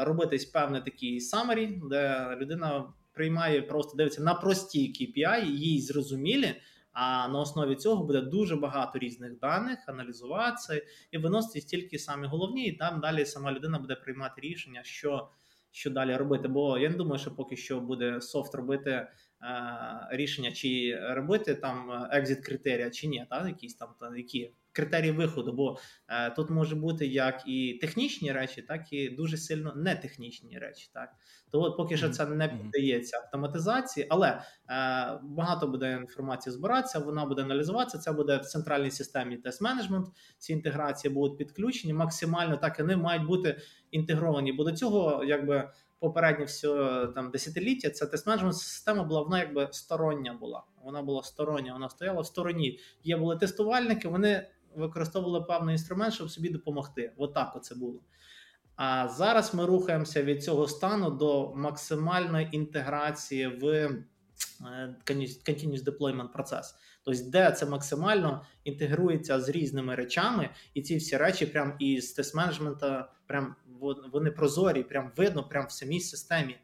робитись 0.00 0.44
певний 0.44 0.82
такий 0.82 1.20
summary, 1.20 1.88
де 1.88 2.36
людина 2.40 2.92
приймає, 3.12 3.62
просто 3.62 3.96
дивиться 3.96 4.22
на 4.22 4.34
прості 4.34 4.92
KPI, 5.00 5.44
їй 5.44 5.80
зрозумілі. 5.80 6.54
А 6.92 7.28
на 7.28 7.40
основі 7.40 7.76
цього 7.76 8.04
буде 8.04 8.20
дуже 8.20 8.56
багато 8.56 8.98
різних 8.98 9.38
даних, 9.38 9.78
аналізуватися 9.86 10.82
і 11.10 11.18
виносити 11.18 11.66
тільки 11.66 11.98
самі 11.98 12.26
головні, 12.26 12.66
і 12.66 12.72
там 12.72 13.00
далі 13.00 13.26
сама 13.26 13.52
людина 13.52 13.78
буде 13.78 13.94
приймати 13.94 14.40
рішення, 14.40 14.82
що 14.84 15.28
що 15.74 15.90
далі 15.90 16.16
робити. 16.16 16.48
Бо 16.48 16.78
я 16.78 16.90
не 16.90 16.96
думаю, 16.96 17.18
що 17.18 17.34
поки 17.34 17.56
що 17.56 17.80
буде 17.80 18.20
софт 18.20 18.54
робити 18.54 18.90
е, 18.90 19.08
рішення, 20.10 20.52
чи 20.52 20.98
робити 21.00 21.54
там 21.54 22.08
екзит 22.10 22.46
критерія, 22.46 22.90
чи 22.90 23.06
ні, 23.06 23.26
та 23.30 23.48
якісь 23.48 23.74
там 23.74 23.88
та, 24.00 24.16
які 24.16 24.54
критерії 24.72 25.12
виходу. 25.12 25.52
Бо 25.52 25.78
е, 26.08 26.30
тут 26.30 26.50
може 26.50 26.76
бути 26.76 27.06
як 27.06 27.42
і 27.46 27.78
технічні 27.80 28.32
речі, 28.32 28.62
так 28.62 28.92
і 28.92 29.08
дуже 29.08 29.36
сильно 29.36 29.72
нетехнічні 29.76 30.58
речі. 30.58 30.90
Так 30.94 31.08
то 31.50 31.60
от 31.60 31.76
поки 31.76 31.96
що 31.96 32.08
це 32.08 32.26
не 32.26 32.48
піддається 32.48 33.16
автоматизації, 33.16 34.06
але 34.10 34.28
е, 34.28 34.40
багато 35.22 35.66
буде 35.66 35.92
інформації 35.92 36.52
збиратися, 36.52 36.98
вона 36.98 37.24
буде 37.24 37.42
аналізуватися. 37.42 37.98
Це 37.98 38.12
буде 38.12 38.36
в 38.36 38.44
центральній 38.44 38.90
системі 38.90 39.36
тест-менеджмент. 39.36 40.06
Ці 40.38 40.52
інтеграції 40.52 41.14
будуть 41.14 41.38
підключені 41.38 41.94
максимально, 41.94 42.56
так 42.56 42.78
і 42.78 42.82
вони 42.82 42.96
мають 42.96 43.26
бути 43.26 43.60
інтегровані. 43.90 44.52
Бо 44.52 44.64
до 44.64 44.72
цього, 44.72 45.24
якби 45.24 45.70
попереднє 46.02 46.44
все 46.44 46.68
там 47.14 47.30
десятиліття, 47.30 47.90
ця 47.90 48.06
тест-менеджмент 48.06 48.52
система 48.52 49.04
була 49.04 49.22
вона 49.22 49.38
якби 49.38 49.68
стороння 49.70 50.32
була. 50.40 50.62
Вона 50.84 51.02
була 51.02 51.22
стороння, 51.22 51.72
вона 51.72 51.88
стояла 51.88 52.20
в 52.20 52.26
стороні. 52.26 52.78
Є 53.04 53.16
були 53.16 53.36
тестувальники, 53.36 54.08
вони 54.08 54.46
використовували 54.76 55.44
певний 55.44 55.74
інструмент, 55.74 56.14
щоб 56.14 56.30
собі 56.30 56.48
допомогти. 56.48 57.12
Отак 57.16 57.56
оце 57.56 57.74
було. 57.74 58.00
А 58.76 59.08
зараз 59.08 59.54
ми 59.54 59.66
рухаємося 59.66 60.22
від 60.22 60.44
цього 60.44 60.68
стану 60.68 61.10
до 61.10 61.52
максимальної 61.54 62.48
інтеграції 62.52 63.46
в 63.46 63.64
е, 63.66 64.04
continuous 65.06 65.84
deployment 65.84 66.32
процес. 66.32 66.74
Тобто, 67.04 67.22
де 67.30 67.50
це 67.50 67.66
максимально 67.66 68.44
інтегрується 68.64 69.40
з 69.40 69.48
різними 69.48 69.94
речами, 69.94 70.50
і 70.74 70.82
ці 70.82 70.96
всі 70.96 71.16
речі, 71.16 71.46
прям 71.46 71.76
із 71.78 72.18
тест-менеджмента, 72.18 73.04
прям 73.26 73.54
вони 74.12 74.30
прозорі, 74.30 74.82
прям 74.82 75.12
видно, 75.16 75.48
прям 75.48 75.66
в 75.66 75.72
самій 75.72 76.00
системі. 76.00 76.58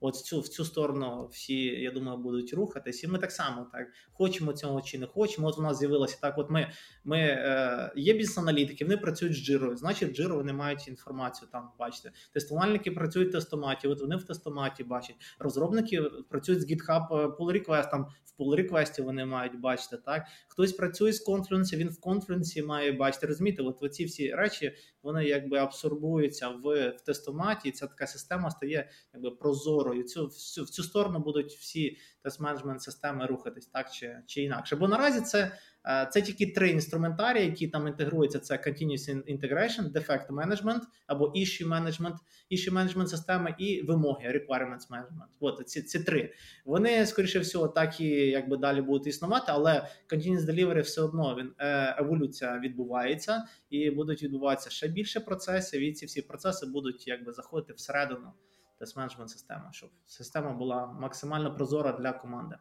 От 0.00 0.14
в 0.14 0.22
цю 0.22 0.40
в 0.40 0.48
цю 0.48 0.64
сторону 0.64 1.28
всі, 1.32 1.64
я 1.64 1.90
думаю, 1.90 2.18
будуть 2.18 2.54
рухатись. 2.54 3.04
І 3.04 3.08
ми 3.08 3.18
так 3.18 3.32
само 3.32 3.66
так 3.72 3.86
хочемо 4.12 4.52
цього 4.52 4.82
чи 4.82 4.98
не 4.98 5.06
хочемо. 5.06 5.48
От 5.48 5.58
у 5.58 5.62
нас 5.62 5.78
з'явилося 5.78 6.18
так. 6.20 6.38
От 6.38 6.50
ми, 6.50 6.70
ми 7.04 7.18
е, 7.18 7.92
є 7.96 8.12
бізнес-аналітики, 8.12 8.84
вони 8.84 8.96
працюють 8.96 9.34
з 9.34 9.44
джирою. 9.44 9.76
Значить, 9.76 10.10
в 10.10 10.14
джиру 10.14 10.36
вони 10.36 10.52
мають 10.52 10.88
інформацію 10.88 11.48
там. 11.52 11.70
Бачите, 11.78 12.12
тестувальники 12.32 12.90
працюють 12.90 13.28
в 13.28 13.32
тестоматі. 13.32 13.88
От 13.88 14.00
вони 14.00 14.16
в 14.16 14.24
тестоматі 14.24 14.84
бачать. 14.84 15.16
Розробники 15.38 16.02
працюють 16.28 16.62
з 16.62 16.70
GitHub 16.70 17.08
pull 17.08 17.52
request, 17.52 17.90
там 17.90 18.06
в 18.24 18.42
pull 18.42 18.70
request 18.70 19.02
вони 19.02 19.26
мають 19.26 19.60
бачити. 19.60 19.96
Так 19.96 20.26
хтось 20.48 20.72
працює 20.72 21.12
з 21.12 21.28
Confluence, 21.28 21.76
він 21.76 21.88
в 21.88 21.98
Confluence 22.08 22.66
має 22.66 22.92
бачити. 22.92 23.26
Розумієте, 23.26 23.62
от 23.62 23.82
оці 23.82 24.04
всі 24.04 24.34
речі 24.34 24.72
вони 25.02 25.24
якби 25.24 25.58
абсорбуються 25.58 26.48
в, 26.48 26.90
в 26.90 27.00
тестоматі. 27.00 27.68
І 27.68 27.72
ця 27.72 27.86
така 27.86 28.06
система 28.06 28.50
стає 28.50 28.90
якби 29.14 29.30
прозорою. 29.30 29.85
Цю 29.94 30.26
в 30.26 30.32
цю, 30.32 30.64
в 30.64 30.68
цю 30.68 30.82
сторону 30.82 31.18
будуть 31.18 31.52
всі 31.52 31.98
тест-менеджмент 32.24 32.78
системи 32.78 33.26
рухатись 33.26 33.66
так 33.66 33.92
чи, 33.92 34.16
чи 34.26 34.42
інакше. 34.42 34.76
Бо 34.76 34.88
наразі 34.88 35.20
це, 35.20 35.52
е, 35.86 36.08
це 36.12 36.22
тільки 36.22 36.46
три 36.46 36.68
інструментарії, 36.68 37.46
які 37.46 37.68
там 37.68 37.86
інтегруються: 37.86 38.38
це 38.38 38.54
Continuous 38.54 39.38
Integration, 39.38 39.92
Defect 39.92 40.28
Management 40.28 40.80
або 41.06 41.26
Issue 41.26 41.68
Management, 41.68 42.14
Issue 42.52 42.72
Management 42.72 43.06
системи 43.06 43.54
і 43.58 43.82
вимоги 43.82 44.28
Requirements 44.28 44.90
Management. 44.90 45.28
От 45.40 45.68
ці, 45.68 45.82
ці 45.82 46.00
три. 46.00 46.32
Вони, 46.64 47.06
скоріше 47.06 47.38
всього, 47.38 47.68
так 47.68 48.00
і 48.00 48.06
якби 48.08 48.56
далі 48.56 48.82
будуть 48.82 49.06
існувати, 49.06 49.46
але 49.48 49.88
Continuous 50.12 50.40
Delivery 50.40 50.82
все 50.82 51.02
одно 51.02 51.36
він 51.38 51.52
е, 51.58 51.96
еволюція 51.98 52.58
відбувається 52.58 53.44
і 53.70 53.90
будуть 53.90 54.22
відбуватися 54.22 54.70
ще 54.70 54.88
більше 54.88 55.20
процесів, 55.20 55.80
і 55.80 55.92
ці 55.92 56.06
всі 56.06 56.22
процеси 56.22 56.66
будуть 56.66 57.06
якби 57.06 57.32
заходити 57.32 57.72
всередину 57.72 58.32
тест-менеджмент 58.78 59.30
системи, 59.30 59.68
щоб 59.72 59.90
система 60.06 60.52
була 60.52 60.86
максимально 60.86 61.54
прозора 61.54 61.92
для 61.92 62.12
команди. 62.12 62.58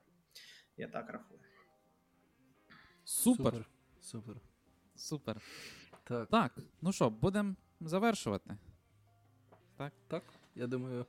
Я 0.78 0.88
так 0.88 1.10
рахую. 1.10 1.40
Супер. 3.04 3.44
Супер. 3.54 3.66
Супер. 4.02 4.36
Супер. 4.96 5.42
Так, 6.04 6.30
Так, 6.30 6.58
ну 6.82 6.92
що, 6.92 7.10
будемо 7.10 7.56
завершувати. 7.82 8.58
так, 9.78 9.94
Так. 10.08 10.24
я 10.56 10.68
думаю, 10.68 11.06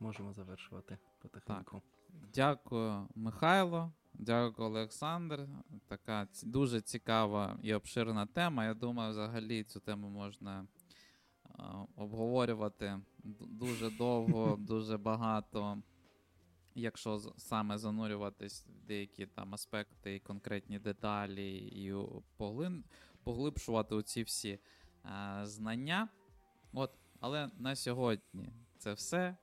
можемо 0.00 0.32
завершувати 0.32 0.98
потихеньку. 1.18 1.82
Дякую, 2.34 3.08
Михайло. 3.14 3.92
Дякую, 4.14 4.68
Олександр. 4.68 5.48
Така 5.88 6.28
дуже 6.42 6.80
цікава 6.80 7.58
і 7.62 7.74
обширна 7.74 8.26
тема. 8.26 8.64
Я 8.64 8.74
думаю, 8.74 9.10
взагалі 9.10 9.64
цю 9.64 9.80
тему 9.80 10.08
можна 10.08 10.66
обговорювати 11.96 13.00
дуже 13.40 13.90
довго, 13.90 14.56
дуже 14.60 14.98
багато. 14.98 15.82
Якщо 16.74 17.18
саме 17.18 17.78
занурюватись 17.78 18.66
в 18.66 18.86
деякі 18.86 19.26
там 19.26 19.54
аспекти 19.54 20.14
і 20.14 20.20
конкретні 20.20 20.78
деталі, 20.78 21.56
і 21.56 21.94
поглин, 22.36 22.84
поглибшувати 23.24 23.94
оці 23.94 24.22
всі 24.22 24.58
е, 25.04 25.40
знання. 25.42 26.08
От, 26.72 26.90
але 27.20 27.50
на 27.58 27.76
сьогодні 27.76 28.52
це 28.78 28.92
все. 28.92 29.36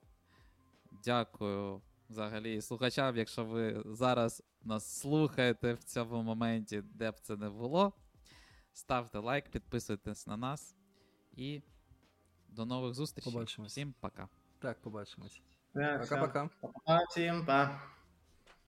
Дякую 1.04 1.82
взагалі 2.10 2.62
слухачам, 2.62 3.18
якщо 3.18 3.46
ви 3.46 3.84
зараз 3.86 4.44
нас 4.64 5.00
слухаєте 5.00 5.74
в 5.74 5.84
цьому 5.84 6.24
моменті, 6.24 6.82
де 6.82 7.12
б 7.12 7.20
це 7.20 7.38
не 7.38 7.50
було. 7.50 7.94
Ставте 8.74 9.20
лайк, 9.20 9.50
підписуйтесь 9.52 10.28
на 10.28 10.38
нас 10.38 10.76
і 11.34 11.62
до 12.52 12.66
нових 12.66 12.94
зустрічей. 12.94 13.34
Побачимось. 13.34 13.72
Всім 13.72 13.94
пока. 14.00 14.28
Так, 14.60 14.82
побачимось. 14.82 15.42
Пока-пока. 15.74 16.50
Всім, 17.10 17.46
па. 17.46 17.82